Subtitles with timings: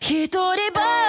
[0.00, 1.07] 一人ぼ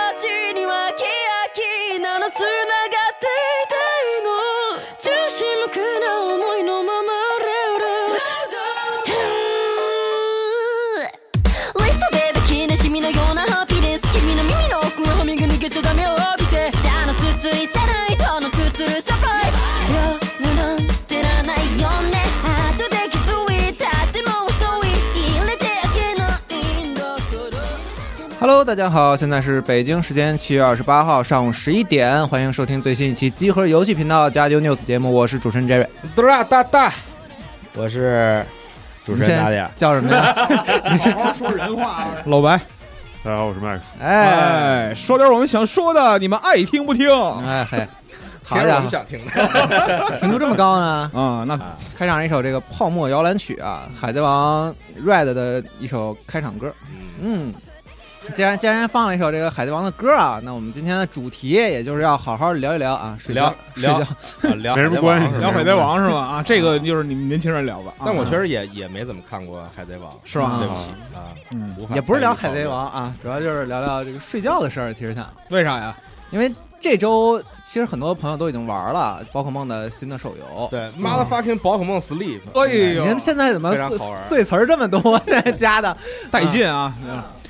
[28.49, 35.85] Hello，大家好，现在是北京时间七月二十八号上午十一点，欢迎收听最新一期集合游戏频道加丢 news 节目，我是主持人 Jerry。
[36.15, 36.91] 哒哒哒，
[37.75, 38.43] 我是
[39.05, 39.69] 主持人大家。
[39.75, 40.35] 叫什么呀？
[41.13, 42.59] 好好说人话啊，老白。
[43.23, 43.81] 大家好，我是 Max。
[44.01, 47.07] 哎哎，说点我们想说的，你们爱听不听？
[47.45, 47.87] 哎嘿，
[48.43, 51.11] 好我们家伙，想听的， 频度这么高呢？
[51.13, 51.55] 啊，那
[51.95, 54.73] 开场一首这个泡沫摇篮曲啊，海贼王
[55.05, 56.73] Red 的一首开场歌。
[57.21, 57.53] 嗯，
[58.35, 64.05] 既然既然放了一首这个海贼王的歌啊，那我们今天的主题也就是要好好聊一聊啊，睡觉睡聊觉。
[64.05, 66.19] 啊聊没什么关系聊海贼王是吧？
[66.19, 67.93] 啊，这个就是你们年轻人聊吧。
[67.97, 70.81] 啊但我确实也也没怎么看过海贼王，是吧对不起
[71.15, 74.93] 啊，嗯，也不是聊海贼王啊，主要就是聊聊这个睡觉的事儿。
[74.93, 75.95] 其实想，为啥呀？
[76.31, 80.67] 因为这周其实很多朋友都已经玩了宝可梦的新的手游。
[80.69, 85.19] 对，motherfucking 宝可梦 sleep，哎呦你们现在怎么碎碎词儿这么多？
[85.25, 85.95] 现在加的
[86.31, 86.93] 带劲啊！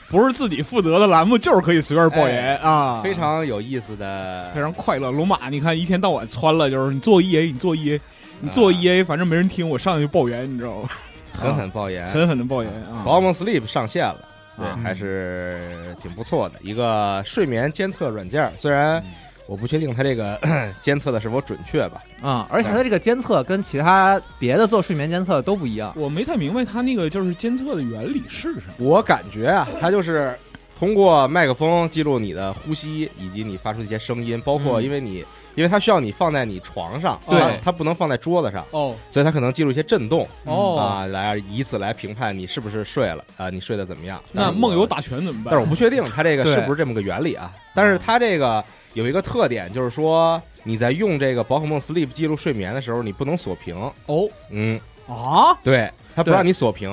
[0.09, 5.11] 不是自己负责的栏目，就是可以随便爆言啊，非常有意思的非常快乐。
[5.11, 7.99] 龙马，你看一天到晚窜了，就是你做 EA，你做 EA，
[8.41, 10.89] 你做 EA，反正没人听，我上去就爆言，你知道吗？
[11.31, 12.07] 狠狠爆言。
[12.09, 14.17] 狠狠的爆言啊！b o m sleep 上线了，
[14.57, 19.01] 对啊，还是挺不错的一个睡眠监测软件，虽然
[19.49, 20.39] 我不确定它这个
[20.79, 25.91] 监测的是否准确吧，啊、而且它这个监测跟其他别的做睡眠监测的都不一样。
[25.95, 28.73] 我没太明白它那个就是监测的原理是什么。
[28.77, 30.37] 我感觉啊，它就是
[30.77, 44.21] 通过麦克风记录你的呼吸以及你发出的一些声音，包括嗯因为你，因为它需要你放在你床上，对它它不能放在桌子上，哦所以它可能记录一些震动哦，啊，来以此来评判你是不是睡了啊，你睡得怎么样？
[44.31, 45.51] 那梦游打拳怎么办？
[45.51, 47.53] 但是我不确定它这个是不是这么个原理啊。
[47.73, 53.75] 但是它这个有一个特点，就是说你在用这个宝可梦 Sleep 记录睡眠的时候，你不能锁屏。
[54.07, 56.91] 哦嗯，啊，对，它不让你锁屏。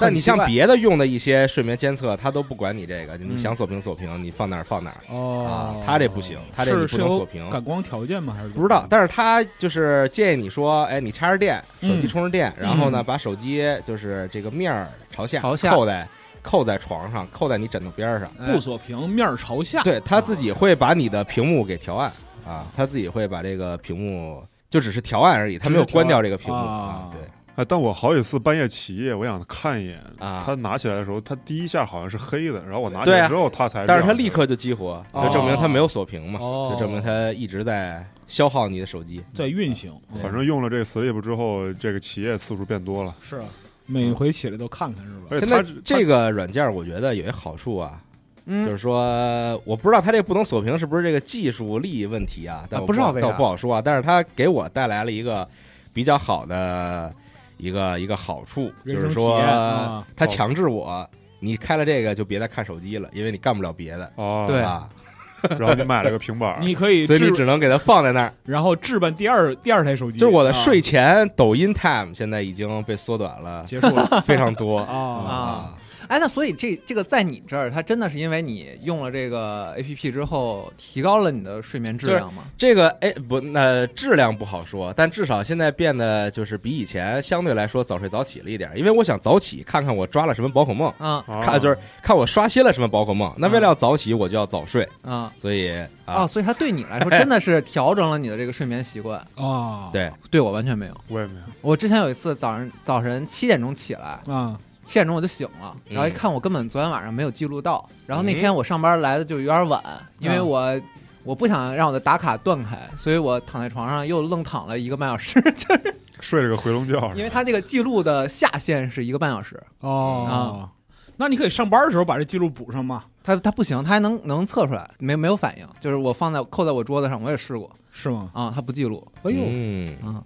[0.00, 5.82] 但你像别的用的一些睡眠监测，它都不管你这个，你嗯想锁屏锁屏，你放哪儿放哪儿啊哦。
[5.84, 7.48] 它这不行，它这你不能锁屏。
[7.50, 8.34] 感光条件吗？
[8.36, 16.08] 还是不知道，但是它就是建议你说，哎，你插着电，手机嗯充着电，然后呢，嗯把手机就是这个面儿朝下，朝下扣在
[16.42, 18.30] 扣在床上，扣在你枕头边儿上。
[18.40, 19.82] 哎不锁屏，面儿朝下。
[19.82, 22.10] 对，它自己会把你的屏幕给调暗
[22.46, 27.10] 啊，它自己会把这个屏幕就只是调暗而已，它没有关掉这个屏幕啊啊。
[27.12, 27.20] 对，
[27.58, 33.84] 哎，但我好几次半夜起夜，我想看一眼啊他拿起来的时候，他第一下好像是黑的，然后我拿起来之后，他才。
[33.84, 39.20] 但是它立刻就激活，哦就证明它没有锁屏嘛，哦就证明它一直在消耗你的手机。
[39.34, 39.92] 在运行，
[40.22, 43.12] 反正用了这个 Sleep 之后，这个起夜次数变多了。
[43.20, 43.44] 是啊
[43.86, 45.26] 每回起来都看看是吧？
[45.40, 48.00] 现在而且它这个软件，我觉得有一好处啊，
[48.46, 53.82] 嗯，就是说，我不知道它这不能锁屏是不是这个技术力问题啊，但我不知道为啥但我不好说啊。
[53.84, 55.48] 但是它给我带来了一个
[55.92, 57.12] 比较好的
[57.58, 60.06] 一个一个好处，就是说人生体验啊。
[60.16, 61.08] 它强制我，
[61.40, 64.10] 你开了这个就别再看手机了，因为你干不了别的。
[64.16, 64.60] 哦，对。
[64.60, 64.88] 啊，
[65.58, 68.32] 然后你买了个平板，你可以所以你，只能给它放在那儿。
[68.44, 70.52] 然后置办第二第二台手机，就是我的啊。
[70.52, 74.22] 睡前抖音 time 现在已经被缩短了结束了。
[74.26, 74.78] 非常多。
[74.82, 75.74] 啊。
[76.08, 82.44] 啊哎，那所以这这个在你这儿，它真的是因为你用了这个 A P P 之后，提高了你的睡眠质量吗？
[82.56, 93.32] 这个哎不，那质量不好说，但至少现在变得就是比以前相对来说早睡早起了一点，因为我想早起看看我抓了什么宝可梦，啊啊看就是看我刷新了什么宝可梦。
[93.36, 95.70] 那为了要早起，我就要早睡，啊所以
[96.04, 96.24] 啊！
[96.24, 99.18] 啊，所以它对你来说真的是调整了你的这个睡眠习惯。
[99.36, 101.00] 啊，对，对我完全没有。
[101.08, 101.44] 我也没有。
[101.60, 104.58] 我之前有一次早上早晨七点钟起来，啊，
[104.88, 105.94] 七点钟我就醒了，嗯。
[105.94, 109.82] 然后一看我根本昨天晚上没有记录到，然后那天我上班来的就有点晚，
[110.18, 110.80] 因为我
[111.24, 120.70] 我不想让我的打卡断开，所以我躺在床上又愣躺了一个半小时， 就是睡了个回笼觉，因为他这个记录的下限是一个半小时，哦，
[121.18, 128.30] 那你可以上班的时候把这记录补上嘛，他他不行，他还能能测出来，没没有反应，就是我放在扣在我桌子上，我也试过是吗？
[128.32, 130.24] 啊，他不记录哎呦，嗯，啊，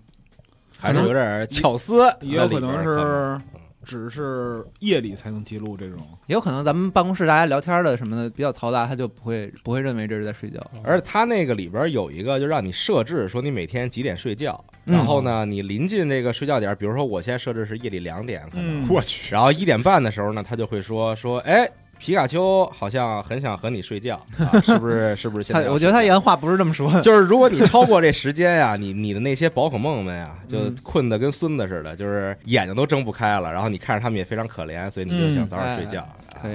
[0.78, 3.40] 还是有点巧思也有可能是
[3.84, 5.98] 只是夜里才能记录这种。
[6.26, 10.60] 也有可能咱们办公室大家聊天的什么的比较嘈杂，他就不会不会认为这是在睡觉。
[10.82, 14.94] 而且他那个里边有一个，就让你设置说你每天几点睡觉，嗯。
[14.94, 21.68] 然后呢，你临近这个睡觉点，比如说我现在设置是夜里两点，可能，嗯，我去，然后一点半的时候呢，他就会说说，哎，
[22.04, 25.14] 皮卡丘好像很想和你睡觉，啊、 是不是？
[25.14, 25.70] 是不是现在？
[25.70, 36.04] 我觉得他原话不是这么说的， 就是如果你超过这时间呀，你你的那些宝可梦们呀，就嗯困得跟孙子似的，就是眼睛都睁不开了，然后你看着他们也非常可怜，所以你就想早点睡觉。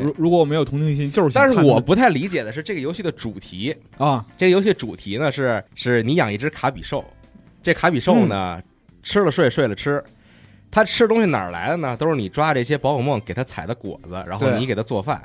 [0.03, 7.01] 如如果我没有同情心，就是想但是我不太理解的是这个游戏的主题，啊，这个游戏主题呢是是你养一只卡比兽，
[7.63, 8.61] 这卡比兽呢、
[9.01, 10.03] 吃了睡，睡了吃。
[10.69, 11.95] 它吃的东西哪儿来的呢？
[11.97, 15.21] 都是你抓这些宝可梦给他采的果子，然后对你给他做饭。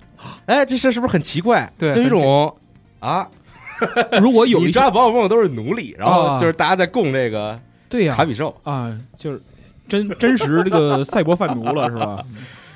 [0.47, 1.71] 哎，这事是不是很奇怪？
[1.77, 2.55] 对就一种
[3.01, 3.29] 啊，
[4.23, 7.59] 如果有你一抓宝可梦都是奴隶，然后啊就是大家在供这个
[7.89, 8.57] 对呀卡比兽。
[8.63, 9.43] 啊，就是
[9.89, 12.25] 真真实这个赛博贩毒了是吧？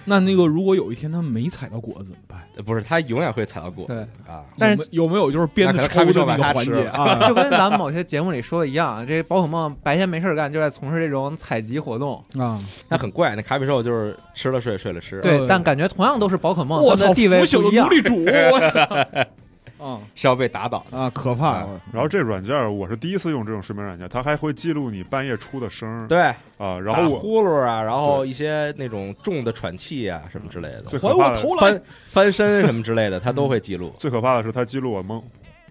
[0.07, 2.41] 那那个如果有一天他没采到果子怎么办？
[2.57, 4.43] 呃不是，他永远会采到果子对，啊。
[4.59, 12.23] 但是有没有没有就是鞭子抽的那个环节啊 就跟咱们某些节目里说的一样，这宝可梦白天没事干，就在从事这种采集活动。
[12.39, 12.59] 啊！
[12.89, 17.89] 那很怪，那卡比兽就是吃了睡，睡了吃，对，呃但感觉同样都是宝可梦，我操，它的地位腐朽不一样。
[19.79, 19.85] 的奴隶主！
[19.85, 20.97] 我啊是要被打倒的。
[20.99, 21.81] 啊，可怕啊！
[21.93, 26.19] 然后这软件儿我是第一次用这种睡眠软件，它还会记录你半夜出的声儿对，
[26.59, 26.79] 啊。
[26.81, 31.83] 然后我呼噜啊，然后一些那种重的喘气啊，什么之类的，最可怕的还我头来翻！
[32.09, 33.93] 翻身什么之类的，它都会记录。
[33.99, 35.23] 最可怕的是它记录我梦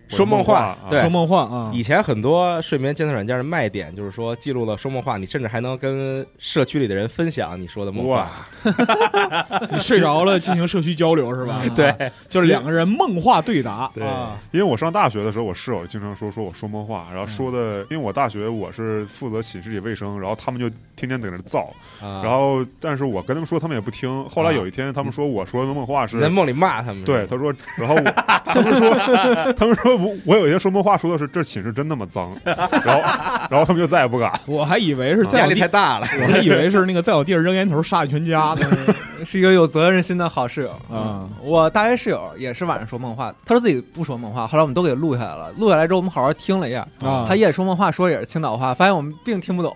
[0.07, 0.77] 说梦话啊。
[0.89, 1.01] 对。
[1.01, 1.71] 说梦话啊！
[1.73, 8.15] 以前很多睡眠监测软件的卖点就是说记录了说梦话，你甚至还能跟社区里的人分享你说的梦话。
[8.15, 8.29] 哇。
[9.71, 11.61] 你睡着了进行社区交流是吧？
[11.75, 14.03] 对啊，就是两个人梦话对答对。
[14.05, 14.37] 啊。
[14.51, 17.87] 因为我上大学的时候，我室友经常说说我说梦话，然后说的，嗯。
[17.91, 21.71] 因为我大学我是负责寝室里卫生，然后他们就天天在那造，
[22.01, 22.21] 啊。
[22.23, 24.23] 然后但是我跟他们说，他们也不听。
[24.29, 27.03] 后来有一天，他们说我说的梦话是在梦里骂他们。
[27.05, 28.01] 对，，他说，然后我
[28.45, 28.89] 他们说，
[29.53, 33.01] 他们说我我有一天说梦话说的是这寝室真那么脏， 然后
[33.49, 34.31] 然后他们就再也不敢。
[34.45, 36.07] 我还以为是在压力太大了。
[36.21, 38.67] 我还以为是那个在我地上扔烟头杀你全家呢
[39.25, 41.27] 是一个有责任心的好室友啊！
[41.41, 45.51] 我大学室友也是晚上说梦话，他说自己不说梦话，后来我们都给录下来了。
[45.57, 49.75] 录下来之后，我们好好听了一下，啊他夜里说梦话说也是青岛话，发现我们并听不懂。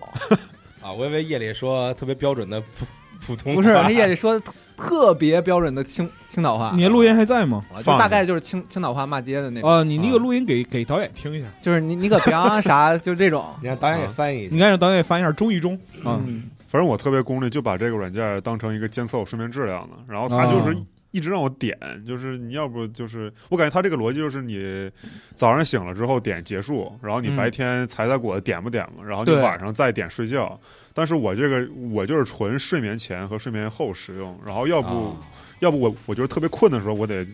[0.80, 2.86] 啊，我以为夜里说特别标准的普
[3.26, 4.40] 普通话，不是，他夜里说
[4.80, 7.64] 特别标准的青青岛话，你的录音还在吗？
[7.78, 13.44] 就大概就是青青岛话骂街的那种，啊，你那个录音给给导演听一下，就是你你可别啊啥，就这种。
[13.60, 14.48] 你让导演给翻译。
[14.50, 15.74] 你看让导演翻一下中一中。
[16.02, 16.18] 啊。
[16.26, 21.76] 嗯，反正我特别功利，就把这个软件当成一个监测我睡眠质量的，然后它就是啊一直让我点，
[22.06, 24.90] 就是你要不就是我感觉他这个逻辑就是你
[25.34, 27.36] 早上醒了之后点结束，然后你嗯。
[27.36, 30.60] 白天采采果子点不点嘛，然后你晚上再点睡觉。
[30.92, 35.16] 但是我这个我就是纯睡眠前和睡眠后使用，然后要不、啊
[35.60, 37.26] 要不我我就是特别困的时候，我得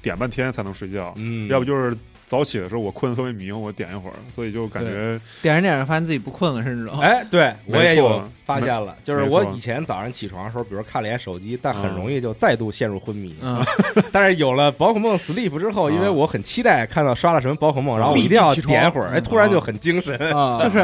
[0.00, 1.96] 点半天才能睡觉，嗯，要不就是
[2.32, 13.36] 早起的时候我困得特别迷糊，我点一会儿，所以就感觉点着点着发现自己不困了，甚至哎，对我也有发现了，就是我以前早上起床的时候，比如看了一眼手机，但很容易就再度陷入昏迷。
[13.42, 13.62] 嗯，
[14.10, 20.16] 但是有了宝可梦 Sleep 之后，因为啊我很期待看到刷了什么宝可梦，然后我一定要点一会儿，哎，突然就很精神。
[20.34, 20.78] 啊，就是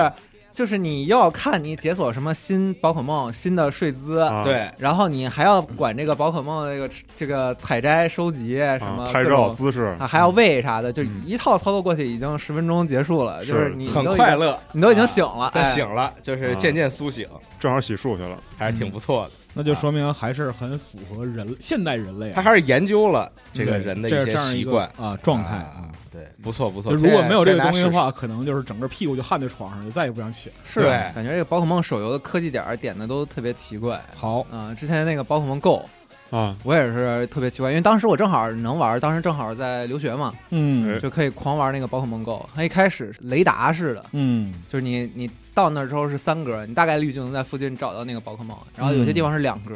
[0.59, 4.43] 就是你要看你解锁什么新宝可梦、新的睡姿，啊。
[4.43, 9.97] 对，然后你还要管这个宝可梦的这个这个采摘、收集什么啊拍照种姿势。
[10.01, 11.23] 啊，还要喂啥的，就嗯。
[11.25, 15.73] 一套操作过去，已经十分钟结束了，是就是你很都已经快，乐，你都已经醒了，但哎。
[15.73, 17.29] 醒了就是渐渐苏醒，
[17.61, 18.37] 正好洗漱去了。
[18.57, 19.31] 还是挺不错的。
[19.59, 26.95] 那就说明还是很符合人现代人类啊，他还是研究了这个人的一些这样一个习惯啊状态啊，对，不错不错。
[26.95, 30.55] 如果没有这个东西的话，可能就是整个屁股就焊在床上，就再也不想起来。
[30.65, 34.01] 是感觉这个宝可梦手游的科技点点的都特别奇怪。
[34.15, 35.85] 好，啊、之前那个宝可梦 Go，
[36.31, 42.49] 啊，我也是特别奇怪，因为当时我正好能玩，当时正好在留学嘛，嗯哎就可以狂玩那个宝可梦 Go。
[42.55, 49.75] 它一开始是雷达式的，嗯就是你你到那儿之后是三格，你大概率就能在附近找到那个宝可梦，然后有些地方是两格，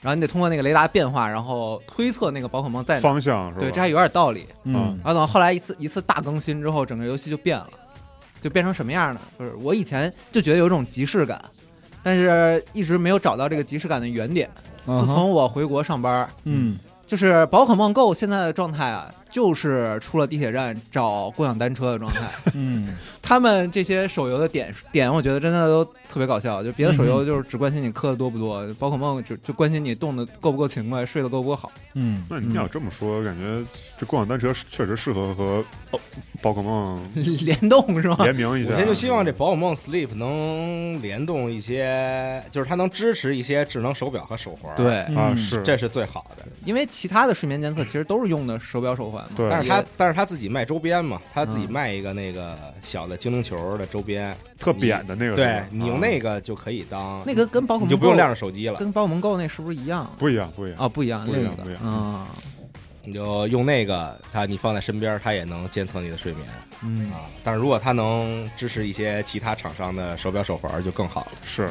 [0.00, 3.00] 然后你得通过那个雷达变化，然后推测那个宝可梦在哪。
[3.02, 3.60] 方向是吧？
[3.60, 4.46] 对，这还有点道理。
[4.64, 7.68] 嗯然后等后来一次一次大更新之后，整个游戏就变了，
[8.40, 9.20] 就变成什么样呢？
[9.38, 11.38] 就是我以前就觉得有一种即视感，
[12.02, 14.50] 但是一直没有找到这个即视感的原点。
[14.86, 22.20] 嗯自从我回国上班，嗯就是宝可梦 Go 现在的状态啊，就是出了地铁站找共享单车的状态。
[22.54, 26.62] 嗯他们这些手游的点点，我觉得真的都特别搞笑。
[26.62, 31.70] 就别的手游就是只关心你氪的多不多，宝可梦就就关心你动的够不够勤快，睡得够不够好。
[31.94, 33.64] 嗯，那你要这么说，感觉
[33.96, 36.00] 这共享单车确实适合和哦
[36.42, 38.16] 宝可梦 联动是吗？
[38.20, 38.72] 联名一下。
[38.72, 46.44] 我现在就希望这宝可梦 Sleep 能联动一些，就是它能支持一些智能手表和手环。，对，啊，嗯是这是最好的。
[46.64, 49.30] 因为其他的睡眠监测其实都是用的手表手环嘛。
[49.36, 58.78] 对但是它但是它自己卖周边嘛，它自己嗯卖一个那个小的精灵球的周边，特扁的那个对你用那个个就可以当那个跟宝可梦你就不用亮着手机了。
[58.78, 60.10] 跟宝可梦 Go 那是不是一样？
[60.18, 60.78] 不一样，不一样。
[60.78, 62.24] 啊，不一样，不一样不一样嗯，
[63.04, 66.46] 你就用那个，它你放在身边，它也能监测你的睡眠
[66.84, 67.26] 嗯啊。
[67.42, 71.32] 但是如果它能支持一些其他厂商的手表手环，就更好了。
[71.44, 71.68] 是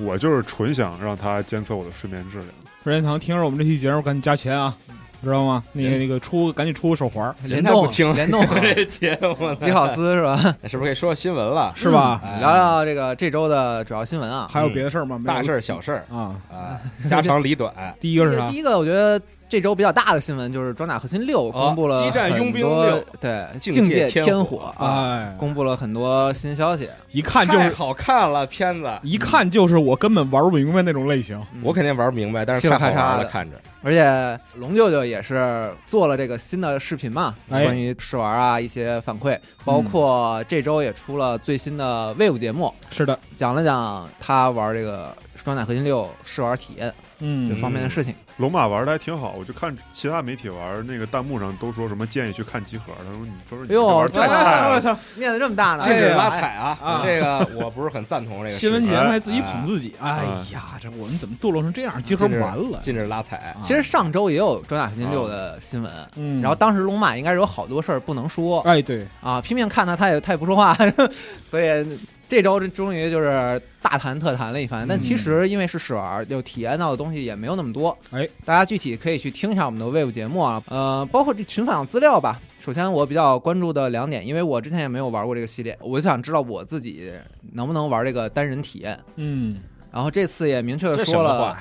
[0.00, 2.48] 我就是纯想让它监测我的睡眠质量。
[2.84, 4.76] 任天堂听着我们这期节目，赶紧加钱啊，
[5.22, 5.62] 知道吗？
[5.72, 10.36] 那个那个出，赶紧出个手环，联动听联动 这节目呢，吉考斯是吧？
[10.68, 11.72] 是不是可以说说新闻了？
[11.74, 12.20] 是吧？
[12.24, 14.48] 哎聊聊这个这周的主要新闻啊。
[14.50, 15.20] 还有别的事儿吗？
[15.26, 16.40] 大事儿、小事儿啊。
[16.50, 17.74] 啊，家长里短。
[18.00, 18.58] 第一个是啥第？
[18.58, 26.88] 一个，我觉得这周比较大的新闻就是《装甲核心六》公布了哦激战佣兵六对境境界界天天火啊，哎，公布了很多新消息。
[27.10, 31.42] 一看就是，好看了，片子一看就是我根本玩不明白那种类型。
[31.62, 33.56] 我肯定玩不明白，但是咔的玩了，看着。
[33.80, 45.06] 而且龙舅舅也是做了这个新的视频嘛，哎关于试玩啊一些反馈，包括这周也出了最新的 Wave 节目，是的，讲了讲他玩这个
[45.48, 48.14] 《装甲核心六》试玩体验嗯这方面的事情。
[48.36, 52.92] 龙马玩的还挺好，我就看其他媒体玩，那个弹幕上都说什么建议去看集合。
[52.98, 57.02] 他说你说说你哎呦太菜了，操，面子这么大呢，禁止哎呀拉踩啊啊！
[57.02, 62.00] 这个我不是很赞同这个新闻节目还自己哎捧自己，哎呀，这我们怎么堕落成这样？
[62.02, 62.78] 集合完了。
[62.82, 63.56] 禁止拉踩。
[63.64, 70.76] 其实上周也有《装甲核心六》的新闻，嗯，然后当时龙马应该是有好多事儿不能说哎，对，啊，拼命看他，他也他也不说话，
[71.44, 74.86] 所以这周终于就是大谈特谈了一番。
[74.86, 77.96] 但其实因为是试玩，就体验到的东西也没有那么多。
[78.10, 82.40] 哎，大家具体可以去听一下我们的 Wave 节目啊，呃，包括这群访资料吧。
[82.60, 87.10] 首先我比较关注的两点，因为我之前也没有玩过这个系列，我就想知道我自己
[87.52, 88.98] 能不能玩这个单人体验。
[89.16, 89.58] 嗯，
[89.90, 91.56] 然后这次也明确的说了，？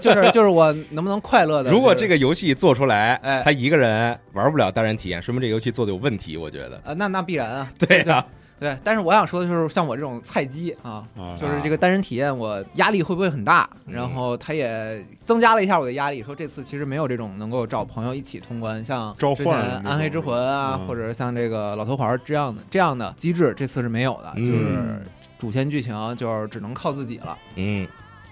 [0.00, 1.70] 就是就是我能不能快乐的。
[1.72, 6.36] 如果这个个游戏做出来哎，他一个人玩不了单人体验，说明这个游戏做的有问题。
[6.36, 8.24] 我觉得，呃，那那必然啊，对呀，
[8.62, 8.78] 对。
[8.82, 13.68] 但是我想说的就是，像我这种菜鸡啊，啊就是这个单人体验，我压力会不会很大？
[13.86, 25.02] 嗯然后他也增加了一下我的压力，说这次其实没有这种能够找朋友一起通关，像召之前唤暗黑之魂啊，嗯或者像这个老头环这样的这样的机制，这次是没有的，嗯就是
[25.38, 27.36] 主线剧情就是只能靠自己了。
[27.56, 27.86] 嗯，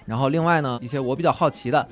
[0.05, 1.87] 然后另外呢，一些我比较好奇的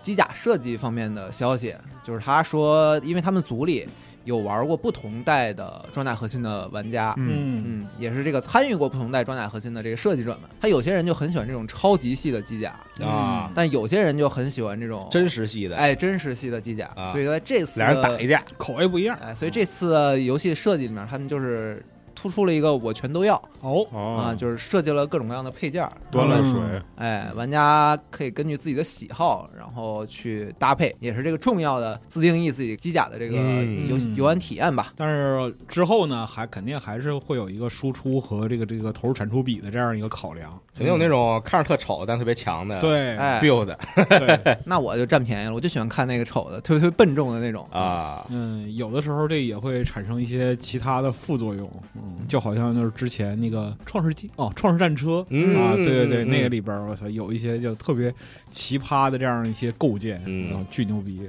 [0.00, 1.74] 机甲设计方面的消息，
[2.04, 3.88] 就是他说，因为他们组里
[4.26, 17.12] 有玩过不同代的装甲核心的玩家，嗯，嗯，嗯，也是这个参与过不同代装甲核心的这个设计者们，他有些人就很喜欢这种超级系的机甲，啊，但有些人就很喜欢这种真实系的，哎真实系的机甲，啊。
[17.12, 19.16] 所以在这次俩人打一架，口味不一样。
[19.22, 21.80] 哎，所以这次游戏设计里面，他们就是
[22.26, 26.60] 突出了一个我全都要哦，啊，哦，就是设计了各种各样的配件儿，端了水，
[26.96, 33.88] 哎，玩家可以根据自己的喜好，然后去搭配，也是这个重要的自定义自己机甲的这个嗯。
[33.88, 34.92] 游戏游玩体验吧。
[34.96, 40.58] 但是之后呢，还肯定还是会有一个输出和这个这个投入产出比的这样一个考量。
[40.74, 43.74] 肯定有那种看着特丑但特别强的对，哎，build。
[44.08, 47.66] 对， 那我就占便宜了，我就喜欢看那个丑的，特别特别笨重的那种。
[47.70, 55.24] 啊，嗯，有的时候这也会产生一些其他的副作用，嗯，就好像就是之前那个创世纪哦，创世战车。
[55.30, 55.56] 嗯。
[55.56, 56.28] 啊，对对对，嗯。
[56.28, 58.12] 那个里边我操，有一些就特别
[58.50, 60.48] 奇葩的这样一些构建，嗯。
[60.50, 61.20] 然后巨牛逼，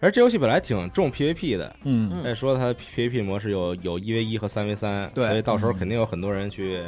[0.00, 2.10] 而这游戏本来挺重 PVP 的，嗯。
[2.12, 5.26] 嗯再说它 PVP 模式有有一 v 一和三 v 三，对。
[5.28, 6.80] 所以到时候嗯肯定有很多人去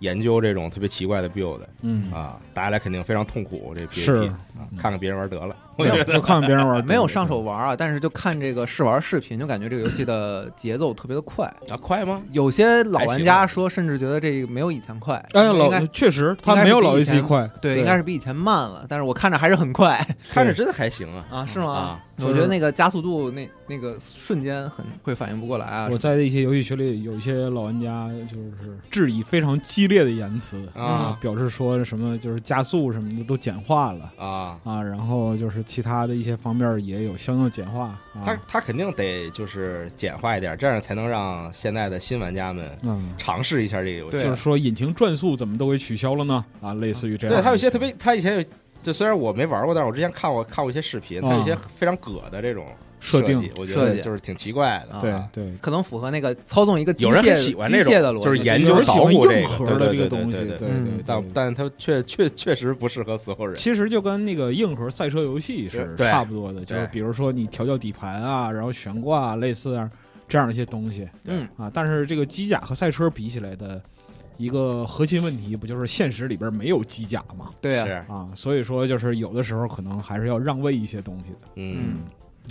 [0.00, 2.10] 研究这种特别奇怪的 build 嗯。
[2.12, 3.74] 啊，打起来肯定非常痛苦。
[3.74, 4.20] 这是。
[4.22, 11.46] PVP 啊看看别人玩得了， 我就觉得就看看别人玩，没有上手玩啊，但是就看这个试玩视频，就感觉这个游戏的节奏特别的快。
[11.68, 12.22] 啊快吗？
[12.32, 15.16] 有些老玩家说，甚至觉得这个没有以前快。
[15.32, 22.00] 哎，应该老确实他没有老比以 A C 前快，对，应该是比以前慢了，但是我看着还是很快 看着真的还行啊啊，是吗啊？
[22.20, 25.88] 我觉得那个加速度那那个瞬间很会反应不过来啊。
[25.90, 34.56] 我在一些游戏群里有一些老玩家就是质疑非常激烈的言辞啊表示说什么就是加速什么的都简化了啊。
[34.62, 43.12] 啊，然后就是其他的一些方面也有相应的简化他啊，他肯定得就是简化一点，这样才能让现在的新玩家们嗯。
[43.18, 44.24] 尝试一下这个游戏对。
[44.24, 46.44] 就是说，引擎转速怎么都给取消了呢？
[46.60, 47.34] 啊，类似于这样。
[47.36, 48.44] 对，还有一些特别，他以前有，
[48.82, 52.66] 就虽然我没玩过，但是我之前看过看过一些视频，有一些非常葛的这种
[53.04, 54.94] 设定我觉得就是挺奇怪的。
[54.94, 58.80] 啊对对，可能符合那个操纵一个机有人很械喜欢这种机械的逻辑，就是研究
[59.10, 60.68] 硬核的这个东西，对对
[61.04, 63.54] 但但它确确确实不适合所有人。
[63.54, 69.90] 其实就跟那个硬核赛车游戏是差不多的，就是比如说你调教底盘啊，然后悬挂啊，类似啊
[70.26, 71.70] 这样的一些东西嗯，啊。
[71.72, 73.80] 但是这个机甲和赛车比起来的
[74.36, 77.50] 一个核心问题，不就是现实里边没有机甲嘛？
[77.60, 81.48] 对呀、是，啊，所以说就是有的时候可能还是要让位一些东西的。
[81.56, 82.00] 嗯，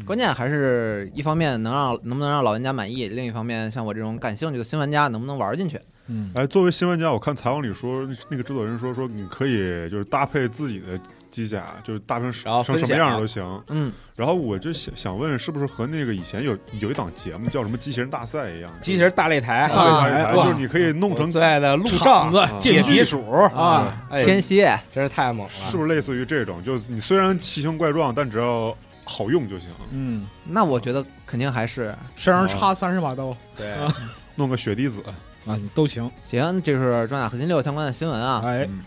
[0.06, 5.80] 关键还是一方面能让能不能让老玩家满意，另一方面像我这种感兴趣的新玩家能不能玩进去。
[6.08, 13.64] 嗯哎，作为新玩家，我看采访里说，那个制作人说说你可以就是搭配自己的机甲，就是搭成成什么样都行。
[13.70, 18.70] 嗯，然后我就想想问，是不是和那个以前有有一档节目叫什么机器人大赛一样？
[18.82, 26.62] 机器人大擂台，啊，啊对对对哇就是你可以弄成我最爱的路障子铁皮鼠啊，哎，天蝎，真是太猛了，是不是类似于这种？
[26.62, 29.70] 就是你虽然奇形怪状，但只要好用就行。
[29.92, 33.76] 嗯，那我觉得肯定还是身上插三十把刀对，
[34.36, 35.04] 弄个血滴子，
[35.46, 36.10] 啊，都行。
[36.24, 36.62] 行。
[36.64, 38.42] 这是装甲核心六相关的新闻啊。
[38.46, 38.84] 哎，嗯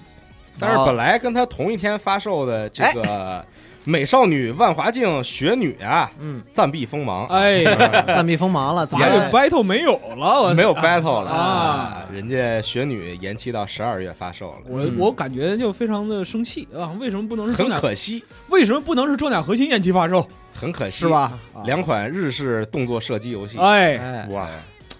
[0.59, 3.45] 但是本来跟他同一天发售的这个
[3.89, 7.63] 美少女万华镜雪女啊，嗯，暂避锋芒，哎，
[8.05, 16.91] 暂避锋芒了，怎么这个了 battle 没有了，没有 battle 了啊人家雪女延期到十二月发售了，我嗯我感觉就非常的生气啊！
[16.99, 17.71] 为什么不能是很？
[17.81, 20.27] 可惜，为什么不能是装甲核心延期发售？
[20.53, 21.09] 很可惜是？
[21.09, 21.33] 吧？
[21.55, 24.49] 啊两款日式动作射击游戏，哎，哎，哇，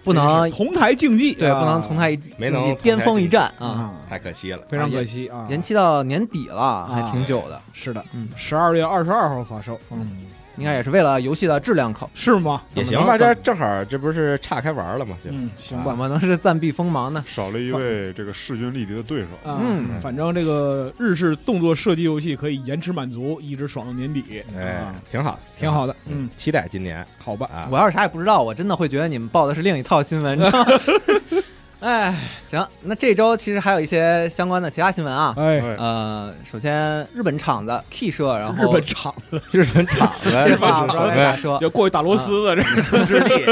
[0.07, 4.59] 不能同台竞技，对，啊不能同台没能竞技巅峰一战啊，啊，太可惜了。
[4.69, 5.45] 非常可惜啊！
[5.49, 10.09] 延期到年底了，还挺久的，是的，嗯十二月二十二号发售，嗯，
[10.57, 12.11] 应该也是为了游戏的质量考虑。
[12.15, 12.61] 是吗？
[12.73, 15.17] 也行吧，这正好这不是岔开玩了吗？
[15.23, 15.97] 就嗯，行怎。
[15.97, 17.23] 么能是暂避锋芒呢？
[17.27, 19.49] 少了一位这个势均力敌的对手。
[19.49, 25.95] 啊，嗯反正这个日式动作射击游戏可以延迟满足，一直爽到年底，哎啊，挺好，挺好的。
[26.05, 27.67] 嗯，期待今年好吧，啊。
[27.71, 30.39] 我要是啥也不知道，我真的会觉得你们报的是另一套新闻。
[31.79, 32.11] 哎，
[32.49, 35.31] 行，那这周其实还有一些相关的其他新闻啊。
[35.37, 39.39] 哎，哎，呃，首先日本厂子 K 社，然后日本厂子。
[39.51, 41.59] 日本厂子， 这话不知道该咋说。
[41.59, 43.45] 就过去打螺丝的，这是。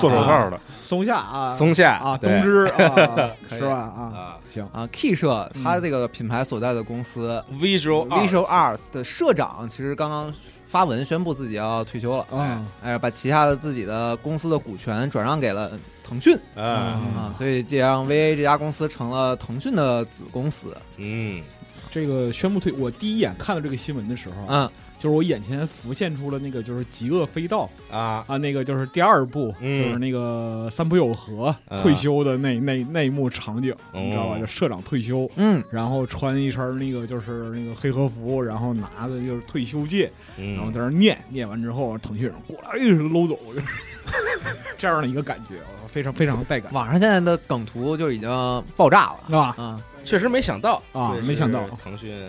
[0.00, 3.74] 做手套的，松下啊，松下啊，东芝 啊，是吧？
[3.74, 5.64] 啊，啊行，啊，K 社嗯。
[5.64, 10.32] 它这个品牌所在的公司，Visual Visual Arts 的社长，其实刚刚
[10.68, 15.72] 发文宣布自己要退休了，啊，哎，把旗下的自己的公司的股权转让给了
[16.06, 16.38] 腾讯。
[16.54, 16.64] 嗯。
[16.66, 20.76] 啊，所以这让 VA 这家公司成了腾讯的子公司。
[20.98, 21.42] 嗯，
[21.90, 29.84] 这个宣布退，我第一眼看到这个新闻的时候，嗯，就是我眼前浮现出了那个就是《极恶飞盗》啊，啊，那个就是第二部，嗯。
[29.84, 31.78] 就是那个三浦友和啊。
[31.78, 34.38] 退休的那那那一幕场景，哦你知道吧？
[34.38, 43.66] 就社长退休，嗯，然后穿一身那个就是那个黑和服，然后拿的就是退休戒，然后嗯在那念，念完之后，腾讯人过来哎搂走，就是
[44.78, 45.56] 这样的一个感觉，
[45.88, 46.72] 非常非常带感。
[46.72, 48.28] 网上现在的梗图就已经
[48.76, 49.16] 爆炸了。
[49.28, 49.54] 是吧！
[49.58, 49.80] 啊！
[50.04, 50.82] 确实没想到。
[50.92, 51.68] 啊没想到。
[51.82, 52.28] 腾讯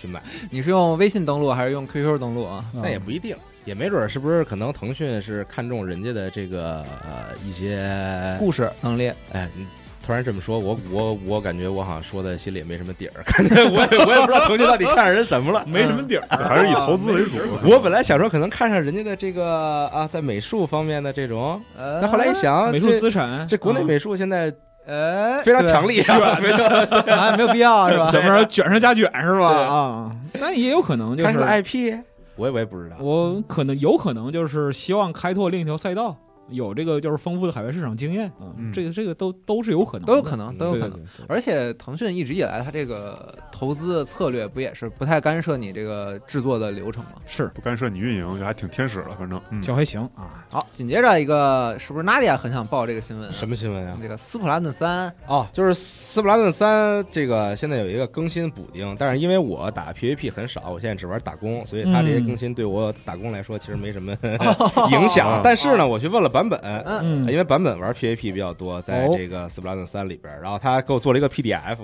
[0.00, 2.64] 去买，你是用微信登录还是用 QQ 登录啊？
[2.72, 9.66] 那也不一定，也没准是不是可能腾讯是看中人家的这个呃一些故事能力，哎，你
[10.04, 15.64] 突然这么说，我我我感觉我好像说在心里也没什么底儿， 感觉我也我也不知道腾讯到底看上人什么了。
[15.68, 17.38] 没什么底儿， 还是以投资为主。
[17.64, 22.00] 我本来想说可能看上人家的这个啊，在美术方面的这种，呃？
[22.00, 24.52] 但后来一想，美术资产，这国内啊美术现在
[24.86, 25.40] 呃？
[25.44, 26.64] 非常强力啊，没错，
[27.12, 28.10] 啊，没有必要是吧？
[28.10, 29.46] 怎么着卷上加卷是吧？
[29.48, 30.10] 啊，
[30.40, 31.94] 但也有可能就是 IP，
[32.36, 32.96] 我也我也不知道。
[32.98, 36.16] 我可能有可能就是希望开拓另一条赛道，
[36.48, 40.90] 有这个就是丰富的海外市场经验啊，嗯这个这个都都是有可能，都有可能，都有可能。
[40.90, 47.12] 对对对对而且腾讯一直以来，它这个投资的策略不也是不太干涉你这个制作的流程吗？
[47.26, 50.44] 是不干涉你运营，还挺天使了，反正嗯，就还行啊。
[50.50, 53.34] 好，紧接着一个，是不是 Nadia 很想报这个新闻啊？
[53.36, 53.96] 什么新闻啊？
[54.00, 64.16] 这个斯普拉顿三哦，就是《斯普拉顿三》这个现在有一个更新补丁，但是因为我打 PVP 很少，我现在只玩打工，所以它这些嗯更新对我打工来说其实没什么
[64.90, 65.40] 影响。
[65.42, 66.84] 但是呢，我去问了版本，嗯，
[67.26, 69.14] 嗯因为版本玩 PVP 比较多，在哦。
[69.16, 71.76] 这个《斯普拉顿三》里边，然后他给我做了一个 PDF，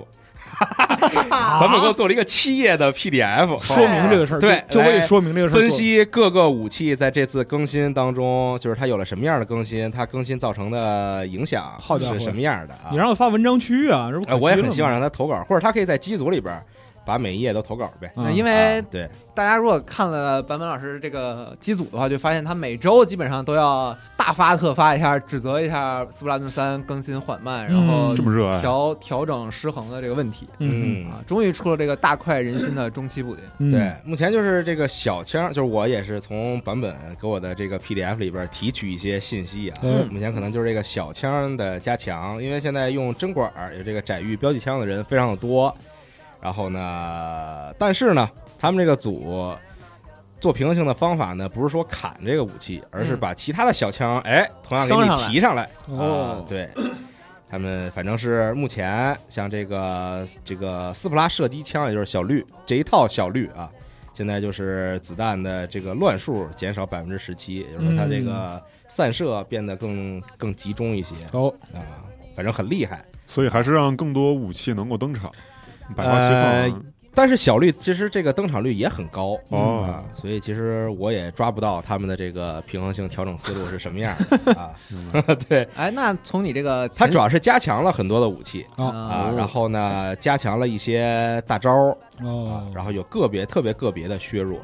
[1.29, 12.89] 版本给我做了一个七页的 PDF， 说明这个事儿，对就可以说明这个事儿，分析各个武器在这次更新当中，就是它有了什么样的更新，它更新造成的影响是什么样的啊？
[12.91, 16.53] 你让我发文章区啊，这不我也很希望让他投稿，或者他可以在机组里边
[17.09, 18.11] 把每一页都投稿呗。
[18.15, 33.43] 啊因为啊对，大家如果看了版本老师这个机组的话，就发现他每周基本上都要大发特发一下，指责一下斯普拉顿三更新缓慢，然后嗯这么热爱，调调整失衡的这个问题嗯啊，终于出了这个大快人心的中期补丁。
[33.57, 39.79] 嗯对，目前就是这个小枪，就是我也是从版本给我的这个 PDF 里边提取一些信息啊。
[39.81, 45.75] 嗯目前可能就是这个小枪的加强，因为现在用针管儿有这个窄域标记枪的人非常的多。
[46.41, 49.53] 然后呢，但是呢，他们这个组
[50.39, 55.27] 做平衡性的方法呢，不是说砍这个武器，而是嗯把其他的小枪，哎，同样给升上来。
[55.27, 55.69] 你提上来。
[55.87, 56.43] 哦。
[56.43, 56.69] 啊，对，
[57.49, 63.69] 他们反正是目前像这个这个斯普拉射击枪，也就是小绿这一套小绿啊，
[64.13, 71.15] 现在就是子弹的这个乱数减少百分之十七，也就是说它这个散射变得更更集中一些。
[71.33, 71.83] 哦，啊，
[72.33, 73.03] 反正很厉害。
[73.27, 75.31] 所以还是让更多武器能够登场，
[75.95, 76.83] 百花齐呃放。
[77.11, 84.71] 但是小绿其实这个登场率也很高哦啊，所以其实我也抓不到他们的这个平衡性调整思路是什么样的 啊。
[85.49, 94.59] 对，哎，那从你这个它主要是加强了很多的武器啊啊，然后呢，加强了一些大招儿哦，然后有个别特别个别的削弱，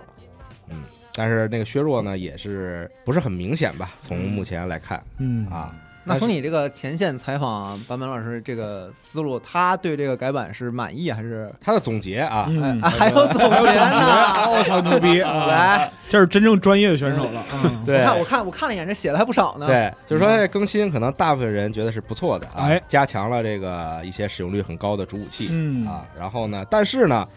[0.69, 0.81] 嗯，
[1.13, 3.91] 但是那个削弱呢也是不是很明显吧？
[3.99, 11.51] 从目前来看嗯啊，那从你这个前线采访版本老师这个思路，他对这个改版是满意还是？
[11.59, 12.47] 他的总结啊，
[12.83, 13.47] 还有总结？
[13.47, 15.47] 我操，牛逼啊！
[15.47, 17.83] 来，这是真正专业的选手了啊！
[17.85, 27.27] 对我看我看我看了一眼，这写的还不少呢。，对，就是说这更新可能大部分人觉得是不错的啊，哎加强了这个一些使用率很高的主武器嗯啊，然后呢，但是呢。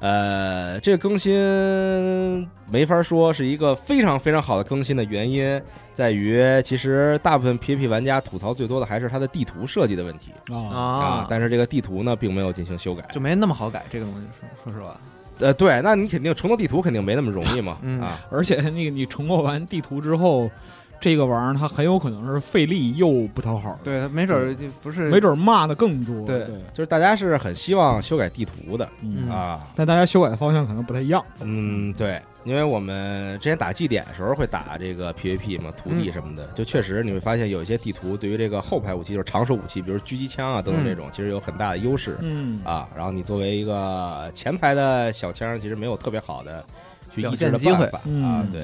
[0.00, 5.58] 呃，这个更新没法说是一个非常非常好的更新的原因，
[5.94, 10.32] 在于其实大部分 PVP 玩家吐槽最多的还是它的地图设计的问题。
[10.52, 13.04] 啊，但是这个地图呢，并没有进行修改。
[13.12, 15.00] 就没那么好改这个东西，说 说实话。
[15.38, 18.00] 呃，对，那你肯定重做地图肯定没那么容易嘛，嗯。
[18.00, 20.50] 啊，而且那个你重构完地图之后，
[21.04, 26.24] 这个玩意儿它很有可能是费力又不讨好，对，没准儿就不是，没准儿骂的更多。
[26.24, 26.42] 对。
[26.44, 28.88] 对，就是大家是很希望修改地图的
[29.30, 31.22] 啊，但大家修改的方向可能不太一样。
[31.42, 42.62] 嗯，对，因为我们之前打祭典的时候会打这个 PVP 嘛，土地什么的，就确实你会发现有一些地图对于这个后排武器，就是长手武器，比如狙击枪啊等等这种，其实有很大的优势嗯。
[42.64, 42.88] 啊。
[42.96, 46.64] 然后你作为一个前排的小枪，其实没有特别好的
[47.14, 47.80] 去表抑制的机会。
[47.82, 48.24] 办法嗯。
[48.24, 48.62] 啊，对。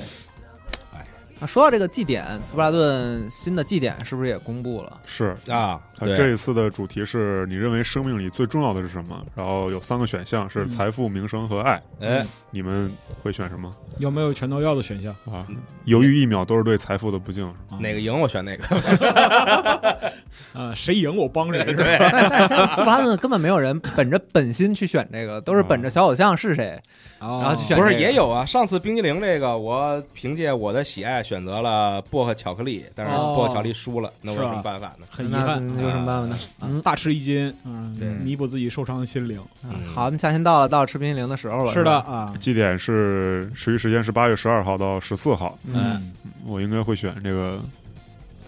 [1.40, 5.00] 啊，说到这个祭典，斯巴达顿新的祭典是不是也公布了？
[5.06, 9.22] 是啊，它这一次的主题是你认为生命里最重要的是什么？
[9.34, 12.90] 然后有三个选项是嗯财富、名声和爱，哎，你们
[13.22, 15.14] 会选什么有没有全都要的选项？
[15.30, 15.46] 啊？
[15.84, 17.46] 犹豫一秒都是对财富的不敬。
[17.46, 18.64] 啊哪个赢我选哪个。
[20.52, 21.60] 啊，谁赢我帮谁。
[21.60, 26.80] 是吧对， 但但是现在斯普拉顿根本没有人本着本心去选这个，都是本着小偶像是谁，
[27.20, 28.44] 然然后去选不是也有啊？
[28.44, 35.06] 上次冰激凌这个，我凭借我的喜爱选择了薄荷巧克力，但是哦薄荷巧克力输了，那我有什么办法呢？
[35.10, 36.38] 很遗那憾，有什么办法呢？
[36.62, 39.40] 嗯，大吃一惊，嗯对，弥补自己受伤的心灵。
[39.64, 41.72] 嗯好，那夏天到了，到吃冰淇淋的时候了。
[41.72, 46.12] 是的，啊，祭点是持续时间是八月十二号到十四号，嗯，
[46.46, 47.60] 我应该会选这个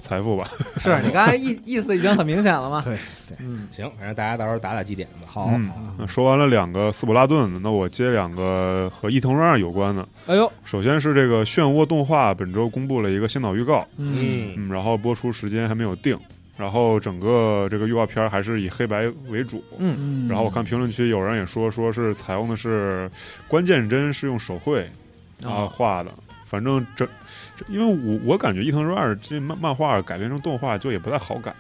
[0.01, 0.49] 财富吧。
[0.81, 2.81] 是你刚才意意思已经很明显了嘛？
[2.83, 5.27] 对对，嗯，行，反正大家到时候打打祭点吧。
[5.27, 5.51] 好。
[5.53, 10.07] 嗯那说完了两个斯普拉顿的，那我接两个和伊藤润二有关的。
[10.27, 16.19] 哎呦，首先是这个漩涡动画本周公布了一个先导预告，嗯嗯，然后播出时间还没有定，
[16.63, 19.65] 然后整个这个预告片还是以黑白为主。
[19.79, 23.11] 嗯，然后我看评论区有人也说，说是采用的是
[23.49, 24.85] 关键帧是用手绘
[25.43, 27.05] 啊哦画的，反正这
[27.57, 31.53] 这，因为我我感觉伊藤润二这漫漫画改编成动画就也不太好改，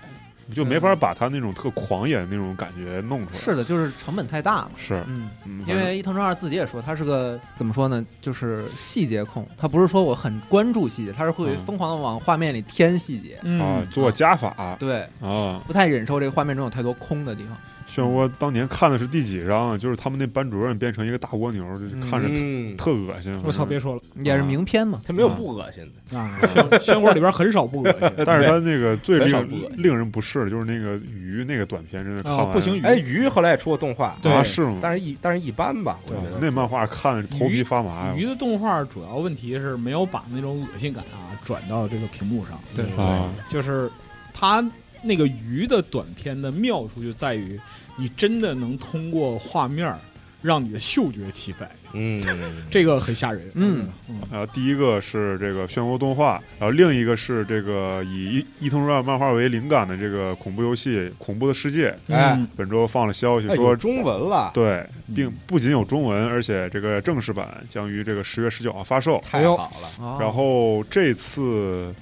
[0.55, 3.39] 就没法把他那种特狂野的那种感觉弄出来。
[3.39, 4.71] 是的，就是成本太大嘛。
[4.77, 9.47] 是，嗯，嗯，因为伊藤润二自己也说，他是个怎么说呢，就是细节控。
[9.57, 13.39] 他不是说我很关注细节，他是会嗯疯狂的往画面里添细节。
[13.43, 17.57] 嗯啊做加法对，啊，不太忍受这个画面中有太多空的地方。
[17.95, 19.77] 漩涡当年看的是第几章啊？
[19.77, 23.39] 就是他们那班主任变成一个大蜗牛，就是看着特嗯，特恶心。
[23.45, 25.01] 我操，别说了也是名片嘛。
[25.07, 26.19] 他没有不恶心的。
[26.19, 26.39] 啊！
[26.43, 34.79] 漩漩涡里边很少不恶心 但是他那个最令令人不适的就是那个鱼那个短片，真的看不行鱼哎，鱼后来也出过动画，对啊是吗？
[34.81, 43.31] 但是一但是一般吧，我对觉得那漫画看着头皮发麻呀鱼的动画主要问题是没有把那种恶心感啊转到这个屏幕上，对啊！
[43.49, 43.91] 就是
[44.33, 44.63] 它
[45.03, 47.61] 那个鱼的短片的妙处就在于，
[47.97, 49.99] 你真的能通过画面儿
[50.41, 52.21] 让你的嗅觉起飞，嗯，
[52.69, 53.49] 这个很吓人。
[53.55, 54.21] 嗯嗯。
[54.29, 62.33] 然后第一个是这个漩涡动画，然后另一个是这个以伊伊藤润二漫画为灵感的这个恐怖游戏《恐怖的世界》，哎。
[62.37, 64.85] 嗯本周放了消息哎说有中文了，对，
[65.15, 69.23] 并不仅有中文，而且这个正式版将于这个十月十九号发售。
[69.25, 71.95] 太好了，哦然后这次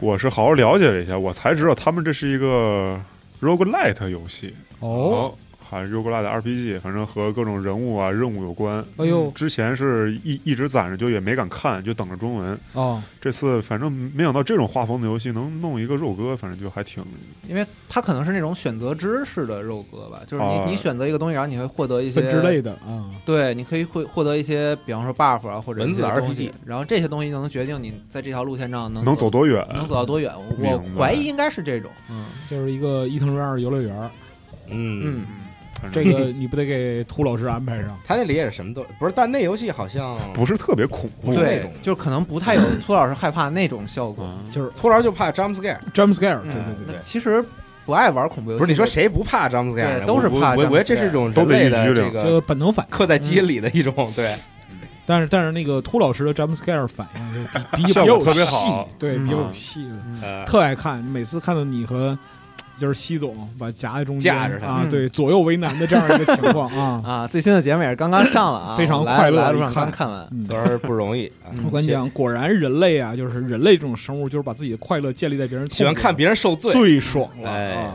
[0.00, 2.98] 我是好好了解了一下，我才知道他们这是一个
[3.40, 4.54] roguelite 游戏。
[4.80, 5.34] 哦，，
[5.70, 8.84] 还是 roguelite RPG，反正和各种人物啊、任务有关。
[8.96, 12.58] 哎呦之前是一一直攒着，就也没敢看，就等着中文。
[12.72, 17.04] 哦，这次反正没想到这种画风的游戏能弄一个肉鸽，反正就还挺
[17.48, 29.66] 因为它可能是那种选择知识的肉鸽吧，就是你、啊你选择一个东西，然后你会获得一些分之类的啊，对，你可以会获得一些，比方说 buff 啊，或者文字 RPG 然后这些东西就能决定你在这条路线上能能走多远。
[29.74, 30.32] 能走到多远。
[30.58, 34.10] 我怀疑应该是这种，嗯就是一个伊藤润二游乐园儿，
[34.68, 35.49] 嗯嗯，反正
[35.92, 37.98] 这个你不得给涂老师安排上？
[38.06, 41.32] 他那里也是什么都不是，但那游戏好像不是特别恐怖。
[41.32, 44.24] 对不是那种，就可能不太有 秃老师害怕那种效果。
[44.24, 47.44] 啊，就是秃老师就怕 jump scare，jump scare，嗯对对对那其实
[47.86, 52.96] 不爱玩恐怖游戏，不是你说谁不怕 jump scare，都是怕我我我觉得这是一种人类的这这个个本能反应。
[52.96, 54.34] 刻在基因里的一种对。
[55.06, 61.02] 但是但是那个秃老师的詹姆斯盖尔反应就比比效果特别比较有戏好对，嗯比较有戏的，呃，特爱看。
[61.02, 62.16] 每次看到你和
[62.80, 64.66] 就是西总把夹在中间架着他。
[64.66, 64.90] 啊，嗯。
[64.90, 67.02] 对，左右为难的这样一个情况啊。
[67.06, 69.84] 啊，最新的节目也是刚刚上了啊， 非常快乐来路上看。
[69.84, 71.30] 刚看完，嗯，都是不容易
[71.64, 77.92] 我跟你讲，果然人类啊，就是人类这种生物，就是把自己的快乐建立在别人喜欢看别人受罪，最爽了哎啊！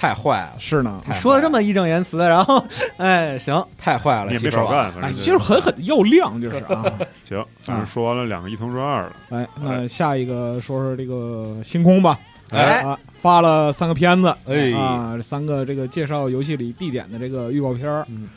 [0.00, 2.64] 太坏了，是呢，说的这么义正言辞，然后
[2.98, 6.84] 哎，行，太坏了，你也没少干，反哎，正其实狠狠的要亮，就是啊。
[7.24, 7.44] 行。
[7.64, 12.16] 反正说完了两个一同说二了，哎，那下一个说说这个星空吧。
[12.50, 12.80] 哎。
[12.82, 14.72] 啊，发了三个片子，哎。
[14.72, 18.06] 啊，三个这个介绍游戏里地点的这个预告片儿。
[18.08, 18.28] 嗯。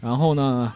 [0.00, 0.72] 然后呢，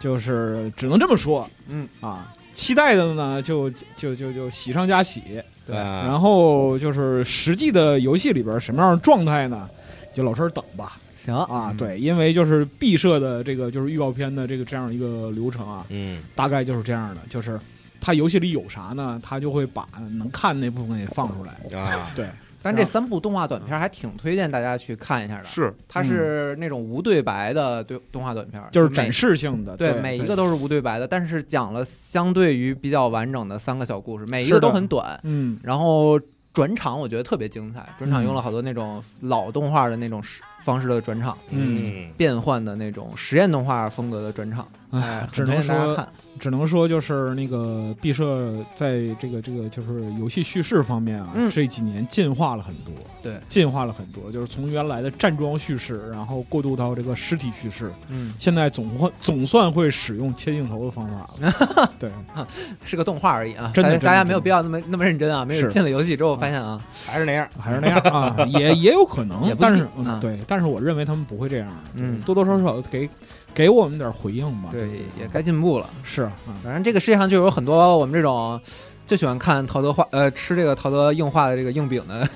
[0.00, 1.48] 就是只能这么说。
[1.68, 1.88] 嗯。
[2.00, 5.22] 啊，期待的呢就就就就喜上加喜，
[5.64, 9.68] 对，然后就是实际的游戏里边什么样的状态呢？
[10.12, 10.98] 就老实等吧。
[11.24, 11.36] 行。
[11.36, 16.20] 啊，嗯对，因为就是毕设的这个就是预告片的这个这样一个流程啊，嗯。
[16.34, 17.60] 大概就是这样的，就是
[18.00, 21.52] 它游戏里有啥呢，它就会把能看那部分给放出来。
[21.78, 22.28] 啊，对，
[22.62, 25.74] 但这三部动画短片还挺推荐大家去看一下的，是。
[25.88, 36.20] 它是那种无对白的对动画短片，每就是展示性的，对，每一个都是无对白的，但是讲了相对于比较完整的三个小故事，每一个都很短，嗯，然后
[36.52, 42.08] 转场我觉得特别精彩，转场用了好多那种老动画的那种式方式的转场，嗯。
[42.16, 46.08] 变换的那种实验动画风格的转场，哎哎，，只能说
[46.40, 51.48] 只能说就是那个毕设在这个这个就是游戏叙事方面啊，嗯。
[51.50, 52.92] 这几年进化了很多，
[53.22, 62.10] 对，进化了很多，就是从原来的站桩叙事，然后过渡到这个尸体叙事，嗯，现在总会总算会使用切镜头的方法了， 对，
[62.84, 65.74] 是个动画而已啊，真的大家没有必要那么那么认真啊，没准是。
[65.74, 72.20] 进了游戏之后发现啊，还是那样，还是那样啊，也也有可也能，但是嗯对，但是我认为他们不会这样，嗯。
[72.22, 73.08] 多多少少给
[73.54, 75.88] 给我们点回应吧，对，也该进步了。
[76.02, 76.32] 是啊，
[76.64, 78.60] 反正这个世界上就有很多我们这种
[79.06, 82.28] 就喜欢看陶德化呃吃这个陶德硬化的这个硬饼的，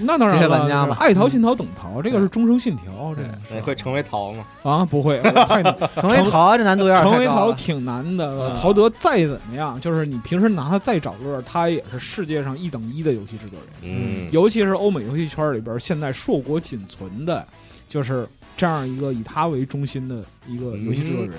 [0.00, 4.44] 那当然了，玩家嘛爱淘信淘、懂淘，这个是终生信条，这对个那会成为淘吗？
[4.62, 7.54] 啊不会，太 难成为淘这难度有点成为陶太高了。
[7.54, 8.50] 挺难的。
[8.50, 17.44] 嗯陶德再怎么样，就是你平时拿他再找乐，他也是世界上一等一的游戏制作人，嗯，尤其是欧美游戏圈里边现在硕果仅存的，
[17.88, 21.34] 就是这样一个以他为中心的一个游戏制作人。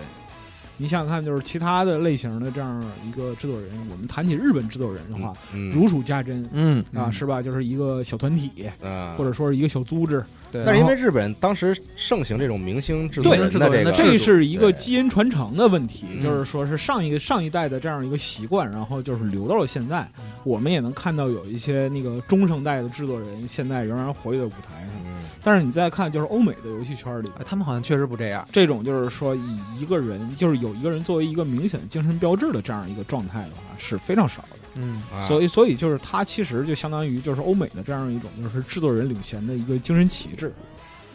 [0.78, 6.48] 你想想看，就是其他的类型的这样一个制作人，我们谈起日本制作人的话，嗯如数家珍。
[6.52, 7.42] 嗯啊，是吧？
[7.42, 20.08] 就是一个小团体，啊，或者说是一个小组织，对，但是因为日本当时盛行这种明星制作人制作人这个，的这是一个基因传承的问题，嗯就是说是上一个上一代的这样一个习惯，然后就是留到了现在。
[20.44, 27.32] 我们也能看到有一些那个中生代的制作人现在仍然活跃在舞台上，嗯但是你再看就是欧美的游戏圈里。
[27.38, 28.48] 呃他们好像确实不这样。
[28.52, 34.58] 这种就是说，以一个人就是有一个人作为一个明显的精神标志的这样一个状态的话，是非常少的。
[34.76, 40.54] 嗯啊所以，所以就是他其实就相当于就是欧美的这样一种就是制作人领衔的一个精神旗帜，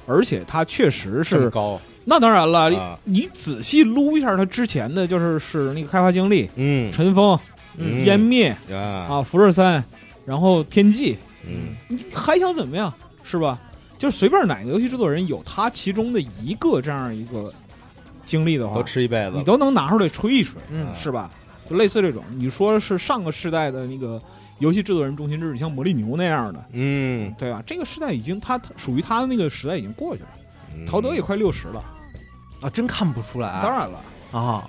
[0.07, 7.39] 而且他确实是高，那当然了，啊你仔细撸一下他之前的就是是那个开发经历，嗯尘封、
[7.77, 9.83] 嗯湮灭啊，啊、辐射三，
[10.25, 11.17] 然后天际，
[11.47, 12.93] 嗯你还想怎么样？
[13.25, 13.59] 是吧？
[13.99, 17.53] 就是随便哪个游戏制作人有他其中的一个这样一个
[18.25, 21.29] 经历的话都话，吃一辈子你，都能拿出来吹一吹，嗯是吧？
[21.69, 24.21] 就类似这种，你说是上个世代的那个
[24.59, 27.63] 游戏制作人中心制，你像魔力牛那样的，嗯，对吧？
[27.67, 30.29] 这个时代已经他他属于他的那个时代已经过去了，
[30.75, 31.83] 嗯陶德也快六十了，
[32.63, 33.61] 啊，真看不出来。
[33.63, 34.01] 当然了，
[34.33, 34.65] 啊，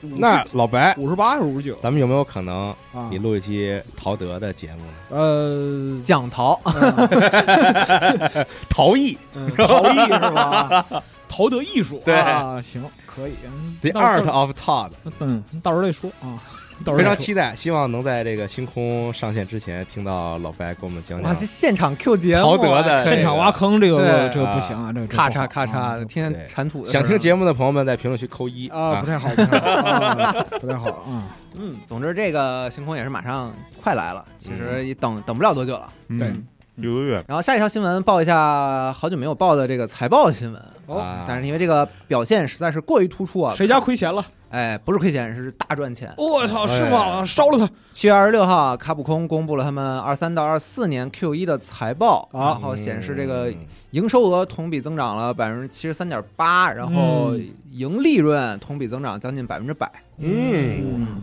[0.00, 3.18] 那老白，五十八还是五十九咱们有没有可能啊你？
[3.18, 4.92] 录一期陶德的节目呢？
[5.18, 6.54] 呃，讲陶，
[8.70, 10.86] 陶艺嗯陶艺是吧？
[11.28, 12.00] 陶德艺术。
[12.04, 12.14] 对。
[12.14, 13.32] 啊，行，可以。
[13.44, 16.40] 嗯，The Art of Todd，嗯，到时候再说啊，
[16.84, 26.90] 到时候非常期待，希望能在这个星空上线之前听到老白给我们讲哇，讲这现场 Q 节目，陶德的哎现场挖坑，这个这个不行啊，这个咔嚓咔嚓天天铲土的。
[26.90, 28.68] 想听节目的朋友们在评论区扣一。
[28.68, 29.68] 啊，不太好，不太好，
[30.22, 31.28] 啊不太好啊。
[31.56, 35.92] 嗯，总之这个星空也是马上快来了，其实也等等不了多久了。
[36.08, 36.18] 嗯。
[36.18, 36.32] 对
[36.80, 40.64] 一个多月，然后下一条新闻报一下好久没有报的这个财报新闻，
[40.96, 44.24] 啊但是因为这个表现实在是过于突出啊，谁家亏钱了？
[44.50, 46.10] 哎，不是亏钱，是大赚钱。
[46.16, 47.22] 我操，哎是吗？
[47.22, 47.70] 烧了他！
[47.92, 53.56] 七月二十六号，卡普空公布了他们二三到二四年 Q 一的财报，啊然后显示这个嗯
[53.90, 59.90] 营收额同比增长了百分之七十三点八，然后嗯盈利润同比增长将近百分之百。
[60.16, 61.22] 嗯，嗯，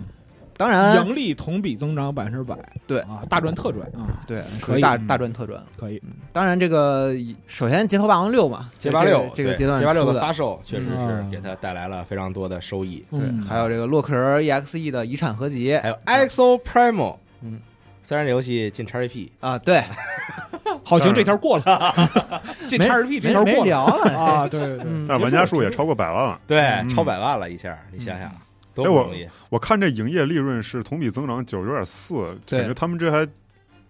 [0.57, 2.99] 当然，盈利同比增长百分之百，对。
[3.01, 3.85] 啊，大赚特赚。
[3.89, 4.81] 啊，对，可以。
[4.81, 5.07] 大嗯。
[5.07, 5.61] 大赚特赚。
[5.77, 7.13] 可以，当然，这个
[7.47, 10.21] 首先《街头霸王六》嘛，街霸六这个阶段街霸六的的。
[10.21, 11.29] 发售确实是嗯。
[11.29, 13.45] 给他带来了非常多的收益，对，嗯。
[13.47, 15.77] 还有这个洛克人 EXE 的遗产合集。
[15.77, 17.59] 还有 XO Primo，嗯，
[18.01, 19.83] 虽然这游戏进 XGP，啊，对，
[20.85, 21.93] 好，行，这条过了，
[22.65, 23.77] 进没 XGP 这条过了。
[24.17, 25.05] 啊，对对对，嗯。
[25.05, 26.39] 但玩家数也超过百万了。
[26.47, 26.89] 对，嗯。
[26.89, 28.29] 超百万了一下，你想想。
[28.29, 28.37] 多
[28.83, 33.27] 哎我不容易，我看这营业利润是同比增长九十九点四，感觉他们这还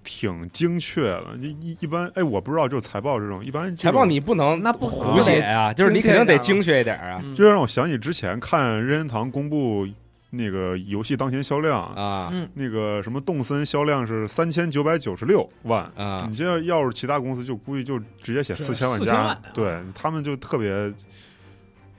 [0.03, 1.23] 挺精确的。
[1.41, 9.87] 一一一般，哎，我不知道，就是财报这种，一般财报你不能那不胡写啊，就是你肯定得精确一点啊嗯就让我想起之前看任天堂公布
[10.31, 15.89] 那个游戏当前销量，啊嗯那个什么动森销量是三千九百九十六万。
[15.95, 16.35] 啊你！
[16.35, 20.93] 这要是其他公司，就估计就直接写四千万4000加万，对他们就特别那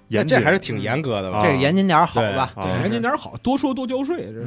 [0.08, 1.40] 严谨，这还是挺严格的吧？
[1.42, 2.52] 这严谨点儿好吧？
[2.56, 4.46] 啊对，人家点儿好，多说多交税，这是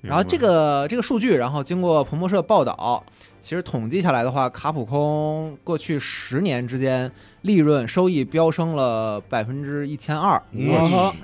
[0.00, 3.04] 然后这个这个数据，然后经过彭博社报道，
[3.42, 10.40] 其实统计下来的话，卡普空过去十年之间利润收益飙升了百分之一千二，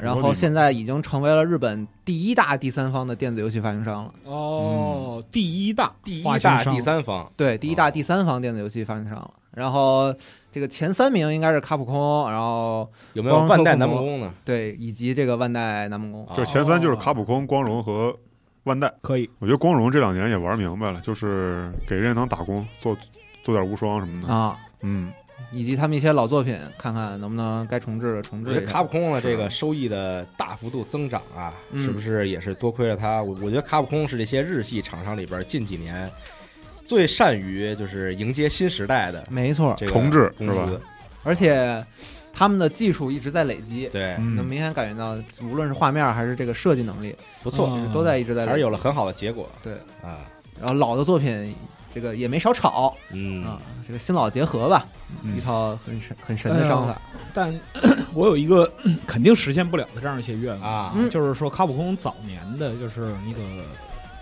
[0.00, 4.12] 然后现在已经成为了日本第一大第三方的电子游戏发行商了。
[4.24, 9.30] 哦，第一大第一大第三方，对，第一大第三方电子游戏发行商了。
[9.52, 10.12] 然后
[10.50, 14.34] 这个前三名应该是卡普空，然后有没有万代南梦宫呢？
[14.44, 16.26] 对，以及这个万代南梦宫。
[16.36, 18.14] 就是前三就是卡普空、光荣和
[18.68, 18.92] 万代。
[19.00, 22.96] 可以，我觉得光荣这两年也玩明白了，就是给任天堂打工，做
[23.42, 24.32] 做点无双什么的。
[24.32, 25.12] 啊，嗯，
[25.50, 28.66] 以及他们一些老作品，看看能不能该重置的重我觉得置。
[28.66, 33.22] 卡普空的这个收益的大幅度增长啊，嗯是不是也是多亏了他？
[33.22, 36.10] 我我觉得卡普空是这些日系厂商里边近几年
[36.84, 40.80] 最善于就是迎接新时代的没错，重置公司是吧，
[41.22, 41.84] 而且
[42.38, 44.36] 他们的技术一直在累积，对，嗯。
[44.36, 48.50] 能明显感觉到，无论是画面还是这个设计能力，不错，嗯都在一直在累积。
[48.50, 49.48] 还是有了很好的结果。
[49.60, 49.72] 对。
[50.04, 50.20] 啊，
[50.60, 51.52] 然后老的作品，
[51.92, 52.96] 这个也没少炒。
[53.10, 53.44] 嗯。
[53.44, 54.86] 啊，这个新老结合吧，
[55.24, 55.36] 嗯。
[55.36, 57.02] 一套很神很神的商法。
[57.34, 57.52] 但
[58.14, 58.70] 我有一个
[59.04, 60.92] 肯定实现不了的这样一些愿望啊。
[60.94, 61.10] 嗯。
[61.10, 63.40] 就是说卡普空早年的就是那个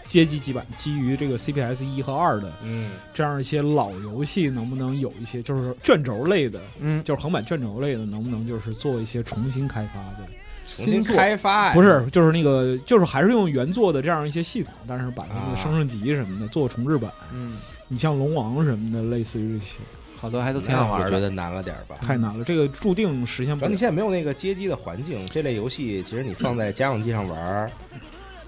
[0.06, 10.28] 街机基版基于这个 CPS 一和二的嗯这样一些老游戏，能不能有一些就是卷轴类的，嗯，就是横版卷轴类的，能不能就是做一些重新开发的？
[10.64, 17.12] 重新开发呀不是，就是那个，就是还是用原作的这样一些系统，但是把它那啊个升升级什么的做重置版。
[17.32, 19.78] 嗯，你像龙王什么的，类似于这些，
[20.16, 21.06] 好多还都挺好玩的。
[21.06, 21.94] 我觉得难了点吧。
[22.00, 23.76] 太难了，这个注定实现不了你。
[23.76, 27.70] 现在没有那个街机的环境，这类游戏其实你放在家用机上玩儿，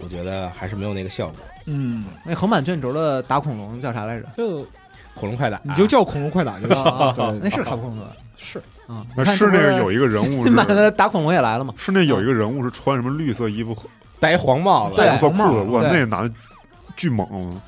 [0.03, 1.37] 我觉得还是没有那个效果。
[1.67, 4.27] 嗯，那横版卷轴的打恐龙叫啥来着？
[4.37, 4.67] 就
[5.15, 7.41] 恐龙快打，你就叫恐龙快打就行。
[7.43, 8.07] 那是卡普空的
[8.37, 9.05] 是啊。
[9.27, 11.75] 是那个有一个人物新版的打恐龙也来了嘛？
[11.77, 13.77] 是那有一个人物是穿什么绿色衣服、
[14.21, 16.35] 戴一黄帽子，对红色裤子，哇，对那男的
[16.97, 17.61] 巨猛，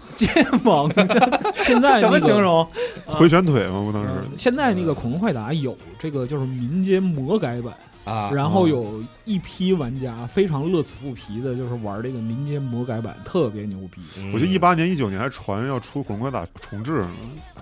[0.62, 0.92] 猛，
[1.58, 2.66] 现在什么形容？
[3.06, 14.00] 回旋腿吗，我当时嗯现在那个恐龙快打有这个就是民间魔改版，啊，然后有一批玩家非常乐此不疲的，就是玩这个民间魔改版，特别牛逼。
[14.18, 17.04] 嗯我记得一八年、一九年还传要出《恐龙快打》重置、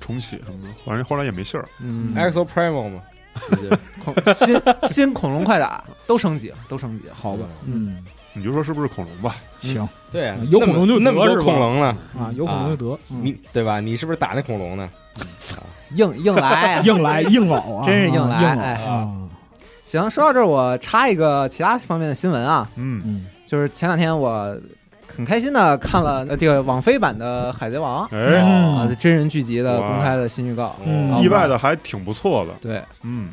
[0.01, 1.68] 重启什么的，反正后来也没信儿。
[1.81, 3.01] 嗯，XO Primo 嘛，
[4.05, 7.14] 恐新 新恐龙快打都升级了，都升级了。
[7.14, 7.94] 好吧，嗯。
[7.96, 9.35] 嗯，你就说是不是恐龙吧？
[9.59, 9.87] 行。
[10.12, 13.20] 对啊，有恐龙就那么多得是恐龙呢，啊，有恐龙就得，嗯。
[13.22, 13.81] 你对吧？
[13.81, 14.88] 你是不是打那恐龙呢？
[15.96, 18.37] 硬硬来啊，硬来硬老啊，真是硬来
[18.85, 19.11] 啊，
[19.88, 24.55] 行，说到这儿，我插一个其他方面的新闻啊，嗯，嗯，就是前两天我
[25.07, 30.77] 很开心的看了呃这个网飞版的《海贼王》哎，嗯啊，真人剧集的公开的新预告。
[31.22, 32.53] 意外的还挺不错的。
[32.61, 33.31] 对，嗯，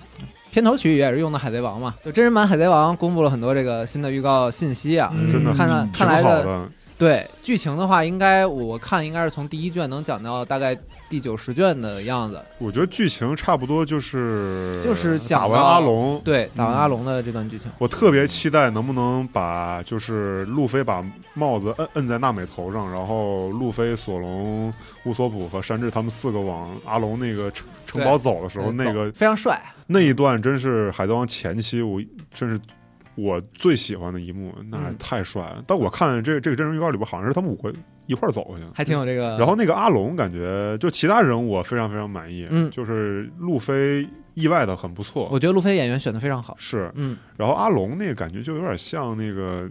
[0.50, 5.12] 片头曲也是用的《海贼王》嘛，就真人版《海贼王》公布了很多这个新的预告信息啊。
[5.14, 6.70] 嗯真的看来挺看来好的。
[6.98, 10.74] 对剧情的话，应该我看应该是从第一卷能讲到大概
[11.10, 12.42] 第九十卷的样子。
[12.58, 17.72] 我觉得剧情差不多就是就是讲打完阿龙，对，打完阿龙的这段剧情。
[17.78, 32.02] 我特别期待能不能把就是路飞把帽子摁摁在娜美头上，然后路飞、索隆、乌索普和山治他们四个往阿龙那个城城堡走的时候，那个非常帅，那一段真是海贼王前期我
[32.34, 32.60] 真是
[33.16, 35.64] 我最喜欢的一幕，那嗯太帅了。
[35.66, 37.74] 但我看这这个真人预告里边好像是他们五个
[38.08, 38.64] 一块儿走过去。
[38.74, 39.38] 还挺有这个。
[39.38, 46.56] 然后那个阿龙感觉就其他人物我非常非常满意，嗯就是路飞意外的很不错，我觉得路飞演员选的非常好。
[46.60, 49.70] 是，嗯，然后阿龙那个感觉就有点像那个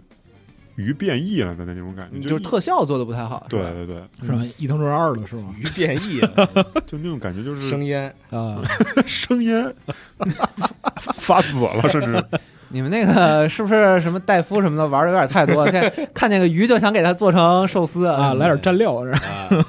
[0.75, 3.45] 鱼变异了的那种感觉，就是特效做的不太好。
[3.47, 4.41] 对对对，是吧？
[4.57, 5.53] 伊藤润二了是吗？
[5.59, 6.49] 鱼变异了，
[6.87, 8.59] 就那种感觉就是生烟， 啊，
[9.05, 9.53] 声音
[11.17, 12.25] 发紫了，甚至
[12.75, 15.63] 你们那个是不是什么戴夫什么的玩的有点太多？
[15.71, 19.19] 现在 看见个鱼就想给它做成寿司啊，来点蘸料是吧？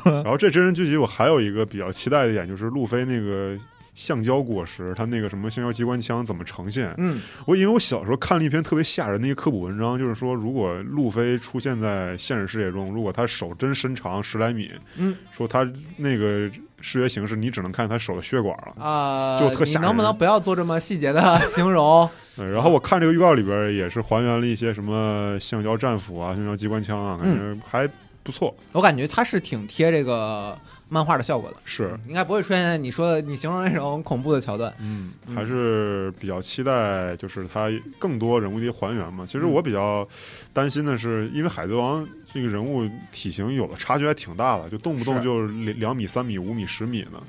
[0.03, 3.57] 啊，然后这真人剧集我还有一个比较期待的一点，就是路飞那个
[3.95, 6.93] 橡胶果实，它那个什么橡胶机关枪怎么呈现？
[6.99, 15.65] 嗯，我因为我小时候看了一篇特别吓人的一个科普文章，就是说如果路飞出现在现实世界中，如果他手真伸长十来米，嗯，说他
[15.97, 16.51] 那个
[16.81, 18.85] 视觉形式你只能看他手的血管了。
[18.85, 22.11] 啊，你就特吓人能不能不要做这么细节的形容？
[22.39, 27.89] 呃然后我看这个预告里边也是还原了一些什么橡胶战斧啊、橡胶机关枪啊，感觉还
[28.22, 28.55] 不错。
[28.72, 29.39] 我感觉它是。
[29.39, 30.59] 挺贴这个
[30.89, 34.74] 漫画的效果的，是，应该不会出现你说的你形容那种恐怖的桥段。
[34.80, 35.37] 嗯，嗯。
[35.37, 39.24] 还是比较期待，就是它更多人物的还原嘛。
[39.24, 40.07] 其实我比较
[40.53, 47.22] 担心的是，因为海贼王这个人物体型有了差距还挺大的，就动不动就两两米、三米、五米、十米呢，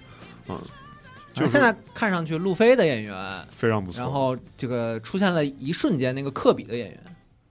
[0.47, 0.59] 嗯，
[1.39, 4.01] 就是现在看上去路飞的演员，非常不错。
[4.01, 6.99] 然后这个出现了一瞬间那个科比的演员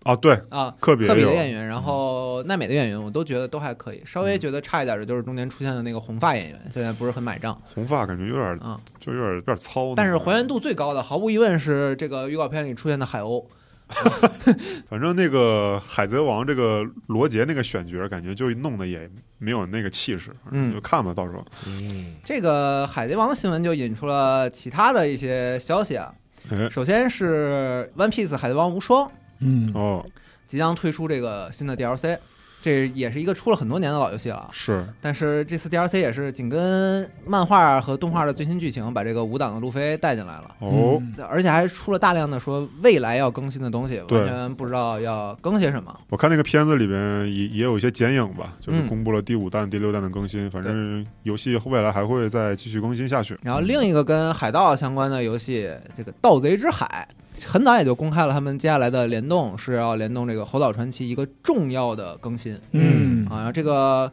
[0.02, 4.00] 啊，对，啊，科科比科比的演员，然后奈美的演员，我都觉得都还可以。
[4.06, 8.80] 稍微觉得差一点的就是中间出现的那个红发演员，现在不是很买账红发感觉有点啊。
[9.00, 13.44] 就有点有点糙，但是还原度最高的，毫无疑问是这个预告片里出现的海鸥。
[14.90, 19.08] 反正那个海贼王这个罗杰那个选角，感觉就弄得也
[19.38, 20.72] 没有那个气势，嗯。
[20.72, 21.44] 就看吧，到时候。
[21.66, 26.12] 嗯，这个海贼王的新闻就引出了其他的一些消息啊。
[26.50, 29.10] 哎，首先是 One Piece 海贼王无双
[29.40, 30.04] 嗯，哦，
[30.46, 32.18] 即将推出这个新的 DLC，
[32.66, 34.48] 这也是一个出了很多年的老游戏了。
[34.50, 40.50] 是，但是这次 DLC 也是紧跟漫画和动画的最新剧情，把这个五档的路飞带进来了。
[40.58, 45.96] 哦，嗯而且还出了大量的说未来要更新的东西，完全不知道要更些什么。
[46.08, 46.98] 我看那个片子里边
[47.32, 53.38] 也也有一些剪影吧，就是嗯公布了第五弹、第六弹的更新，反正游戏未来还会再继续更新下去。
[53.44, 57.08] 然后另一个跟海盗相关的游戏，这个《盗贼之海》，
[57.44, 63.36] 很早也就公开了他们接下来的联动是要联动这个《猴岛传奇》一个重要的更新嗯啊。
[63.36, 64.10] 然后这个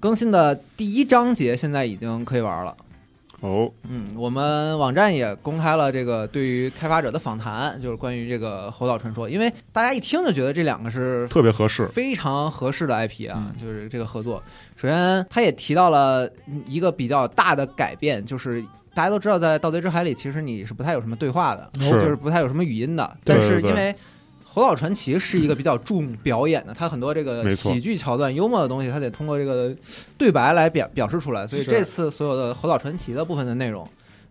[0.00, 2.76] 更新的第一章节现在已经可以玩了。
[3.40, 11.86] 哦，嗯，我们网站也公开了这个对于开发者的访谈，就是关于这个《猴岛传说》，因为大家一听就觉得这两个是特别合适。
[11.86, 14.42] 非常合适的 IP 啊，就是这个合作。
[14.74, 16.28] 首先，他也提到了
[16.66, 18.60] 一个比较大的改变，就是
[18.98, 23.16] 大家都知道，在《盗贼之海》里，其实你是不太有什么对话的，是就是不太有什么语音的。
[23.22, 23.92] 但是因为
[24.44, 29.72] 《猴岛传奇》是一个比较重表演的，它很多这个喜剧桥段、幽默的东西，它得通过这个
[30.16, 31.46] 对白来表表示出来。
[31.46, 33.88] 所以这次所有的《猴岛传奇》的部分的内容。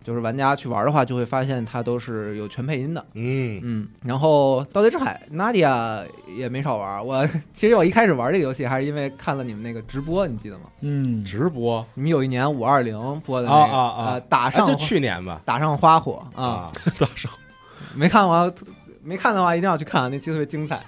[0.07, 3.05] 就是玩家去玩的话，就会发现它都是有全配音的。
[3.13, 7.05] 嗯，嗯，然后《盗贼之海》Nadia 也没少玩。
[7.05, 10.63] 我 其实我一开始玩这个游戏还是因为看了你们那个直播，你记得吗？
[10.79, 17.29] 嗯，直播你们有一年五二零播的那个啊啊啊呃打啊，上就去年吧，打上花火啊，打上，
[17.93, 18.49] 没看过
[19.03, 20.79] 没看的话一定要去看，那期特别精彩。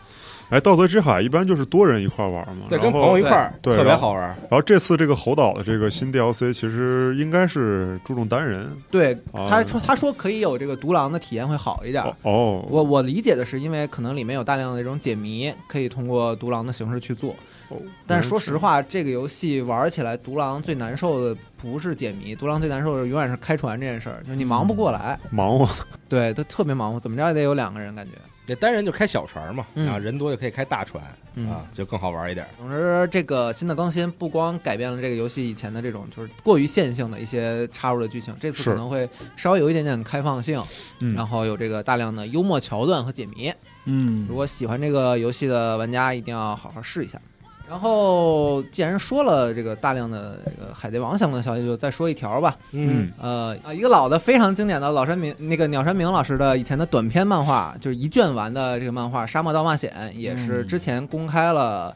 [0.50, 4.22] 哎，道德之海一般就是多人一块玩嘛，对，跟朋友一块儿，对特别好玩。
[4.22, 12.04] 然后这次这个猴岛的这个新 DLC 其实应该是注重单人对，啊他说他说可以有这个独狼的体验会好一点。
[12.04, 17.32] 哦哦，我我理解的是，因为可能里面有大量的这种解谜，可以通过独狼的形式去做。
[17.70, 17.78] 哦
[18.08, 25.20] 但是说实话，这个游戏玩起来，独狼最难受的不是解谜，独狼最难受的永远是开船这件事儿，就是你忙不过来。
[25.30, 25.70] 忙活
[26.10, 28.14] 对，他特别忙活，怎么着也得有两个人感觉。
[28.50, 31.04] 那单人就开小船嘛，嗯然后人多就可以开大船
[31.36, 32.48] 嗯啊，就更好玩一点。
[32.58, 40.60] 总之，这个新的更新不光改变了这个游戏以前的这种就是过于线性的一些插入的剧情，这次可能会稍微有一点点开放性，
[41.02, 43.54] 嗯然后有这个大量的幽默桥段和解谜。
[43.86, 47.22] 嗯如果喜欢这个游戏的玩家，一定要好好试一下。
[47.70, 52.58] 然后，既然说了这个大量的这个海贼王相关的消息，就再说一条吧。
[52.72, 61.96] 嗯，呃啊，一个老的非常经典的老山明那个鸟山明老师的以前的短篇漫画，就是一卷完的这个漫画《沙漠大冒险》，也是之前公开了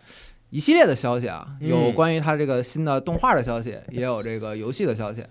[0.51, 5.26] 一系列的消息啊，嗯有关于他这个新的动画的消息，也有这个游戏的消息。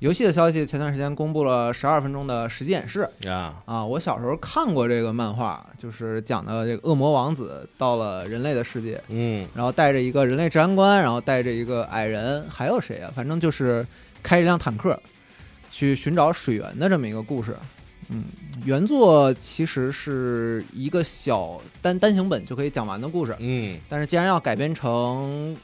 [0.00, 13.10] 游戏的消息前段时间公布了十二分钟的实际演示啊，啊，我小时候看过这个漫画，就是讲的这个恶魔王子到了人类的世界，嗯然后带着一个人类治安官，然后带着一个矮人，还有谁啊？
[13.16, 13.84] 反正就是
[14.22, 14.96] 开一辆坦克
[15.68, 17.56] 去寻找水源的这么一个故事。
[18.10, 18.24] 嗯，
[18.64, 25.56] 原作其实是一个小单单行本就可以讲完的故事，嗯但是既然要改编成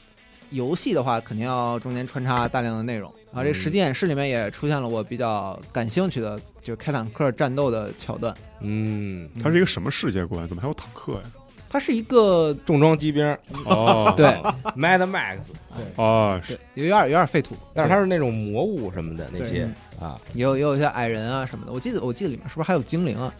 [0.49, 3.11] 游戏的话，肯定要中间穿插大量的内容。
[3.35, 8.33] 然后这实际演示里面也出现了我比较感兴趣的，就是开坦克战斗的桥段。
[8.61, 10.47] 嗯，它是一个什么世界观？
[10.47, 11.21] 怎么还有坦克呀？
[11.67, 13.25] 它是一个重装机兵
[13.67, 14.27] 哦，对
[14.77, 15.39] ，Mad Max，
[16.01, 19.69] 啊，是有点有点废土，但是它是那种魔物什么的那些
[19.99, 21.73] 啊，也有也有一些矮人啊什么的。
[21.73, 23.33] 我记得我记得里面是不是还有精灵啊？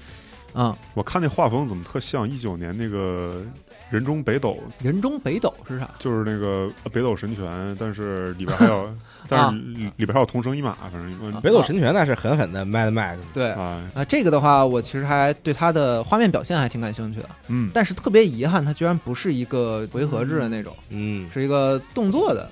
[0.55, 3.45] 嗯，我看那画风怎么特像一九年那个
[3.89, 5.89] 人中北斗，人中北斗是啥？
[5.99, 8.89] 就是那个北斗神拳，但是里边还有，
[9.29, 13.51] 但是里里边还有同生一马，反正北斗神拳那是狠狠的 Mad Max，对。
[13.51, 22.49] 啊，啊，这个的话，我其实还对它的画面表现还挺感兴趣的，嗯，但是特别遗憾，它居然不是一个回合制的那种，嗯，是一个动作的。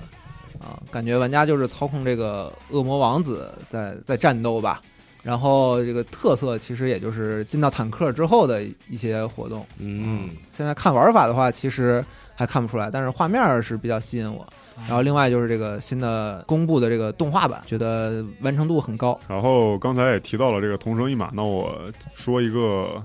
[0.59, 4.81] 啊，感觉玩家就是操控这个恶魔王子在在战斗吧。
[5.23, 9.65] 然后这个特色其实也就是进到坦克之后的一些活动。
[9.79, 12.03] 嗯，现在看玩法的话，其实
[12.35, 14.45] 还看不出来，但是画面是比较吸引我。
[14.87, 19.17] 然后另外就是这个新的公布的这个动画版，觉得完成度很高。
[19.27, 21.79] 然后刚才也提到了这个同生一马，那我
[22.15, 22.89] 说一个《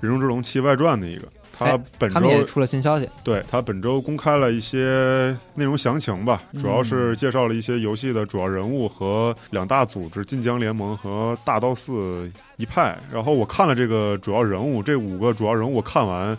[0.00, 1.26] 人中之龙七外传》的一个，
[1.58, 12.98] 它哎本他们也周出了新消息，对他本周公开了一些内容详情吧，主要是介绍了一些游戏的主要人物和两大组织晋江联盟和大刀寺一派。
[13.10, 16.36] 然后我看了这个主要人物，这五个主要人物我看完。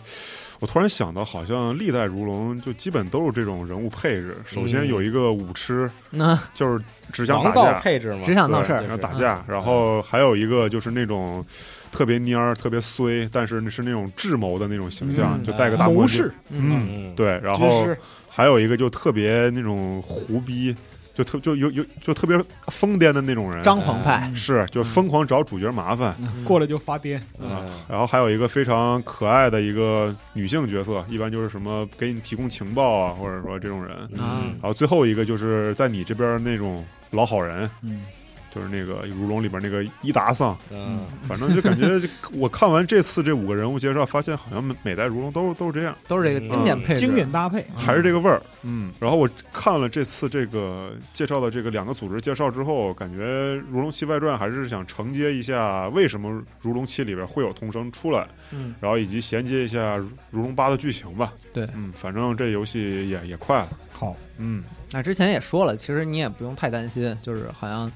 [0.60, 4.36] 我突然想到，好像历代如龙就基本都是这种人物配置。
[4.44, 9.44] 首先有一个武痴， 那就是只想打架，配置嘛，只想闹事儿然后打架。
[9.46, 11.44] 然后还有一个就是那种
[11.92, 17.38] 特别蔫儿、特别衰，但是是那种智谋的那种形象，嗯就戴个大谋士。，嗯，嗯，对。
[17.42, 17.86] 然后
[18.28, 20.74] 还有一个就特别那种胡逼，
[21.18, 22.38] 就特就有有就特别
[22.68, 26.14] 疯癫的那种人，张狂派，是就疯狂找主角麻烦。
[26.20, 26.44] 嗯。
[26.44, 33.96] 过来就发癫，嗯然后还有一个非常可爱的一个女性角色，一般就是什么给你提供情报啊，或者说这种人。
[34.12, 34.54] 嗯。
[34.62, 38.02] 然后最后一个就是在你这边那种老好人，嗯，
[38.50, 42.00] 就是那个如龙里边那个伊达桑，嗯，反正就感觉
[42.32, 48.42] 我看完这次这五个人物介绍，发现好像每每代如龙都都是这样，都是这个经典配置，经典搭配，还是这个味儿。
[48.62, 53.24] 嗯，然后我看了这次这个介绍的这个两个组织介绍之后，感觉
[53.70, 56.30] 《如龙七外传》还是想承接一下为什么
[56.60, 59.96] 《如龙七》里边会有童声出来，嗯，然后以及衔接一下
[60.30, 61.32] 《如龙八》的剧情吧。
[61.52, 61.66] 对。
[61.74, 63.68] 嗯，反正这游戏也也快了。
[63.92, 67.90] 好，嗯，那之前也说了，其实你也不用太担心，就是好像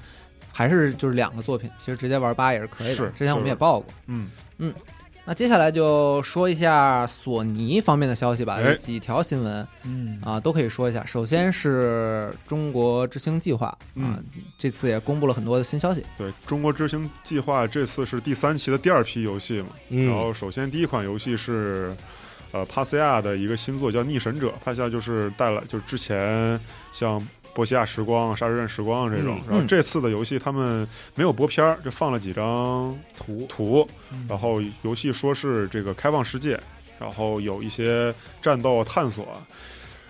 [0.53, 2.95] 还是就是两个作品，其实直接玩八也是可以的。
[2.95, 3.93] 是之前我们也报过。
[4.05, 4.29] 嗯
[4.59, 4.73] 嗯，
[5.25, 11.03] 那接下来就说一下索尼方面的消息吧，哎有几条新闻嗯啊都可以说一下。
[11.05, 14.23] 首先是中国之星计划啊嗯，
[14.57, 16.05] 这次也公布了很多的新消息。
[16.17, 21.95] 对中国之星计划这次是第三期的第二批游戏嘛，嗯然后首先第一款游戏是，
[22.51, 26.59] 呃，帕斯亚的一个新作叫《逆神者》，帕斯亚就是带来就是之前
[26.91, 27.19] 像
[27.53, 33.45] 波西亚时光、沙之刃时光这种，嗯然后这次的游戏他们没有播片儿，就放了几张图。
[33.47, 33.87] 图，
[34.27, 36.59] 然后游戏说是这个开放世界，
[36.99, 39.27] 然后有一些战斗探索，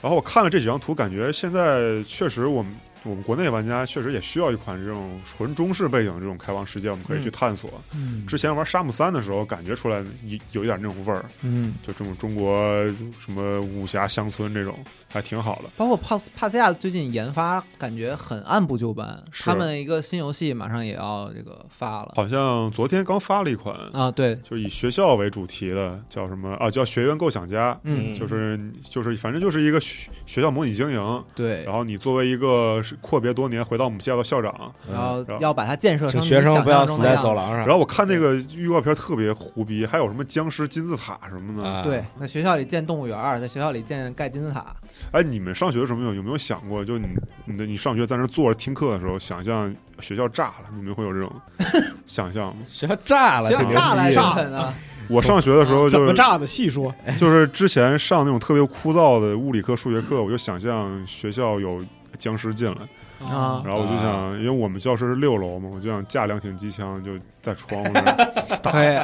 [0.01, 2.73] 然后我看了这几张图，感觉现在确实我们。
[3.03, 7.69] 我们国内玩家确实也需要一款这种纯中式背景的这种开放世界，我们可以去探索。
[7.93, 12.85] 嗯之前玩沙姆三的时候，感觉出来有有一点那种味儿，嗯，就这种中国
[13.19, 14.77] 什么武侠乡村这种，
[15.11, 15.69] 还挺好的。
[15.77, 24.09] 包括帕斯帕斯亚最近研发感觉很按部就班，他们一个新游戏马上也要这个发了好像昨天刚发了一款，啊。
[24.09, 26.69] 对，就以学校为主题的，叫什么啊？
[26.69, 37.59] 叫学员构想家，嗯，就是就是反正就是一个学学校模拟经营，对然，后你作为一个是阔别多年回到母校的校长，然后要把它建设成学生不要死在走廊上。
[37.59, 41.69] 然后我看那个预告片特别胡逼，还有什么僵尸金字塔什么的。
[41.69, 44.75] 啊对，在学校里建动物园，在学校里建盖金字塔，
[45.11, 47.07] 哎，你们上学的时候有没有有没有想过，就你
[47.45, 51.31] 你的你上学在那坐着听课的时候，想象学校炸了，你们会有这种
[52.05, 52.63] 想象吗？
[52.69, 54.73] 学校炸了，学校炸了炸狠啊！
[55.09, 56.47] 我上学的时候就怎么炸的？
[56.47, 61.83] 细说，就是之前上那种特别枯燥的物理课、数学课，我就想象学校有
[62.18, 63.61] 僵尸进来，啊。
[63.66, 67.11] 然后我就想，因为我们教室是六楼嘛，我就想架两挺机枪就
[67.41, 68.97] 在窗户那儿 可以，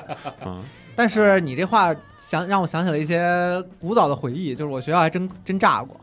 [0.47, 0.61] 啊，
[0.95, 5.99] 但是你这话想让我想起了一些古早的回忆，就是我学校还真真炸过。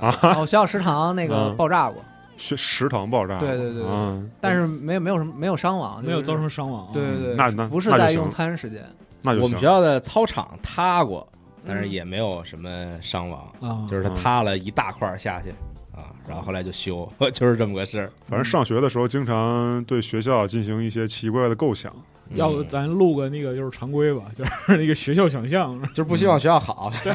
[0.00, 0.14] 啊？
[0.38, 2.00] 我学校食堂那个嗯爆炸过，
[2.36, 6.90] 学食堂爆炸，对对对对嗯，但是没有没有什么没有伤亡，没有造成伤亡啊。
[6.92, 8.84] 对对对，那那不是在用餐时间，
[9.22, 9.44] 那就行。
[9.44, 11.26] 我们学校的操场塌过，
[11.66, 11.90] 但是嗯。
[11.90, 12.70] 也没有什么
[13.02, 15.52] 伤亡，啊，就是它塌了一大块儿下去
[15.98, 18.12] 啊，然后后来就修， 就是这么个事儿。
[18.26, 21.92] 反正上学的时候，经常对学校进行一些奇怪的构想。
[22.34, 27.10] 要不嗯咱录个那个就是常规吧，就是 那个学校想象， 就是不希望学校好，对，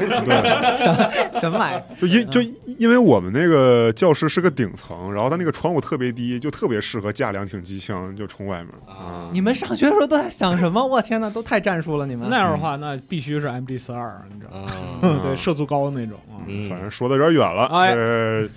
[1.39, 1.83] 什么玩意儿？
[2.01, 2.41] 就因就
[2.79, 10.83] 因为我们那个教室是个顶层，然后它那个窗户特别低，就特别适合架两挺机枪就冲外面啊你们上学的时候都在想什么？
[10.83, 12.07] 我天哪，都太战术了！
[12.07, 14.71] 你们那样的话，那必须是 MG 四二，你知道吗？
[15.03, 16.17] 嗯对，射速高的那种
[16.67, 17.65] 反正说的有点远了。
[17.65, 18.49] 哎这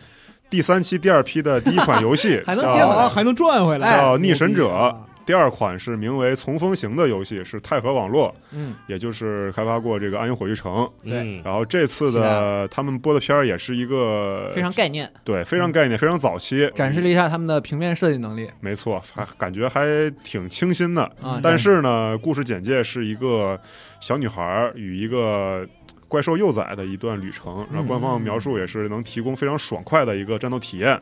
[0.49, 2.97] 第三期第二批的第一款游戏 还能叫接回来。
[2.97, 4.95] 啊，还能转回来，叫逆神者。
[5.27, 10.73] 第二款是名为《从风行》的游戏，是泰和网络，嗯，也就是开发过这个《暗影火炬城》。
[11.03, 11.19] 对。
[11.19, 12.81] 嗯然后这次的他。
[12.87, 18.49] 们播的片儿也是一个非常概念，对非常概念、非常早期，展示了一下他们的平面设计能力。
[18.61, 21.03] 没错，还感觉还挺清新的。
[21.21, 21.41] 啊。
[21.43, 23.59] 但是呢，故事简介是一个
[23.99, 25.67] 小女孩与一个
[26.09, 31.01] 怪兽幼崽的一段旅程，然后官方描述也是能提供非常爽快的一个战斗体验。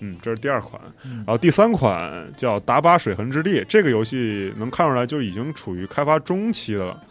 [0.00, 1.18] 嗯，这是第二款，嗯。
[1.18, 7.02] 然后第三款叫《达巴水痕之力》，这个游戏能看出来就已经处于开发中期的了，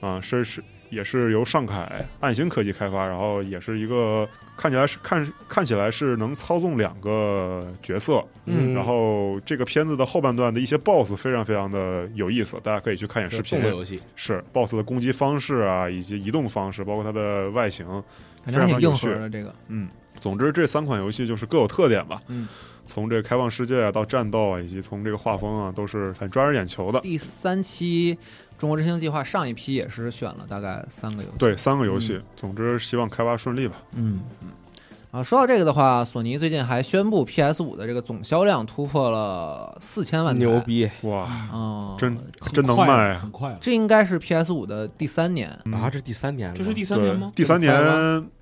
[0.00, 0.62] 啊，是是
[0.92, 4.28] 也是由上凯暗星科技开发，然后也是一个
[4.58, 8.74] 看起来是看看起来是能操纵两个角色，嗯。
[8.74, 13.58] 然后这个片子的后半段的一些 BOSS 非常非常的有意思，大家可以去看一眼视频。
[13.58, 13.70] 动。
[13.70, 17.86] 作游戏，是 BOSS 的攻击方式啊，以及移动方式，包括它的外形，
[18.44, 19.06] 非常有趣。
[19.08, 19.88] 核的这个，嗯，
[20.20, 22.20] 总之这三款游戏就是各有特点吧。
[22.28, 22.46] 嗯，
[22.86, 27.00] 从这个开放世界啊到战斗啊，以及从这个画风啊，都是很抓人眼球的。
[27.00, 28.18] 第三期
[28.62, 33.74] 中国之星计划上一批也是选了大概三个游戏，对，三个游戏，总之希望开发顺利吧。
[33.90, 34.50] 嗯嗯。
[35.10, 42.16] 啊，说到这个的话，索尼最近还宣布 PS 五的这个总销量突破了四千万台，牛逼哇，哦，真
[42.52, 43.58] 真能卖啊很快了。
[43.60, 45.90] 这应该是 PS 五的第三年，嗯啊！
[45.90, 47.32] 这是第三年了，这是第三年吗？
[47.34, 47.74] 第三年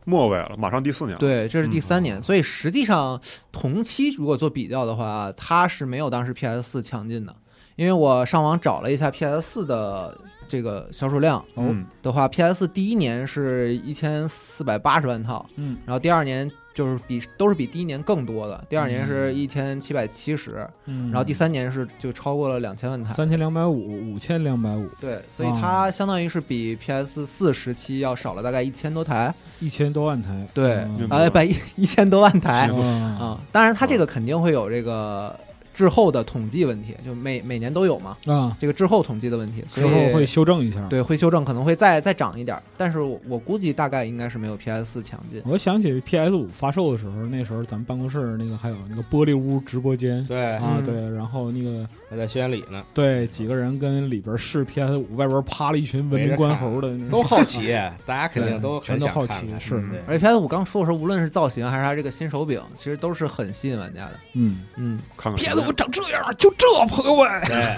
[0.05, 1.19] 末尾了，马上第四年了。
[1.19, 3.19] 对，这是第嗯三年，所以实际上
[3.51, 7.35] 同期如果做比较的话，它是没有当时 PS 四强劲的，
[7.81, 10.15] 因为我上网找了一下 PS 四的
[10.47, 23.15] 这个销售量嗯，的话，PS 四第一年是一千四百八十万套，嗯，然后第二年就是比都是比第一年更多的，第二年是一千七百七十，嗯，然后第三年是就超过了两千万台。
[23.15, 30.47] 三千两百五，五千两百五，对，所以它相当于是比 PS 四时期要少了大概一千多台，一千多万台。
[30.53, 33.41] 对嗯，哎，不一一千多万台啊，啊。
[33.51, 35.35] 当然，它这个肯定会有这个
[35.73, 45.43] 滞后的统计问题，就每每年都有嘛，啊，这个滞后统计的问题，所之后会修正一下。，对会修正，可能会再再涨一点，但是我我估计大概应该是没有 PS 四强劲。
[45.45, 50.25] 我想起 PS 五发售的时候，那时候咱们办公室那个还有那个玻璃屋直播间。
[50.25, 50.85] 对，啊，嗯。
[50.85, 57.73] 对，然后那个还在宣言里呢，对几个人跟里边试 PS 五，外边趴了一群文明观猴的，那都好奇，
[58.05, 59.77] 大家肯定都全都好奇是。
[59.77, 64.13] 嗯而且 PS 五刚出的时候，无论是造型还是它这个新手柄，其实都是很吸引玩家的。
[64.35, 64.63] 嗯。
[64.77, 67.29] 嗯，看看 PS 五长这样，就这朋友们，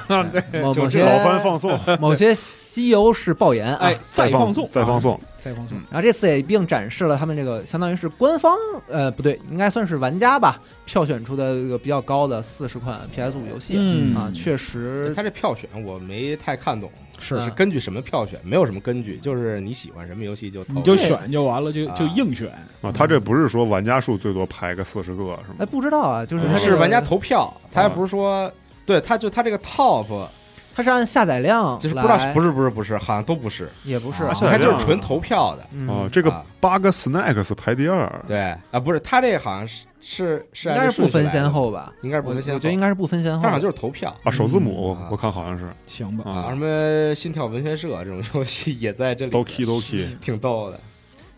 [0.32, 3.78] 对，某某些就这老番放送， 某些西游是爆言啊。
[3.80, 5.14] 哎，再放放送，再放送。
[5.14, 8.56] 啊，再放送，然后这次也一并展示了他们这个相当于是官方
[8.88, 16.88] 呃不对，应该算是玩家吧票选出的这个比较高的四十款 PS 五游戏、嗯啊，确实他这票选我没太看懂，
[17.22, 18.38] 是嗯是根据什么票选？
[18.42, 22.50] 没有什么根据，就是你喜欢什么游戏就你就选就完了，就啊就硬选。
[22.82, 25.56] 啊，他这不是说玩家数最多排个四十个是吗？
[25.60, 28.52] 哎不知道啊，就是他是玩家投票，他还不是说。
[28.84, 30.26] 对，他就他这个 top
[30.74, 35.66] 它是按下载量就是不知道来不是不是不是，好像都不是，也不是啊你下载量看就是纯投票的。
[35.72, 35.88] 嗯。
[35.88, 36.44] 哦，这个啊。
[36.60, 38.38] Bug Snacks 排第二，对
[38.70, 41.92] 啊，不是它这个好像是是是应该是不分先后吧？
[42.02, 44.14] 应该是不分先后，我觉得应该是不分先后它好像就是投票。
[44.22, 45.08] 啊，首字母嗯。
[45.10, 45.68] 我看好像是。
[45.86, 50.78] 行吧，啊，啊什，么心跳文学社这种游戏也在这里都 key 都 key，挺逗的。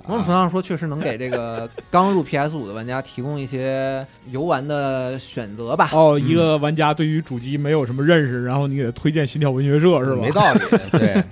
[0.06, 5.90] 某种程度上说，确实能给这个 刚入 PS 五的玩家提供一些游玩的选择吧。
[5.92, 10.20] 哦，一个玩家对于主机没有什么认识，然后你给他推荐《心跳文学社》是吧？
[10.20, 10.60] 没道理，
[10.98, 11.22] 对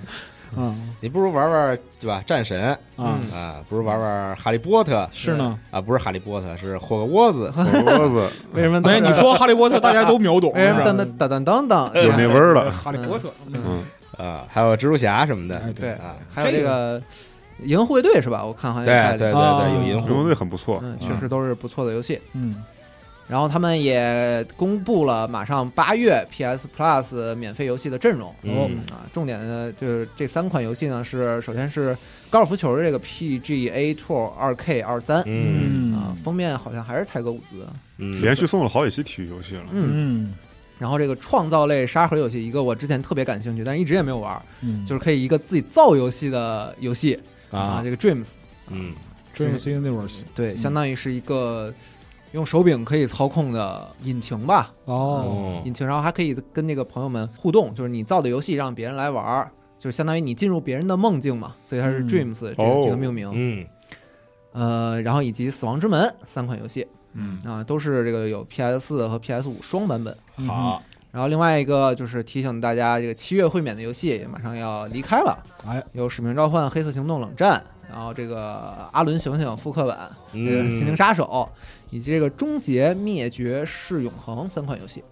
[0.55, 2.23] 嗯你不如玩玩对吧？
[2.27, 2.61] 战神
[2.95, 5.57] 啊，嗯啊，不如玩玩哈利波特是呢。
[5.71, 7.51] 啊，不是哈利波特，是霍格沃兹。
[7.51, 8.79] 脖子为什么？
[8.87, 12.03] 哎，你说哈利波特，大家都秒懂， 为什么噔噔噔噔噔噔？
[12.03, 13.83] 有那味儿了，哈利波特，嗯，
[14.15, 17.01] 啊，还有蜘蛛侠什么的哎，对啊，还有这个
[17.65, 18.43] 银护卫队是吧？
[18.45, 19.19] 我看好像对在里面。
[19.19, 22.19] 对对啊对，有银护队很不错，嗯，确实都是不错的游戏。
[22.33, 22.63] 嗯，
[23.27, 28.33] 然后他们也公布了马上八月 PS Plus 免费游戏的阵容。
[28.43, 28.77] 嗯。
[28.91, 31.97] 啊，重点呢就是这三款游戏呢是首先是
[32.29, 35.93] 高尔夫球的这个 PGA Tour 二 K 二三嗯。
[35.93, 37.67] 啊，封面好像还是泰格伍兹。
[37.97, 40.33] 嗯，连续送了好几期体育游戏了，嗯，嗯。
[40.79, 47.17] 然后这个创造类沙盒游戏，一个我之前特别感兴趣，但一直也没有玩，嗯，就是可以一个自己造游戏的游戏
[47.53, 47.81] 啊，啊。
[47.83, 48.29] 这，个 Dreams，
[48.67, 48.93] 嗯。
[49.35, 50.57] Dreams Universe 对，嗯。
[50.57, 51.73] 相当于是一个
[52.33, 62.09] 用手柄可以操控的引擎吧，哦，引擎，然后还可以跟那个朋友们互动，就是你造的游戏让别人来玩儿，就是相当于你进入别人的梦境嘛，所以它是嗯。
[62.09, 63.31] Dreams 这这个命名。
[63.33, 63.65] 嗯。
[64.51, 70.15] 呃，然后以及死亡之门三款游戏嗯，啊，都是这个有 PS 四和 PS 五双版本。
[70.37, 70.47] 嗯。
[70.47, 70.83] 好，
[71.13, 81.47] 然后另外一个就是提醒大家，这个七月会免的游戏也马上要离开了，哎，有《使命召唤：黑色行动：冷战》然后这个阿伦醒醒复刻版，这个嗯，心灵杀手，
[81.91, 85.03] 以及这个终结灭绝是永恒三款游戏。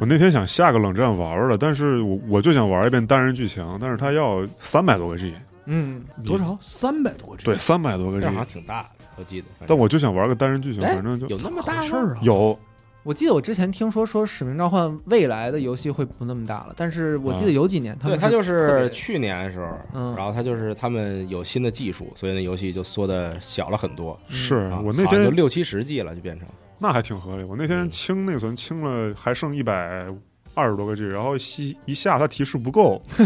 [0.00, 5.32] 我那天想下个冷战玩玩的，但是我我就想玩一遍单人剧情，但是它要三百多个 G，
[5.66, 6.58] 嗯，多少？
[6.60, 9.46] 三百多个 G，对，三百多个这 G，好像挺大的，我记得。
[9.64, 12.18] 但我就想玩个单人剧情，哎反正就有那么大事儿啊！
[12.22, 12.58] 有
[13.06, 24.18] 我记得我之前听说说《使命召唤》未来的游戏会不那么大了，但是我记得有几年他们对他就是去年的时候，嗯然后他就是他们有新的技术，所以那游戏就缩的小了很多。
[24.28, 26.48] 是啊我那天就六七十 G 了，就变成
[26.80, 27.44] 那还挺合理。
[27.44, 30.06] 我那天嗯清内存清了，还剩一百
[30.54, 33.00] 二十多个 G，然后一一下它提示不够，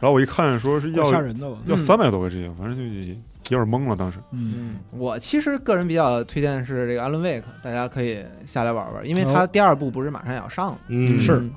[0.00, 1.56] 然后我一看说是要要吓人的吧？
[1.66, 3.14] 要嗯三百多个 G，反正就
[3.50, 3.94] 有点懵了。
[3.96, 11.50] 当时嗯，嗯，我其实个人比较推荐的是这个《Alan Wake》，大家可以下来玩玩，因为它哦第二部不是马上也要上了，嗯是嗯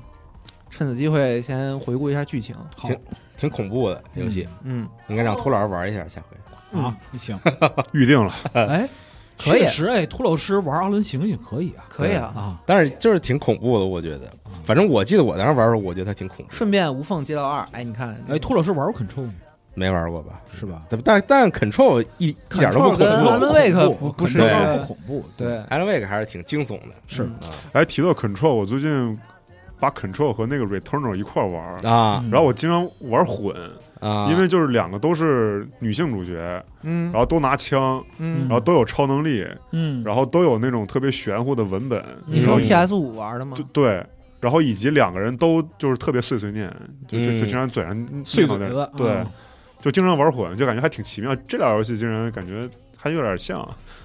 [0.70, 2.54] 趁此机会先回顾一下剧情。
[2.76, 2.98] 好挺
[3.36, 6.36] 挺恐怖的游戏，嗯，应该让秃老师玩一下下回。
[6.80, 7.38] 啊，行，
[7.92, 8.88] 预定了， 哎，
[9.38, 12.32] 可以确实，哎，秃老师玩阿伦醒醒可以啊，可以啊。
[12.34, 14.28] 啊，但是就是挺恐怖的，我觉得。
[14.64, 16.50] 反正我记得我当时玩的时候，我觉得它挺恐怖。
[16.50, 19.34] 顺便无缝接到二，哎，你看，哎，秃老师玩过 Control 吗？
[19.74, 20.40] 没玩过吧？
[20.52, 20.82] 是吧？
[20.88, 23.46] 但但但 Control 一一点都不恐 Alan 怖。
[23.46, 26.94] Wake 不不是不恐怖，对，Alan Wake 还是挺惊悚的。
[27.06, 27.28] 是。
[27.72, 29.18] 哎，提到 Control，我最近
[29.80, 32.22] 把 Control 和那个 Returnal 一块玩，啊。
[32.24, 32.30] 嗯。
[32.30, 33.54] 然后我经常玩混，
[34.00, 34.28] 啊！
[34.30, 37.10] 因为就是两个都是女性主角，嗯。
[37.12, 38.40] 然后都拿枪，嗯。
[38.42, 43.56] 然后都有超能力，嗯，然后都有那种特别玄乎的文本，你说 PS 五玩的吗？
[43.72, 44.04] 对？
[44.40, 46.70] 然后以及两个人都就是特别碎碎念，
[47.08, 47.38] 就就嗯。
[47.38, 49.26] 就经常嘴上碎念叨点嘴子，对啊，
[49.84, 51.36] 就经常玩混，就感觉还挺奇妙。
[51.46, 52.66] 这俩游戏竟然感觉
[52.96, 53.60] 还有点像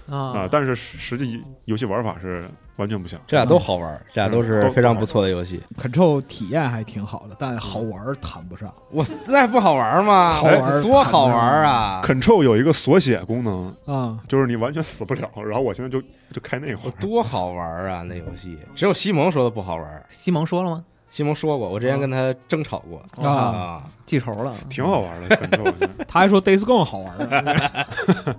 [0.09, 2.43] 啊，啊，但是实实际游戏玩法是
[2.75, 3.17] 完全不像。
[3.25, 5.63] 这俩都好玩，这俩都是非常不错的游戏。
[5.77, 8.73] Control 体验还挺好的，但好玩谈不上。
[8.91, 10.27] 我那不好玩吗？
[10.27, 15.31] 好玩多好玩啊！Control 有一个锁血功能，啊，就是你完全死不了。
[15.45, 16.01] 然后我现在就
[16.33, 18.03] 就开那会儿，多好玩啊！
[18.03, 20.05] 那游戏只有西蒙说的不好玩。
[20.09, 20.83] 西蒙说了吗？
[21.09, 23.29] 西蒙说过，我之前跟他争吵过啊。
[23.31, 23.83] 啊。
[24.05, 24.53] 记仇了。
[24.69, 25.49] 挺好玩的。
[26.07, 27.15] 他还说 Days Gone 好玩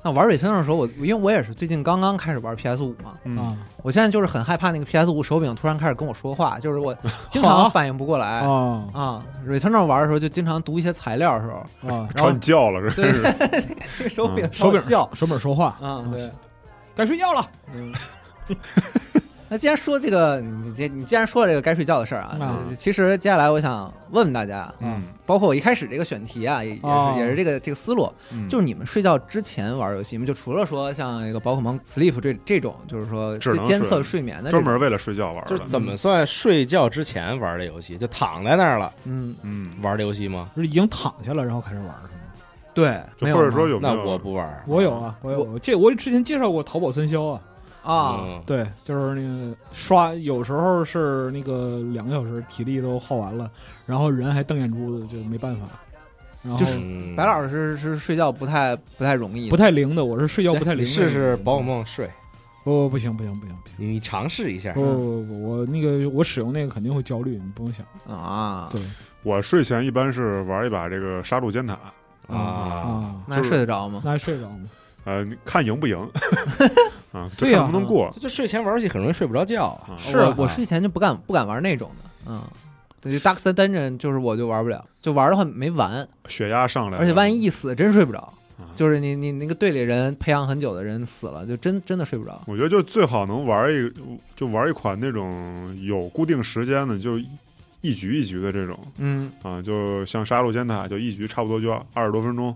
[0.00, 3.56] 那玩 Return 的时候，我因为我也是最近刚刚开始玩 PS 五嘛，嗯，啊。
[3.82, 6.96] 我现在就是很害怕那个 PS 五手柄突然开始跟我说话，就是我
[7.30, 8.40] 经常反应不过来。
[8.40, 8.84] 啊。
[8.94, 9.22] 啊。
[9.46, 11.56] Return 玩的时候就经常读一些材料的时候，
[11.92, 12.08] 啊！
[12.14, 13.22] 然后朝你叫了，这是？
[13.98, 14.52] 这个 手柄嗯。
[14.52, 15.76] 手柄叫手柄说话。
[15.80, 16.30] 啊，对。
[16.94, 17.44] 该睡觉了。
[19.48, 30.24] 嗯，那既然说这个，你你你既然说了这个该睡觉的事儿啊，其实接下来我想问问大家，嗯包括我一开始这个选题啊，也也是、哦也是这个这个思路，嗯就是你们睡觉之前玩游戏吗？
[30.24, 35.50] 就除了说像那个宝可梦 Sleep 这这种，就是说监测睡睡眠的，专门为了睡觉玩的。
[35.50, 37.98] 就是怎么算睡觉之前玩的游戏？
[37.98, 40.48] 就躺在那儿了嗯，嗯，玩的游戏吗？
[40.56, 42.14] 就是已经躺下了，然后开始玩是吗？
[42.74, 44.64] 对，或者说有那我不玩。
[44.66, 45.58] 我有啊，我有。
[45.58, 47.40] 这我之前介绍过淘宝三消啊，
[47.90, 53.50] 啊，嗯对，就是那个刷，有时候是那个两个小时，体力都耗完了，
[53.86, 55.66] 然后人还瞪眼珠子，就没办法。
[56.42, 60.90] 然后就是嗯白老师是睡觉不太不太容易，不太灵的，我是睡觉不太灵的。
[60.90, 62.10] 试试宝可梦睡，
[62.62, 63.76] 不不行不行不行不行。
[63.78, 64.74] 你你尝试一下。
[64.74, 67.86] 不不不，我那个我使用那个肯定会焦虑，你不用想。
[68.06, 68.82] 啊，对
[69.22, 71.72] 我睡前一般是玩一把这个杀戮尖塔，
[72.26, 74.02] 啊，啊，那还睡得着吗？
[74.04, 74.68] 那还睡着吗？
[75.04, 75.98] 呃，看赢不赢
[77.12, 77.30] 啊？
[77.36, 79.92] 就对呀能不能过就睡前玩游戏很容易睡不着觉啊。
[79.92, 79.96] 啊？
[79.98, 82.42] 是啊我我睡前就不敢不敢玩那种的，嗯。
[83.00, 88.18] 对，Dark Side Dungeon 就是我就玩不了，就玩的话没完，血压上来，而且万一一死真睡不着，
[88.58, 92.42] 啊就是你你那个队里人培养很久的人死了，就真真的睡不着。
[92.48, 93.92] 我觉得就最好能玩一
[94.34, 97.16] 就玩一款那种有固定时间的，就
[97.80, 102.52] 一局一局的这种嗯，啊，就像杀戮尖塔，就一局差不多就二十多分钟，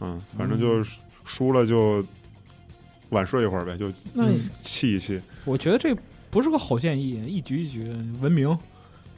[0.00, 0.88] 嗯，反正就
[1.24, 2.00] 输了就
[3.10, 5.20] 晚睡一会儿呗，就那嗯气一气。
[5.44, 5.94] 我觉得这
[6.30, 7.84] 不是个好建议，一局一局
[8.20, 8.56] 文明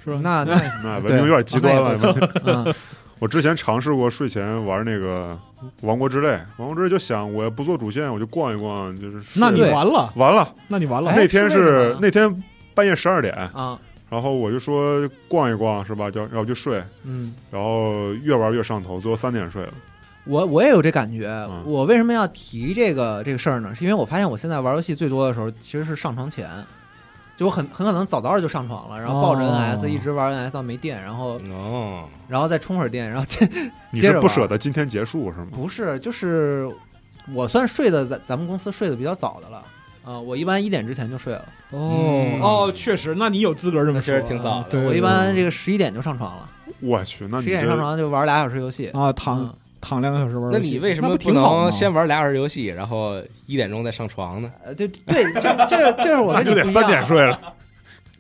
[0.05, 0.20] 是吧？
[0.22, 2.74] 那那那文明有点极端了
[3.18, 5.38] 我之前尝试过睡前玩那个
[5.82, 10.53] 《王国之泪》，《王国之泪》就想我也不做主线，我就逛一逛，就是那你完了，完了。
[10.66, 11.12] 那你完了。
[11.12, 12.43] 哎那天是那天
[12.74, 13.78] 半夜十二点，啊，
[14.11, 16.11] 然后我就说逛一逛是吧？
[16.11, 19.72] 就然后就睡，嗯，然后越玩越上头，最后三点睡了。
[20.25, 21.27] 我我也有这感觉。
[21.51, 21.62] 嗯。
[21.66, 23.75] 我为什么要提这个这个事儿呢？
[23.75, 26.49] 是因为我发现我现在玩游戏最多的时候其实是上床前，
[27.37, 29.77] 就我很很可能早早的就上床了，然后抱着哦。
[29.81, 33.25] NS 一直玩 NS 到没电，然后哦，然后再充会儿电，然后
[33.91, 34.29] 你是不接着玩。
[34.29, 35.49] 舍得今天结束是吗？
[35.53, 36.68] 不是就是
[37.33, 39.62] 我算睡的咱咱们公司睡的比较早的了。
[40.05, 42.25] 啊、我一般一点之前就睡了，哦。
[42.35, 42.41] 嗯。
[42.41, 44.68] 哦，确实，那你有资格这么说，那确实挺早的。
[44.68, 46.49] 对，我一般这个十一点就上床了，
[46.81, 48.89] 我去，那你十一点上床就玩俩小时游戏。
[48.89, 50.51] 啊躺嗯躺两个小时玩。
[50.51, 54.51] 那你为什么那不能先玩俩小时游戏，然后一点钟再上床呢？
[54.64, 57.05] 呃，对对，这这这是我那跟你不一 就得三点样。
[57.05, 57.39] 睡了。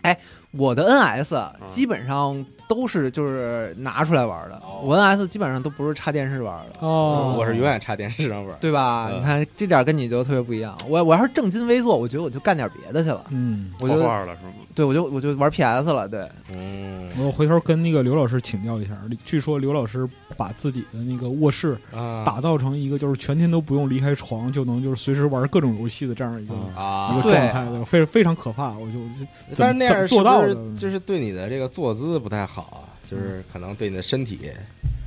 [0.02, 0.18] 哎
[0.50, 6.86] 我的 NS 基本上都是就是拿出来玩的，我 NS 基本上都不是插电视玩的。
[6.86, 8.56] 哦，我是永远插电视上玩。
[8.60, 9.08] 对吧？
[9.10, 10.76] 嗯你看这点跟你就特别不一样。
[10.88, 13.24] 我我要是正襟危坐，我觉得我就干点别的去了。
[13.30, 14.52] 嗯，我就画画了是吗？
[14.74, 16.08] 对我就我就玩 PS 了。
[16.08, 28.70] 对，嗯我回头跟那个刘老师请教一下，据说刘老师把自己的那个卧室啊打造成一个就是全天都不用离开床就能就是随时玩各种游戏的这样一个、啊一个状态，非非常可怕。
[28.78, 30.42] 我就就但是那样做到
[30.76, 34.50] 就是对你的这个坐姿不太好啊，就是可能对你的身体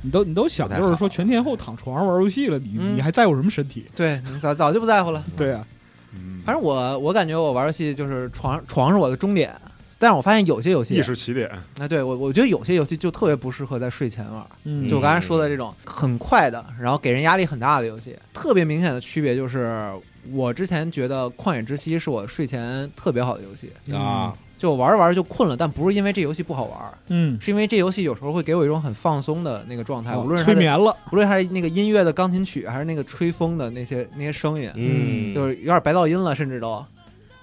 [0.02, 2.96] 你都你都想就是说全天候躺床上玩游戏了，你、嗯。
[2.96, 3.86] 你还在乎什么身体？
[3.94, 5.24] 对你早早就不在乎了。
[5.36, 5.66] 对啊，
[6.14, 9.54] 嗯，反正我我感觉我玩游戏就是床床是我的终点，
[9.98, 14.46] 但是我发现有些游戏意，识起点，那，对我我觉得有些游戏就特别不适合在睡前玩。
[14.64, 19.90] 嗯，就我刚才说的这种很快的，然后给人压力很大的游戏，特别明显的区别就是，
[20.30, 26.78] 我之前觉得《旷野之息》是我睡前特别好的游戏，啊，就玩着玩着就困了，但不是因为这游戏不好玩，
[27.08, 36.84] 嗯，是因为这游戏有时候会给我一种很放松的那个状态，哦无论是催眠了，无论还是那个音乐的钢琴曲，还是那个吹风的那些那些声音，嗯，就是有点白噪音了，甚至都。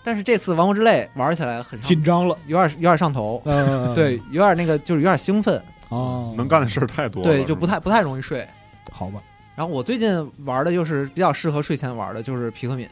[0.03, 8.45] 但是这次《王国之泪》玩起来很紧张了，有点有点上头，嗯，对，有点那个就是有点兴奋，哦，能干的事儿太多了，对，就不太不太容易睡。
[8.91, 9.21] 好吧，
[9.55, 12.85] 然后我最近玩的就是比较适合睡前玩的，就是皮克敏。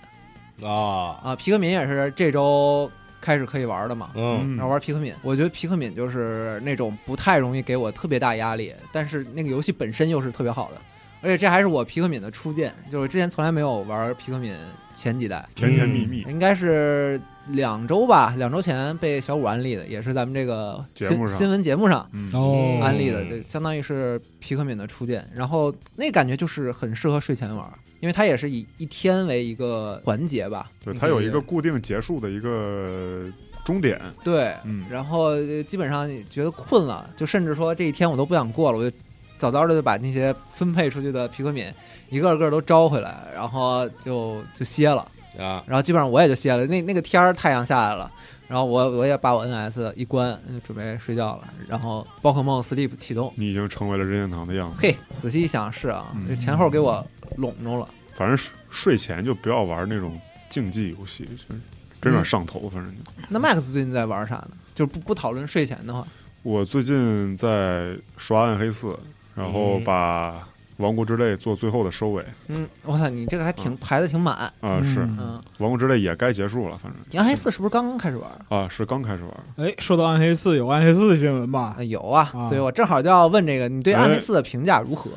[0.63, 2.89] 啊，啊，皮克敏也是这周
[3.21, 4.09] 开始可以玩的嘛。
[4.15, 4.57] 嗯。
[4.57, 10.81] 然后玩皮克敏，我觉得皮克敏就是那种不太容易给我特别大压力，但是那个游戏本身又是特别好的，
[11.21, 14.53] 而且这还是我皮克敏的初见，就是之前从来没有玩皮克敏
[14.93, 21.37] 前几代，甜甜蜜蜜，应该是两周吧，两周前被小五安利的，也是咱们这个新节目上。
[21.37, 25.27] 新闻节目上嗯，哦，安利的，嗯对，相当于是皮克敏的初见。
[25.33, 27.71] 然后那感觉就是很适合睡前玩，
[28.01, 30.69] 因为它也是以一天为一个环节吧。
[30.83, 33.25] 对，它有一个固定结束的一个
[33.63, 38.97] 终点，对，嗯，然后呃基本上你觉得困了，就甚至说这一天我都不想过了，我就
[39.37, 41.71] 早早的就把那些分配出去的皮克敏
[42.09, 45.07] 一个个都招回来，然后就就歇了。
[45.39, 46.65] 啊，然后基本上我也就歇了。
[46.65, 48.11] 那那个天儿太阳下来了，
[48.49, 51.47] 然后我我也把我 NS 一关，准备睡觉了。
[51.69, 54.79] 然后宝可梦 Sleep 启动，你已经成为了任天堂的样子。
[54.81, 57.87] 嘿，仔细一想是啊，嗯这前后给我拢着了。
[58.13, 60.19] 反正睡睡前就不要玩那种
[60.49, 61.61] 竞技游戏，真
[62.01, 62.69] 真有点上头。
[62.69, 64.51] 反正就那 Max 最近在玩啥呢？
[64.75, 66.05] 就是不不讨论睡前的话，
[66.43, 68.97] 我最近在刷暗黑四，
[69.35, 74.35] 然后嗯把王国之泪做最后的收尾嗯，我操，你这个还挺排的挺满。
[74.35, 78.29] 啊、嗯是嗯，王国之泪也该结束了，反正你暗黑四是不是刚刚开始玩？
[78.49, 79.31] 啊是刚开始玩。
[79.57, 81.83] 哎，说到暗黑四，有暗黑四的新闻吧啊？
[81.83, 85.11] 有啊，啊所以我正好就要问这个，你对暗黑哎四的评价如何？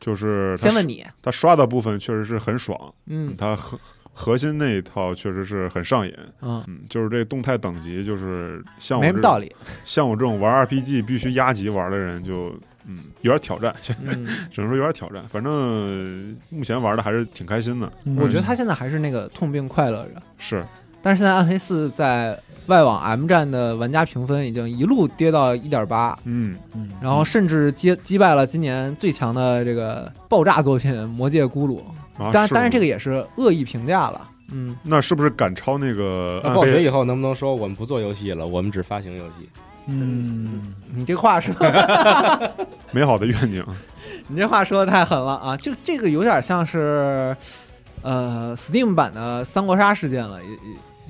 [0.00, 3.78] 就是他先问你，他刷的部分确实是很爽，嗯他核
[4.12, 6.12] 核心那一套确实是很上瘾。
[6.42, 9.54] 嗯，嗯，就是这动态等级，就是像没什么道理。
[9.84, 12.52] 像我这种玩 RPG 必须压级玩的人就，
[12.86, 13.74] 嗯有点挑战，
[14.04, 15.26] 嗯， 只能说有点挑战。
[15.28, 20.22] 反正目前玩的还是挺开心的，嗯我觉得他现在还是那个痛并快乐着。
[20.38, 20.64] 是
[21.02, 31.78] 但是现在暗黑四在外网 M 站的玩家评分已经一路跌到一点八，嗯嗯然后甚至击击败了今年最强的这个爆炸作品《魔界咕噜》。
[32.22, 34.28] 啊，当然，当然这个也是恶意评价了。
[34.52, 36.88] 嗯，那是不是赶超那个暴雪以？
[36.88, 39.48] 后能不能说我们不做游戏了，我们只发行游戏？
[39.86, 41.54] 嗯，你这话说，
[42.92, 43.64] 美好的愿景，
[44.28, 45.56] 你这话说的太狠了啊！
[45.56, 47.34] 就这个有点像是，
[48.02, 50.56] 呃，Steam 版的三国杀事件了，也也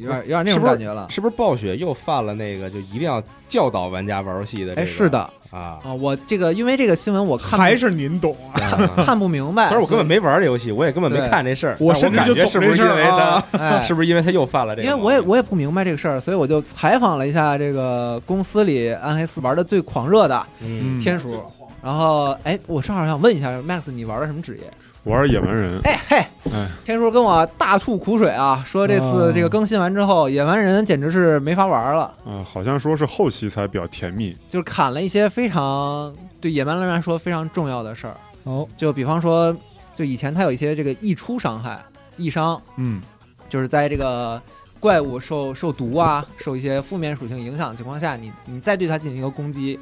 [0.01, 1.07] 有点有点那种感觉了。
[1.11, 4.87] 是不是暴雪又犯了那个就一定要教导玩家玩游戏的这哎，个？
[4.87, 5.19] 是的
[5.51, 9.05] 啊，啊，我这个因为这个新闻我看还是您懂啊？
[9.05, 14.89] 看不明白，其实我根本没玩这游戏，我也根本没看这事儿，我但甚至就懂感觉是不是这事儿因为他啊， 哎是不是因为他又犯了这个？
[14.89, 21.43] 因为我也我也不明白这个事儿，所以我就采访了一下这个公司里暗黑四玩的最狂热的嗯天叔。
[21.83, 24.71] 然后，哎，我正好想问一下 Max，你玩的什么职业？
[25.05, 26.17] 玩野蛮人，哎嘿，
[26.53, 39.57] 哎，天叔跟我大吐苦水啊，说这次哦这个更新完之后，野蛮人简直是没法玩了，啊，好像说是后期才比较甜蜜，就是砍了一些非常对野蛮人来说非常重要的事儿，哦，就比方说，
[39.95, 41.83] 就以前他有一些这个溢出伤害、
[42.17, 43.01] 溢伤，嗯。
[43.49, 44.41] 就是在这个
[44.79, 49.77] 怪物受受毒啊、受一些负面属性影响的情况下，你你再对它进行一个攻击，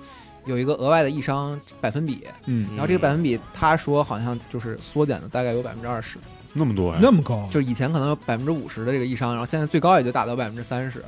[0.48, 6.18] 有一个额外的易伤百分比，嗯，然后这个百分比他说好像就是缩减了大概有百分之二十，
[6.54, 11.04] 那么多呀，那么高，就是以前可能有百分之五十的这个易伤，然后现在最高也就达到百分之三十，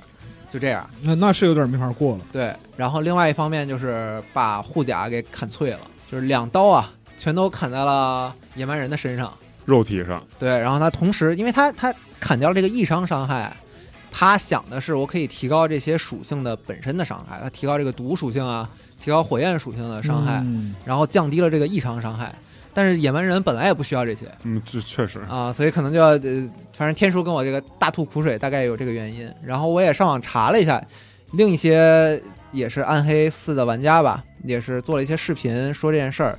[0.50, 0.88] 就这样。
[1.00, 2.24] 那那是有点没法过了。
[2.30, 5.80] 对，然后另外一方面就是把护甲给砍碎了，
[6.10, 9.32] 就是两刀啊，全都砍在了野蛮人的身上。
[9.66, 13.54] 肉体上，对，然后他同时，因为他他砍掉了这个异伤伤害，
[14.10, 18.68] 他想的是我可以提高这些属性的本身的伤害，他提高这个毒属性啊，
[19.00, 22.34] 提高火焰属性的伤害，嗯然后降低了这个异常伤害。
[22.72, 29.28] 但是野蛮人本来也不需要这些嗯，这确实，啊，所以可能就要呃，反正天叔跟我这个大吐苦水，大概有这个原因。
[29.44, 30.80] 然后我也上网查了一下，
[31.32, 32.22] 另一些
[32.52, 36.38] 也是暗黑四的玩家吧，也是做了一些视频说这件事儿。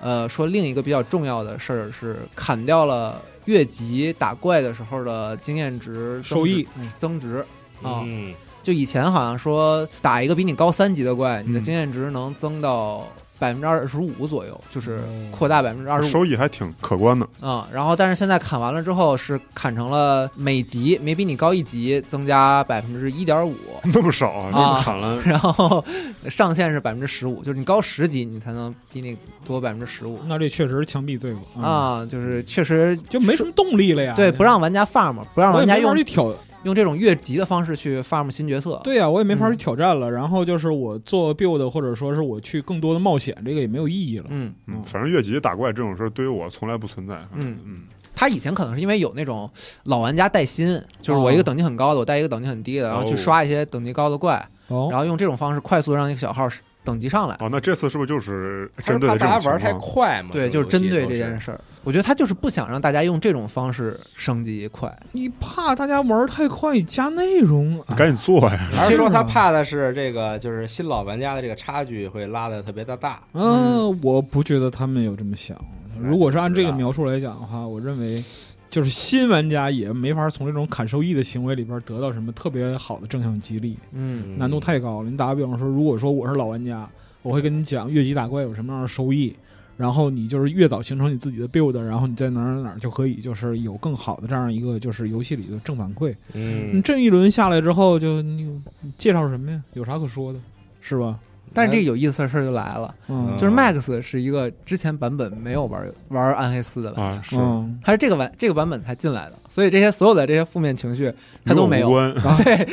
[0.00, 7.38] 呃，说另一个比较重要的事儿是砍掉了越级打怪的时候的经验值增收益嗯增值
[7.82, 8.04] 啊。
[8.04, 13.06] 嗯就以前好像说打一个比你高三级的怪，你的嗯经验值能增到
[13.38, 15.00] 百分之二十五左右，就是
[15.30, 17.26] 扩大百分之二十五收益还挺可观的。
[17.40, 17.66] 啊。
[17.72, 23.56] 然后，但是现在砍完了之后是砍成了每级每比你高一级增加百分之一点五，
[23.94, 25.82] 那么少啊，这么砍了，然后
[26.28, 32.06] 上限是百分之十五，就是你高十级你才能比你多百分之十五那这确实是枪毙罪过，嗯，啊。
[32.10, 34.12] 就是确实就没什么动力了呀。
[34.14, 36.30] 对，不让玩家 farm，不让玩家用去挑，
[36.64, 38.80] 用这种越级的方式去 farm 新角色。
[38.84, 40.10] 对呀、我也没法嗯去挑战了。
[40.10, 44.26] 然后就是我做 build，或者说是我去更多的冒险，这个也没有意义了。
[44.28, 47.14] 嗯，嗯，反正越级打怪这种事儿对于我从来不存在。
[47.34, 47.82] 嗯嗯，
[48.14, 49.50] 他以前可能是因为有那种
[49.84, 50.66] 老玩家带新，
[51.00, 54.36] 就是我一个等级很高的，我带一个等级很低的，然后去哦刷一些等级高的怪，
[54.68, 56.48] 哦然后用这种方式快速让一个小号
[56.90, 57.36] 等级上来。
[57.38, 59.72] 哦，那这次是不是就是针对的这大家玩太？
[59.74, 60.30] 快嘛？
[60.32, 61.52] 对，就是针对这件事。
[61.52, 61.60] 儿。
[61.84, 64.94] 我觉得他就是不想让大家用这种方式升级快。
[65.12, 68.68] 你怕大家玩太快，你加内容，你赶紧做呀！
[68.72, 73.20] 还 是说他怕的是这个，就是新老玩家的这个差距会拉的特别的大？
[73.32, 75.56] 嗯，我不觉得他们有这么想。
[75.98, 78.22] 如果是按这个描述来讲的话，我认为
[78.70, 85.10] 就是新玩家也没法从这种砍收益的行为里边得到什么特别好的正向激励，嗯难度太高了。
[85.10, 86.88] 你打个比方说，如果说我是老玩家，
[87.22, 89.34] 我会跟你讲越级打怪有什么样的收益。
[89.76, 96.10] 然后你就是越早形成你自己的 build，然后你在哪儿哪儿就可以，就是有更好的这样一个就是游戏里的正反馈。
[96.34, 98.42] 你嗯，这一轮下来之后，就你
[98.82, 99.62] 你介绍什么呀？
[99.72, 100.38] 有啥可说的，
[100.82, 101.18] 是吧？
[101.52, 107.36] 但是这个有意思的事儿就来了，嗯，就是 Max 是一个之前版本没有玩玩暗黑四的玩家，啊，是。
[107.36, 111.12] 嗯，他是这个版这个版本才进来的，所以这些所有的这些负面情绪
[111.44, 111.90] 他都没有。
[112.44, 112.68] 对，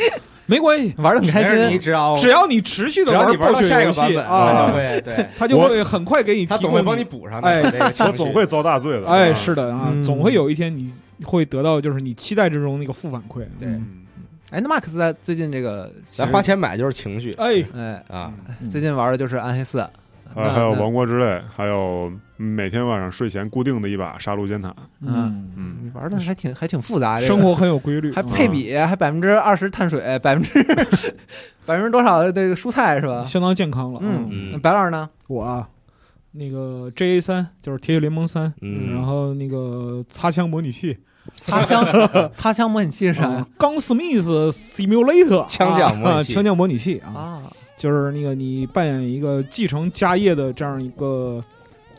[0.46, 1.80] 没关系，玩的很开心。
[1.80, 7.04] 只要只要你持续的玩你玩到暴雪游下一个版本，戏啊他就，会对，他就会很快给你提供他总会帮你。
[7.04, 7.48] 补上的。
[7.48, 9.08] 哎这个情绪我总会遭大罪的。
[9.08, 10.04] 哎，啊是的啊，嗯。
[10.04, 10.92] 总会有一天你
[11.24, 13.44] 会得到就是你期待之中那个负反馈。
[13.58, 13.68] 对
[14.52, 18.32] 哎，那 Max 在最近这个咱花，钱买就是情绪哎，哎，啊。
[18.62, 19.90] 嗯最近玩的就是暗黑四，啊，
[20.34, 24.74] 还有王国之泪，还有每天晚上睡前固定的一把杀戮尖塔。
[25.02, 30.64] 嗯嗯，你玩的还挺还挺复杂，这个生活很有规律，还啊配比，还百分之二十碳水，百分之
[31.66, 33.24] 百分之多少的这个蔬菜是吧？
[33.24, 34.00] 相当健康了。
[34.02, 35.10] 嗯，嗯那白老师呢？
[35.28, 35.68] 我啊，
[36.32, 40.98] 那个 J A 三就是铁血联盟三，嗯，然后那个擦枪模拟器，
[41.42, 41.84] 擦枪
[42.32, 43.48] 擦枪模拟器是啥啊呀？
[43.58, 47.44] 钢 Smith Simulator 枪匠模拟器啊枪匠模拟器啊，啊，
[47.76, 51.42] 就是那个你扮演一个继承家业的这样一个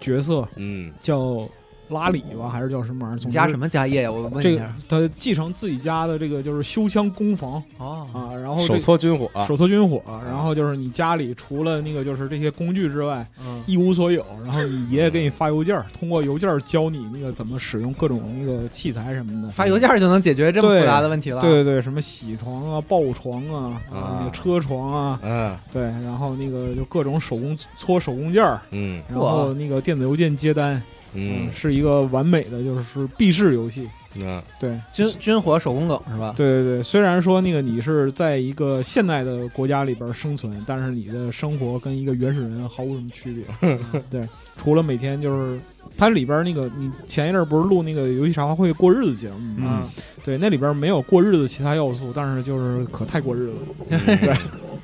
[0.00, 1.48] 角色，嗯叫
[1.90, 3.18] 拉里吧，还是叫什么玩意儿？
[3.18, 4.10] 总之加什么家业呀？
[4.10, 4.74] 我问这个一下。
[4.88, 19.50] 他继承自己家的这个就是修枪工坊哦，啊，然后手这搓军火，手搓军火，然后就是你家里除了那个就是这些工具之外嗯，一无所有，然后你爷爷给你发邮件儿，通过邮件教你那个怎么使用各种那个器材什么的。
[19.50, 21.40] 发邮件就能解决这么复杂的问题了。
[21.40, 30.82] 对对对，什么洗床啊、抱床啊、啊那个车床啊，嗯对，然后那个就各种手工搓手工件儿，嗯然后那个电子邮件接单，
[31.14, 33.88] 嗯是一个完美的就是闭式游戏。
[34.20, 36.34] 嗯对，军军火手工梗是吧？
[36.36, 43.78] 对对对，虽然说那个你是在一个现代的国家里边生存，但是你的生活跟一个原始人毫无什么区别。
[44.10, 45.60] 对，除了每天就是
[45.96, 49.82] 它里边那个，你前一阵不是录那个游戏茶话会过日子节目吗？
[49.84, 49.90] 嗯，
[50.24, 53.98] 对，那里边没有过日子其他要素，但是就是可太过日子了。
[54.16, 54.34] 对，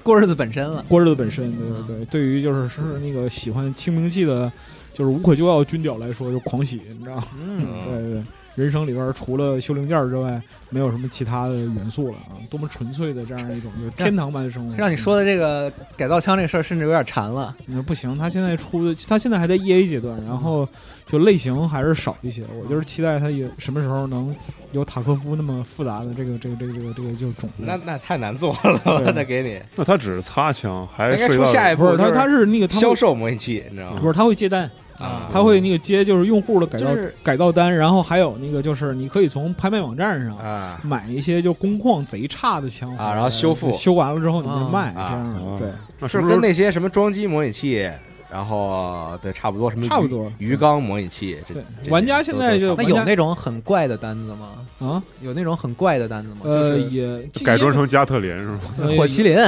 [0.03, 0.85] 过日子本身了。
[0.87, 4.53] 过日子本身，对对对，对于就是是那个喜欢清明系的，
[4.95, 7.25] 就是无可救药军屌来说，就狂喜，你知道吗？
[7.39, 8.25] 嗯，对 对对，
[8.55, 10.41] 人生里边除了修零件之外，
[10.71, 12.39] 没有什么其他的元素了啊！
[12.49, 14.75] 多么纯粹的这样一种就是天堂般的生活。
[14.77, 17.55] 让你说的这个改造枪这事儿，甚至有点馋了。
[17.67, 20.69] 你说不行，他现在出的，他现在还在 E A 阶段，然后
[21.07, 22.45] 就类型还是少一些。
[22.63, 24.35] 我就是期待他有什么时候能
[24.71, 27.67] 有塔科夫那么复杂的这个这个这个这个这个就是种类。
[27.67, 33.99] 那那太难做了，我得 给你那他只是擦枪，还应该出下一步不是他，就是他是那个他销售模拟器，你知道吗？
[34.01, 40.81] 不是他会接单，啊，他会那个接就是用户的改造、就是改造单，然后还有那个就是你可以从拍卖网站上啊。
[40.83, 43.73] 买一些就工况贼差的枪啊然后修复。
[43.73, 45.59] 修完了之后你再卖，啊这样啊。
[45.59, 46.09] 对。
[46.09, 47.91] 是跟那些什么装机模拟器，
[48.35, 54.55] 然后对，差不多什么鱼差不多鱼缸模拟器，这对玩家现在就那有那种很怪的单子吗？
[54.81, 56.41] 啊，有那种很怪的单子吗？
[56.43, 58.61] 呃，就是也改装成加特林是吧？
[58.81, 59.39] 呃火麒麟，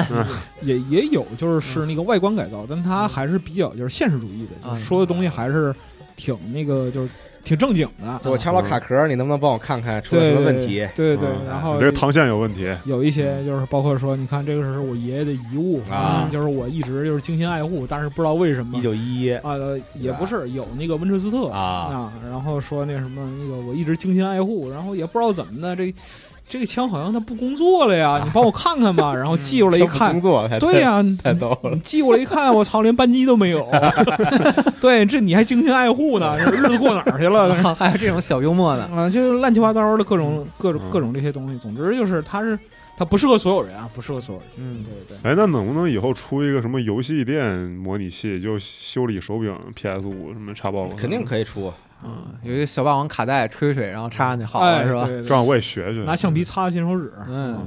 [0.63, 5.75] 也也有，就是是那个外观改造，但它还是比较就是现实主义的，就说的东西还是
[6.15, 7.09] 挺那个就是
[7.47, 8.21] 挺正经的。
[8.23, 10.87] 就我敲了卡壳，你能不能帮我看看出了什么问题？
[10.97, 11.47] 对对，嗯。
[11.47, 16.25] 然后你这个膛线有问题，有一些就是包括说，你看这个是我爷爷的遗物啊。
[16.25, 18.77] 嗯就是我一直就是精心爱护，但是不知道为什么。
[18.77, 19.33] 一九一一。
[19.37, 21.47] 啊，呃也不是有那个温彻斯特。
[21.51, 25.95] 啊然后说那什么那个我一直精心爱护，然后也不知道怎么的这
[26.49, 29.13] 这个枪好像它不工作了呀， 你帮我看看吧。
[29.17, 33.67] 然后寄过来一看工，作，对呀，太逗了你寄过来一看，我操，连扳机都没有。
[34.81, 37.75] 对，这你还精心爱护呢，这日子过哪儿去了？
[37.75, 41.59] 还有这种小幽默呢，啊，就是乱七八糟的各种各种嗯各种这些东西。
[41.59, 42.57] 总之就是它是
[42.97, 44.51] 它不适合所有人啊，不适合所有人。
[44.59, 45.31] 嗯，对对。
[45.31, 50.87] 哎，那能不能以后出一个什么游戏店模拟器，就修理手柄、PS 五什么插爆？
[50.97, 51.73] 肯定可以出。
[52.05, 55.07] 嗯，有一个小霸王卡带吹吹，然后插上去好哎了是吧？
[55.27, 56.01] 这样我也学学。
[56.05, 57.13] 拿橡皮擦金手指。
[57.29, 57.67] 嗯，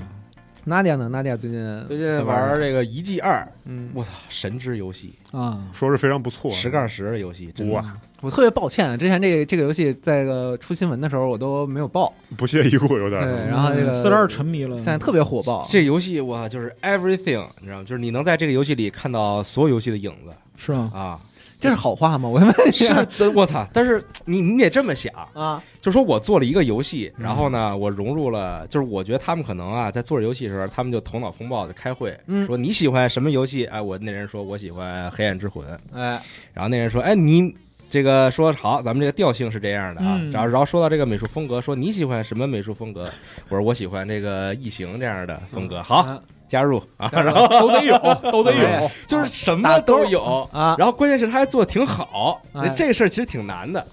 [0.66, 1.10] 娜迪亚呢？
[1.10, 7.74] 娜迪亚最近最近玩这个遗迹二，嗯，我操，神之游戏，啊，说是非常不错，十杠十的游戏，真的。
[7.74, 17.84] 哇，我特别抱歉，之前这个这个游戏在个出新闻的时候我都没有报，不屑一顾，有点对，然后这个四十二沉迷了，现在特别火爆，这游戏哇，就是 everything，你知道吗？
[17.84, 20.34] 就是你能在这个游戏里看到所有游戏的影子。
[20.62, 20.92] 是吗？
[20.94, 21.20] 啊，
[21.60, 22.30] 这是好话吗？
[22.30, 23.06] 我问一是下，
[23.36, 23.68] 我操！
[23.74, 33.66] 但是你你得这么想，啊，就是说我做了一个游戏，然后呢，我融入了，就是我觉得他们可能啊，在做游戏的时候，他们就头脑风暴的开会，嗯说你喜欢什么游戏？
[33.66, 36.22] 哎，我那人说我喜欢《黑暗之魂》，哎，
[36.54, 37.54] 然后那人说，哎，你
[37.90, 40.18] 这个说好，咱们这个调性是这样的啊。
[40.22, 43.04] 嗯然后然后说到这个美术风格，说你喜欢什么美术风格？
[43.50, 47.98] 我说我喜欢这个异形这样的风格，好啊加入啊，然后 都得有，
[48.32, 48.92] 都得哎有。
[49.08, 50.42] 就是什么都有。
[50.52, 52.42] 啊，然后关键是他还做的挺好，
[52.76, 53.86] 这事儿其实挺难的，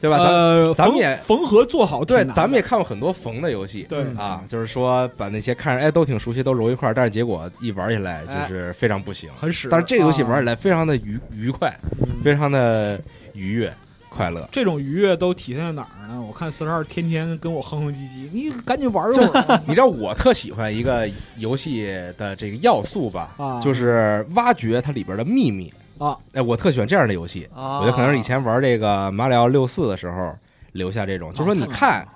[0.00, 0.18] 对吧？
[0.18, 9.28] 咱呃，咱们也缝合做好对，咱们也看过很多缝的游戏，对啊，就是说把那些看着哎都挺熟悉都揉一块儿，但是结果一玩起来就是非常不行。
[9.36, 9.68] 很屎。
[9.70, 13.00] 但是这个游戏玩起啊来非常的愉愉快，嗯非常的
[13.32, 13.74] 愉悦
[14.14, 14.48] 快乐。
[14.52, 16.22] 这种愉悦都体现在哪儿呢？
[16.22, 21.86] 我看四十二天天跟我哼哼唧唧，你赶紧玩一会儿你知道我特喜欢一个游戏
[22.16, 26.16] 的这个要素吧，啊就是挖掘它里边的秘密啊。
[26.32, 27.48] 哎，我特喜欢这样的游戏。
[27.54, 30.32] 啊，我觉得可能是以前玩这个马里奥六四的时候
[30.72, 32.06] 留下这种，就是说你看。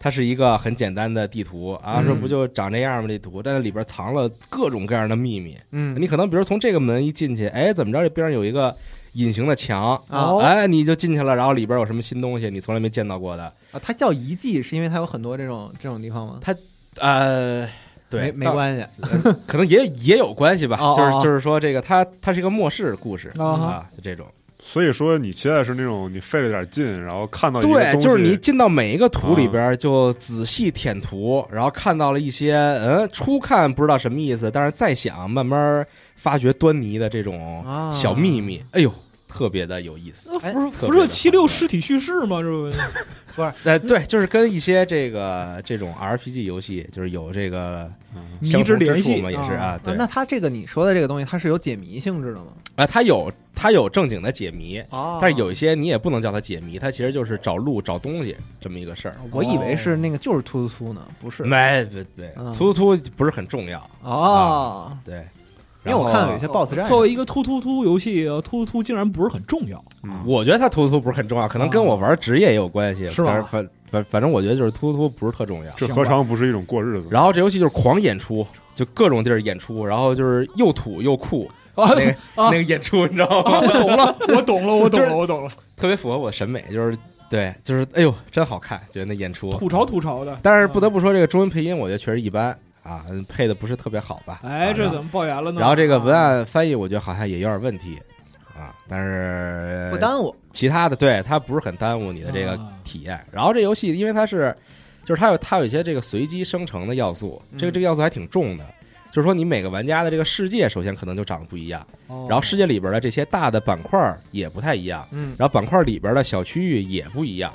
[0.00, 3.08] 它是一个很简单的地图啊，嗯说不就长这样吗？
[3.08, 5.58] 这图，但是里边藏了各种各样的秘密。
[5.72, 8.00] 嗯，你可能比如从这个门一进去，哎，怎么着？
[8.00, 8.72] 这边上有一个
[9.18, 10.38] 隐形的墙，哦。
[10.38, 13.44] 哎，你就进去了，然后里边有什么新东西，你从来没见到过的。
[13.72, 16.38] 啊，它叫遗迹，是因为它有很多这种这种地方吗？
[16.40, 16.54] 它
[17.00, 17.68] 呃，
[18.10, 18.84] 对，没没关系，
[19.46, 24.26] 可能也也有关系吧，哦哦就是就是说这个它它是一个末世故事啊就这种。
[24.60, 37.90] 所以说，你期待是那种你费了点劲，然后看到一对，就是你进到每一个图里边，就仔细舔图，然后看到了一些嗯，初看不知道什么意思，但是再想慢慢发掘端倪的这种啊。
[37.92, 38.92] 小秘密，哎呦，
[39.28, 40.38] 特别的有意思。
[40.38, 42.70] 辐辐射七六尸体叙事吗， 这不
[43.36, 47.90] 不是呃，对，就是跟一些这个这种 RPG 游戏，就是有这个
[48.40, 49.78] 迷相同之之联系嘛，也是啊。
[49.84, 52.46] 那它这个你说的这个东西，它是有解谜性质的吗？
[52.76, 59.16] 啊，它有它有正经的解谜，哦但是有一些你也不能叫它解谜，它其实就是找路找东西这么一个事儿。
[59.30, 65.26] 我以为是那个就是突突突呢，不是没对对嗯，突突突不是很重要，哦，对。
[65.88, 69.82] 因为我看到有一些，BOSS 战，作为一个突突突游戏，呃突突突竟然不是很重要。
[70.02, 75.72] 嗯我觉得它突突突不是很重要，可能跟我玩职业也有关系，是吧反反反正我觉得就是突突突不是特重要。
[75.74, 77.08] 这何尝不是一种过日子？
[77.10, 83.60] 然后这游戏就是狂演出，就各种地儿演出，然后就是又土又酷，啊那个那个演出你知道吗？
[83.60, 85.50] 我懂了，我懂了，我懂了，我懂了。
[85.76, 86.96] 特别符合我的审美，就是
[87.30, 89.50] 对，就是哎呦真好看，觉得那演出。
[89.50, 92.56] 吐槽吐槽的，但是不得不说，这个中文配音我觉得确实一般
[92.88, 94.40] 啊，配的不是特别好吧？
[94.42, 95.60] 哎，啊这怎么爆言了呢？
[95.60, 98.00] 然后这个文啊案翻译，我觉得好像也有点问题
[98.56, 100.34] 啊，但是不耽误。
[100.52, 103.20] 其他的对它不是很耽误你的这个啊体验。
[103.30, 104.56] 然后这游戏因为它是，
[105.04, 108.64] 就是它有它有一些这个随机生成的要素，这个嗯这个要素还挺重的。
[109.10, 117.50] 就是说，你每个玩家的这个世界，首先可能就长得不一样，哦然后世界里边的这些大的板块也不太一样，嗯，然后板块里边的小区域也不一样，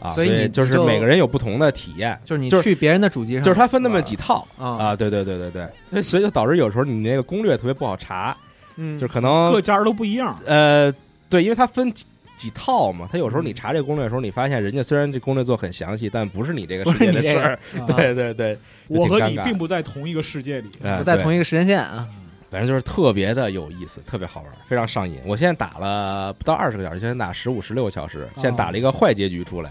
[0.00, 5.50] 啊，所以你就是每个人有不同的体验，就是你就是去别人的主机上，就是它分那么几套啊啊，对对对对
[5.90, 8.36] 对，所以就导致有时候你那个攻略特别不好查，
[8.76, 10.38] 嗯，就可能各家都不一样。
[10.46, 10.92] 呃，
[11.28, 12.04] 对，因为它分几
[12.36, 20.68] 几套嘛，它有时候嗯你查这个攻略的时候，你发现人家虽然这攻略做很详细，但不是你这个不世界的事儿，啊对对对，我和你并不在同一个世界里。
[20.82, 22.06] 哎不在同一个时间线啊。
[22.50, 25.18] 反正就是特别的有意思，特别好玩，非常上瘾。
[25.26, 29.70] 我现在打了不到二十个小时，现在打十五、十六个小时，现在打了一个坏结局出来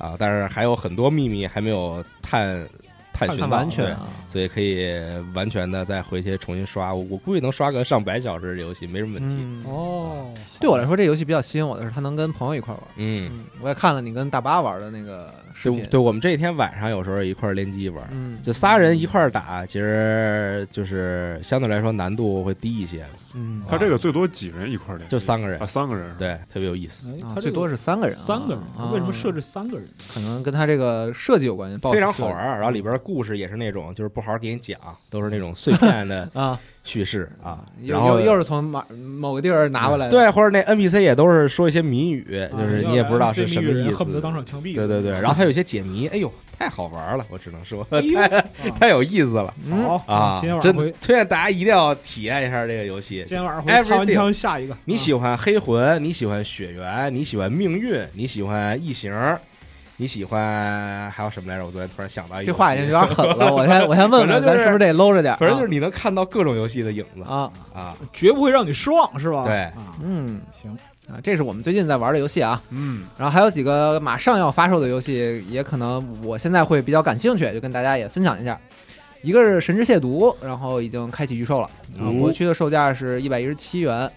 [0.00, 2.66] 啊，但是还有很多秘密还没有探
[3.26, 4.88] 探寻到，完全啊，所以可以
[5.34, 6.94] 完全的再回去重新刷。
[6.94, 9.36] 我我估计能刷个上百小时这游戏没什么问题。
[9.38, 12.82] 嗯，哦，对我来说，这游戏比较吸引我的是它能跟朋友一块玩。
[12.96, 15.80] 嗯，嗯，我也看了你跟大巴玩的那个视频。
[15.80, 25.06] 对对，我们这一天晚上有时候一块联机玩，嗯，就仨人一块打，其实就是相对来说难度会低一些，嗯，他这个最多几人一块联？
[25.08, 26.16] 就三个人啊，，三个人。
[26.16, 29.88] 对，特别有意思，他，哎最多是三个人啊，三个人，啊为什么设置三个人？
[30.12, 32.58] 可能跟他这个设计有关系，非常好玩。
[32.58, 34.78] 然后里边故事也是那种就是不好好给你讲，
[35.10, 44.74] 都是那种碎片的 啊，叙事啊，然后又又是从某某个地儿拿过来的，对，或者那 NPC 也都是说一些谜语，就是你也不知道是什么意思，恨不得当场枪毙。
[44.74, 48.28] 对对对，然后还有一些解谜，哎呦，太好玩了，我只能说 太
[48.78, 50.36] 太有意思了嗯，好啊！
[50.40, 53.36] 今天晚真上回，推荐大家一定要体验一下这个游戏今。
[53.36, 54.76] 天晚上回擦完 Everything 枪下一个。
[54.84, 59.12] 你喜欢黑魂，你喜欢血缘，你喜欢命运，你喜欢异形，
[60.00, 61.66] 你喜欢还有什么来着？
[61.66, 65.36] 我昨天突然想到一个这话已经有点狠了，我先我先问问，反正就是咱是不是得搂着点？
[65.36, 69.44] 反正就是你能看到各种游戏的影子啊，啊，绝不会让你失望，是吧？
[69.44, 70.74] 对啊，嗯行，
[71.06, 72.62] 啊，这是我们最近在玩的游戏啊。
[72.70, 78.58] 嗯，然后还有几个马上要发售的游戏，也可能我现在会比较感兴趣，就跟大家也分享一下。
[79.20, 84.10] 一个是《神之亵渎》，然后已经开启预售了，然后国区的售价是一百一十七元。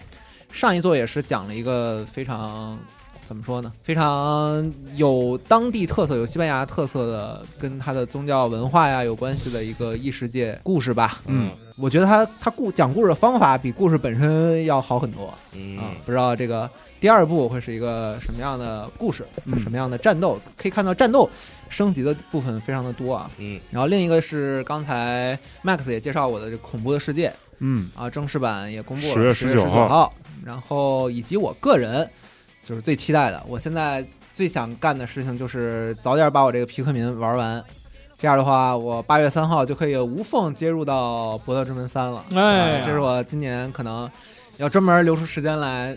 [0.50, 2.78] 上一座也是讲了一个非常
[3.24, 11.20] 怎么说呢，非常有当地特色、有西班牙特色的，跟它的宗教文化呀有关系的一个异世界故事吧。
[11.26, 16.70] 嗯我觉得他他故讲故事的方法比故事本身要好很多啊、嗯不知道这个
[17.00, 20.38] 第二部会是一个什么样的故事，嗯什么样的战斗？
[20.56, 21.28] 可以看到战斗
[21.68, 23.28] 升级的部分非常的多啊。
[23.38, 30.14] 嗯然后另一个是刚才 Max 也介绍我的这恐怖的世界嗯，啊，正式版也公布了10月10月19 19号号，
[30.44, 32.08] 然后以及我个人
[32.64, 37.62] 就是最期待的，我现在最想干的事情就是早点把我这个皮克民玩完。
[38.16, 42.24] 这样的话，我八月三号就可以无缝接入到《博德之门三》了。
[42.34, 44.10] 哎啊这是我今年可能
[44.56, 45.94] 要专门留出时间来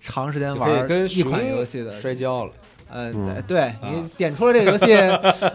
[0.00, 0.68] 长时间玩
[1.08, 2.00] 一款游戏的。
[2.00, 2.52] 摔跤了，
[2.90, 4.94] 呃，嗯对你点出了这个游戏，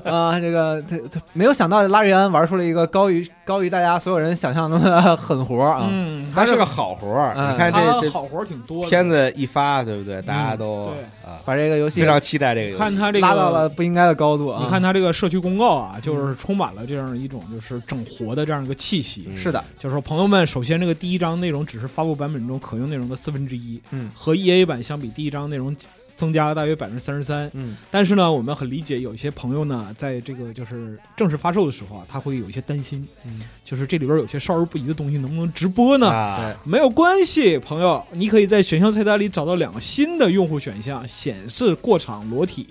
[0.03, 5.87] 啊，这个他他没有想到拉瑞安玩出了一个高于高于大家所有人想象中的狠活啊！
[5.91, 7.33] 嗯，它是个好活儿。
[7.35, 8.89] 嗯你看这这好活儿挺多的。
[8.89, 10.21] 片子一发，对不对？
[10.21, 12.77] 大家都对啊，把这个游戏非常期待这个游戏。
[12.79, 14.61] 看他这个拉到了不应该的高度啊！
[14.63, 19.25] 你看他这个社区公告啊，就是充满了这样一种就是整活的这样一个气息。
[19.27, 25.75] 嗯是的，就是说，朋友们，首先这个第一章内容只是发布版本中可用内容的四分之一，嗯和 EA 版相比，第一章内容
[26.15, 27.49] 增加了大约百分之三十三。
[27.53, 27.77] 嗯。
[27.89, 36.07] 但是呢，我们很理解有一些朋友呢，在这个就是正式发售的时候啊，他会有一些担心，嗯，就是这里边有些少儿不宜的东西能不能直播呢？
[36.09, 42.67] 啊，没有关系，朋友，你可以在选项菜单里找到两个新的用户选项：显示过场裸体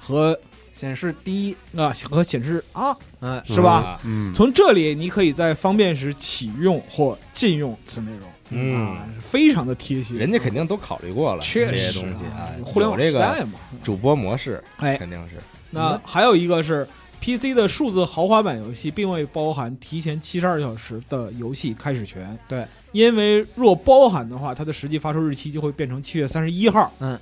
[0.00, 0.38] 和
[0.72, 3.72] 显示第一，啊和显示啊，嗯，是吧？
[3.72, 10.16] 啊嗯，从这里你可以在方便时启用或禁用此内容，嗯啊，非常的贴心。
[10.16, 13.58] 人家肯定都考虑过了，确这些实东西啊，互联网这个时代嘛。
[13.82, 15.36] 主播模式，哎，肯定是
[15.70, 16.86] 那还有一个是
[17.20, 22.38] PC 的数字豪华版游戏，并未包含提前七十二小时的游戏开始权。
[22.48, 26.92] 对，因为若包含的话，它的实际发售日期就会变成七月三十一号。
[27.00, 27.18] 嗯，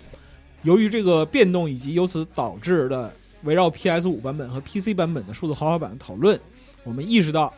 [0.62, 3.10] 由于这个变动以及由此导致的
[3.44, 6.38] 围绕 PS 五版本和 PC 版本的数字豪华版的讨论，
[6.82, 7.52] 我们意识到。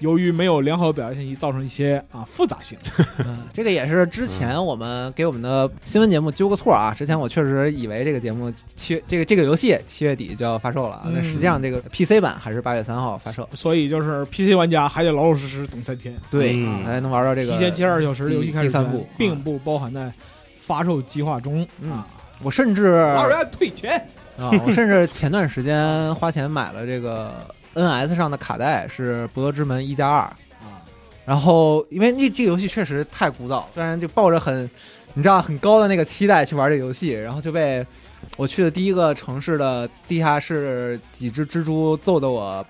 [0.00, 2.76] 由于没有良好的表达信息，造成一些啊复杂性。
[3.18, 6.94] 嗯 这个也是之前我们给我们的新闻节目纠个错啊。
[6.96, 13.48] 之前我确实以为这个节目七这个这个游戏七月底就要发售了啊，那嗯实际上这个 PC 版还是八月三号发售。
[13.54, 16.16] 所以就是 PC 玩家还得老老实实等三天。
[16.30, 20.12] 对，嗯才能玩到这个提前七十二小时的游戏开始第三部并不包含在
[20.56, 22.06] 发售计划中嗯啊。
[22.42, 23.92] 我甚至老人退钱，
[24.38, 27.34] 啊，我甚至前段时间花钱买了这个
[27.74, 30.82] NS 上的卡带，是《博德之门一加二》啊，
[31.24, 34.68] 然后因为那这个游戏确实太古早，虽然就抱着很
[35.14, 37.84] 你知道很高的那个期待去玩这个游戏，然后就被
[38.36, 42.64] 我去的第一个城市的地下室几只蜘蛛揍得我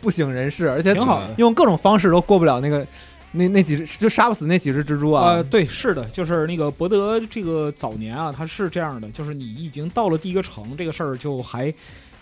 [0.00, 1.34] 不省人事，而且挺好的。
[1.38, 2.86] 用各种方式都过不了那个
[3.30, 5.44] 那那几只就杀不死那几只蜘蛛啊呃，。
[5.44, 11.72] 对，是的，就是那个博德这个早年啊，他是这样的，就是你已经到了第一个城，这个事儿就还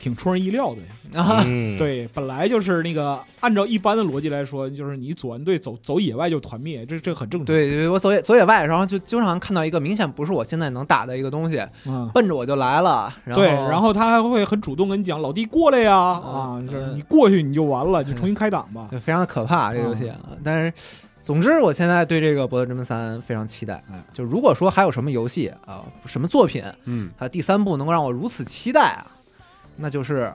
[0.01, 1.21] 挺出人意料的。
[1.21, 12.09] 啊，嗯，对，本来就是那个按照一般的逻辑来说，就是你组完队走走野外就团灭，这这很正常。，对对，我走野走野外，然后就经常看到一个明显不是我现在能打的一个东西，嗯。
[12.15, 13.13] 奔着我就来了。
[13.25, 18.89] 然后对，然后他还会很主动跟你讲：“老弟过来呀，啊，嗯就是你过去你就完了，就重新开档吧。
[18.93, 20.17] 就非常的可怕这个游戏啊。
[20.43, 20.73] 但是
[21.23, 24.03] 总之，我现在对这个《博德之门三》非常期待哎。
[24.13, 29.07] 就如果说还有什么游戏啊、什么作品，嗯，它第三部能够让我如此期待啊，
[29.81, 30.33] 那就是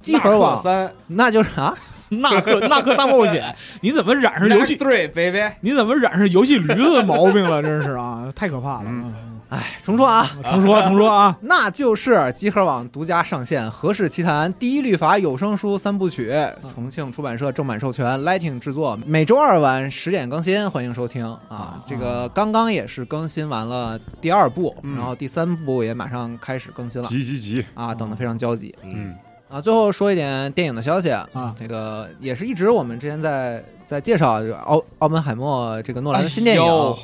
[0.00, 1.74] 集合网，三那就是啊，
[2.10, 7.62] 纳克纳克大冒险， 你怎么染上游戏？three baby，你怎么染上游戏驴子的毛病了？
[7.62, 8.84] 真是啊，太可怕了！
[8.86, 16.34] 嗯哎，重说啊，重说重说啊，那就是集合网独家上线《何氏奇谈》第一律法有声书三部曲，
[16.74, 21.24] 重庆出版社正版授权，Lighting 制作，每周二晚十点更新，欢迎收听。
[21.48, 21.80] 啊！
[21.86, 24.96] 这个刚刚也是更新完了第二部，嗯。
[24.96, 27.06] 然后第三部也马上开始更新了。
[27.06, 28.74] 急急急，啊，等得非常焦急。
[28.82, 29.14] 嗯。
[29.48, 29.60] 啊！
[29.60, 36.96] 最后说一点电影的消息啊这个也是一直我们之前在在介绍这个奥奥本海默这个诺兰的新电影。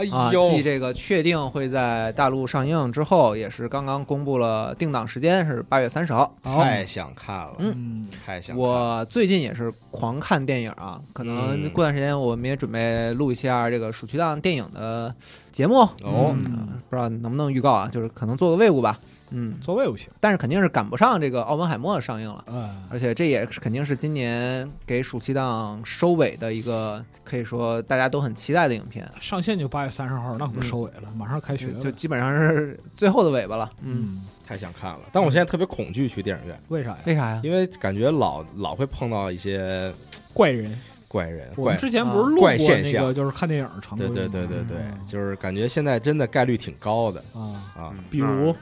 [0.00, 6.34] 哎呦，啊，继这个确定会在大陆上映之后，也是刚刚公布了定档时间是八月三十号。
[6.42, 8.70] 太想看了，嗯嗯太想看了。
[8.70, 15.14] 我最近也是狂看电影啊，可能嗯过段时间我们也准备录一下这个暑期档电影的
[15.52, 18.98] 节目，哦，嗯不知道能不能预告啊，就是可能做个位务吧。
[19.30, 22.44] 嗯，座位不行，但是肯定是赶不上这个奥本海默上映了。
[22.48, 29.08] 嗯，而且这也是肯定是今年给暑期档收尾的一个，可以说大家都很期待的影片。
[29.20, 31.80] 上线就八月三十号，那可不收尾了，马上开学就了。
[31.84, 33.70] 就基本上是最后的尾巴了。
[33.82, 36.98] 嗯，嗯，太想看了，但我现在特别恐惧去电影院，为啥呀？
[37.06, 37.40] 为啥呀？
[37.44, 39.92] 因为感觉老老会碰到一些
[40.32, 40.76] 怪人，
[41.08, 45.06] 怪人、怪我们之前不是录过那个就是看电影常规对对对对对，嗯。
[45.06, 47.20] 就是感觉现在真的概率挺高的。
[47.34, 47.40] 啊，
[47.76, 48.54] 啊，嗯比如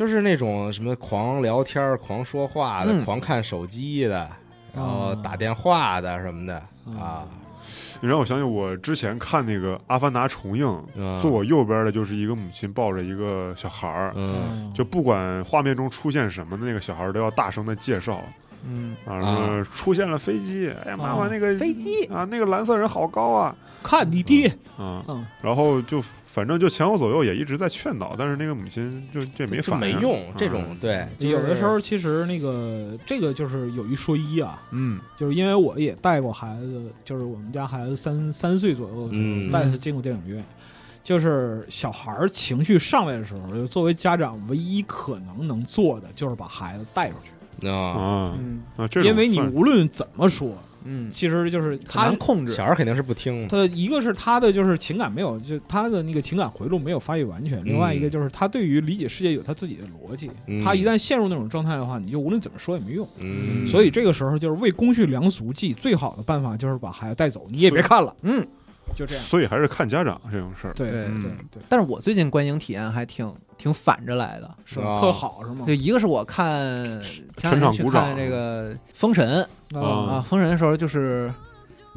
[0.00, 3.04] 就是那种什么狂聊天、狂说话的、嗯。
[3.04, 4.30] 狂看手机的，
[4.74, 6.54] 然后啊打电话的什么的
[6.98, 7.26] 啊，
[8.00, 11.18] 你让我想起我之前看那个《阿凡达》重映，嗯。
[11.18, 14.72] 坐我右边的就是一个母亲抱着一个小孩儿，嗯。
[14.72, 18.22] 就不管画面中出现什么，那个小孩儿都要大声的介绍
[18.66, 22.06] 嗯，啊，出现了飞机，哎呀妈妈啊那个飞机。
[22.06, 23.54] 啊，那个蓝色人好高啊。
[23.82, 24.48] 看你爹，
[24.78, 26.02] 啊，嗯，然后就
[26.32, 40.44] 反正就前后左右也一直在劝导，但是那个母亲就这没就反应没用，这啊种对，就是有的时候其实那个这个就是有一说一啊，嗯就是因为我也带过孩子，就是我们家孩子三三岁左右的时候，嗯带他进过电影院。
[41.02, 50.52] 就是小孩儿情绪上来的时候，就作为家长唯一可能能做的，就是把孩子带出去，啊，啊嗯啊，这因为你无论怎么说，
[50.84, 52.64] 嗯，其实就是很他难控制小。
[52.64, 60.30] 孩肯定是不听，他一个是他的就是情感没有，就他的那个情感回路没有发育完全；另外一个就是他对于理解世界有他自己的逻辑。
[60.46, 63.08] 嗯他一旦陷入那种状态的话，你就无论怎么说也没用。
[63.18, 68.46] 嗯，所以这个时候就是为公序良俗计，最好的办法就是把孩子带走，你也别看了，嗯，
[68.94, 69.24] 就这样。
[69.24, 70.72] 所以还是看家长这种事儿。
[70.74, 74.50] 对对对嗯对，但是我最近观影体验还挺挺反着来的。
[74.64, 75.74] 是特好是吗就？
[75.74, 76.74] 一个是我看
[77.36, 79.46] 前两天去全场鼓掌看这个《封神》
[79.78, 81.32] 啊啊，《封神》的时候就是。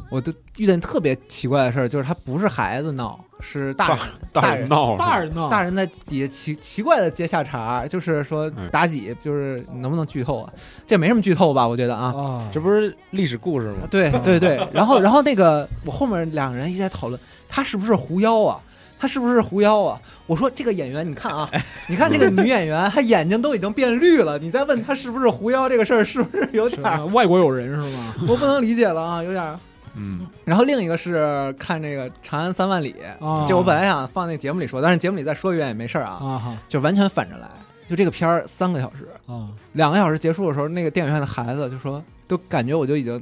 [0.10, 3.98] 我都遇见特别奇怪的事儿，就是他不是孩子闹，是大人
[4.31, 5.49] 大大人人闹，大人闹？
[5.49, 10.53] 大人在底下奇奇怪的接下茬，就是说嗯妲己，就是能不能剧透啊？
[10.85, 11.68] 这没什么剧透吧？
[11.68, 13.88] 我觉得啊，啊，这不是历史故事吗？
[13.90, 18.60] 对对对，然后然后那个我后面两个人一直在讨论，他是不是狐妖啊？
[19.03, 19.99] 他是不是狐妖啊？
[20.27, 21.49] 我说这个演员，你看啊，
[21.89, 28.15] 你看这个女演员，她眼睛都已经变绿了，你再问她是不是狐妖这个事儿，是不是 有点外国友人是吗？
[28.30, 29.59] 我不能理解了啊，有点儿。
[29.95, 37.49] 嗯然后另一个是看这个《长安三万里》，啊就我本来想放那节目里说，但是节目里再说一遍也没事儿啊，就完全反着来。
[37.89, 43.21] 就这个片儿三个小时，啊两个小时结束的时候，那个电影院的孩子就说，都感觉我就已经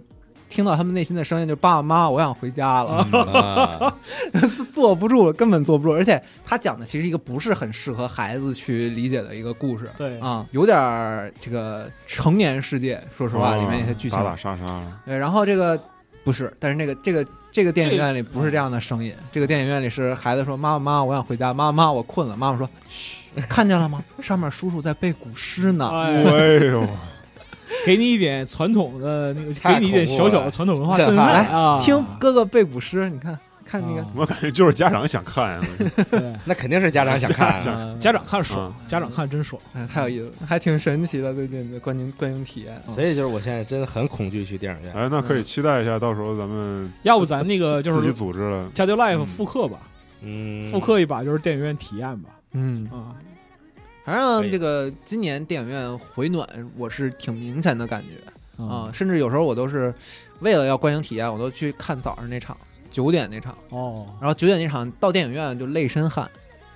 [0.49, 2.91] 听到他们内心的声音，就爸爸妈妈，我想回家了，
[3.33, 3.93] 啊，
[4.81, 5.93] 坐不住了，根本坐不住。
[5.93, 15.79] 而且他讲的其实一个不是很适合孩子去理解的一个故事，对啊，有点儿这个成年世界，说实话，啊里面一些剧情打打杀杀，对，然后这个
[16.23, 23.17] 不是，但是那个这个这个电影院里不是这样的声音，这个电影院里是孩子说妈妈妈妈我想回家，妈妈妈我困了，妈妈说嘘，
[23.47, 24.03] 看见了吗？
[24.21, 25.89] 上面叔叔在背古诗呢。
[25.89, 26.87] 哎，哎呦，
[27.85, 31.79] 给你一点传统的那个，给你一点小小的传统文化震撼啊！
[31.81, 33.37] 听哥哥背古诗，你看
[33.71, 34.07] 看那个啊。
[34.15, 35.61] 我感觉就是家长想看呀，
[36.11, 39.61] 对 那肯定是家长想看家啊，家长看爽啊，家长看真爽。
[39.73, 42.81] 哎太有意思，还挺神奇的最近的观影观影体验。
[42.93, 44.93] 所以就是我现在真的很恐惧去电影院。
[44.93, 49.25] 哎，那可以期待一下，到时候咱们要不咱那个就是自己是组织了，家丢 life 嗯。
[49.25, 49.79] 复刻吧，
[50.21, 52.29] 嗯，复刻一把就是电影院体验吧。
[52.53, 53.15] 嗯，啊，
[54.03, 56.45] 反正这个今年电影院回暖，
[56.77, 58.63] 我是挺明显的感觉。
[58.63, 59.91] 啊，甚至有时候我都是
[60.41, 62.55] 为了要观影体验，我都去看早上那场
[62.91, 66.29] 九点那场，哦，然后九点那场到电影院就累身汗，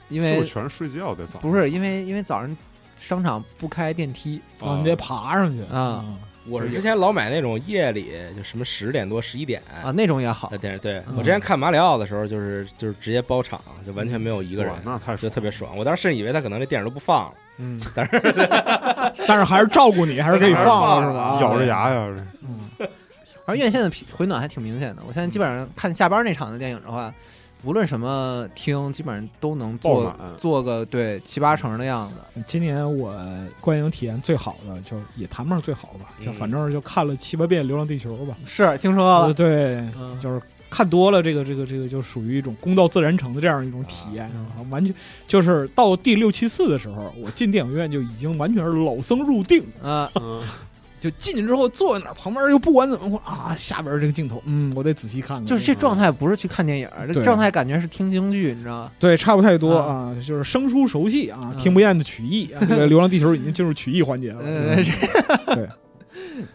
[0.09, 1.33] 因为是不是全是睡觉在早？
[1.33, 1.41] 上？
[1.41, 2.57] 不是因为因为早上
[2.95, 5.61] 商场不开电梯，啊，你得爬上去。
[5.71, 6.03] 啊。
[6.47, 10.47] 我是之前老买那种夜里就什么十点多十一点啊，那种也好。
[10.49, 10.57] 的。
[10.59, 10.77] 电视。
[10.77, 10.99] 对。
[11.07, 11.15] 嗯。
[11.17, 15.75] 我之前看马里奥的时候，就是就是直接包场，就完全没有一个人哇，那太就爽特别爽。
[15.75, 17.25] 我当时甚至以为他可能这电影都不放。
[17.25, 18.21] 了，嗯， 但是
[19.27, 21.23] 但是还是照顾你，还是可以放了，是吧？
[21.23, 22.15] 啊咬着牙呀，
[23.45, 25.01] 而院线的回暖还挺明显的。
[25.07, 27.13] 我现在基本上看下班那场的电影的话，
[27.63, 32.41] 无论什么厅，基本上都能做爆满做个对七八成的样子。
[32.45, 33.15] 今年我
[33.61, 38.35] 观影体验最好的，就也谈不上最好吧，就嗯反正就看了七八遍《流浪地球》吧。
[38.45, 44.29] 是听说对，嗯就是看多了，这个这个这个就属于一种公到自然成的这样一种体验？
[44.69, 44.93] 完全
[45.27, 50.41] 就是到第六七次的时候，我进电影院就已经完全是老僧入定，啊，嗯，
[51.05, 55.45] 就进去之后坐在哪儿，旁边又不管怎么啊，下边这个镜头，嗯，我得仔细看看。
[55.45, 58.91] 就是这状态不是去看电影，这状态感觉是听京剧，你知道吗？
[58.99, 62.57] 对，差不太多啊啊，就是生疏熟悉啊，嗯听不厌的曲艺啊。
[62.67, 64.41] 这个《流浪地球》已经进入曲艺环节了。
[65.53, 65.69] 对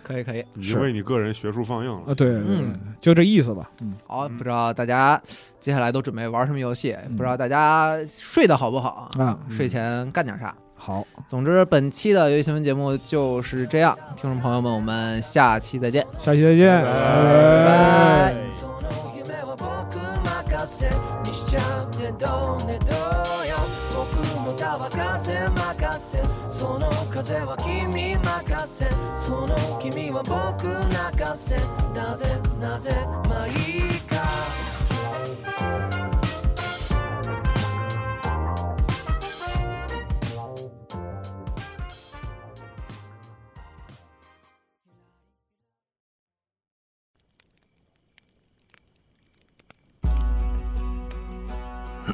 [0.02, 0.44] 可 以可以。
[0.55, 3.70] 你为你个人学术放映了啊，，对，嗯就这意思吧。
[3.81, 5.20] 嗯，好，不知道大家
[5.60, 6.97] 接下来都准备玩什么游戏？
[7.06, 9.10] 嗯不知道大家睡得好不好？
[9.18, 10.55] 啊，睡前干点啥？
[10.82, 16.07] 好，总之，本期的游戏新闻节目就是这样，听众朋友们，我们下期再见。
[16.16, 18.32] 下期再见，拜拜。
[18.32, 18.66] 拜そ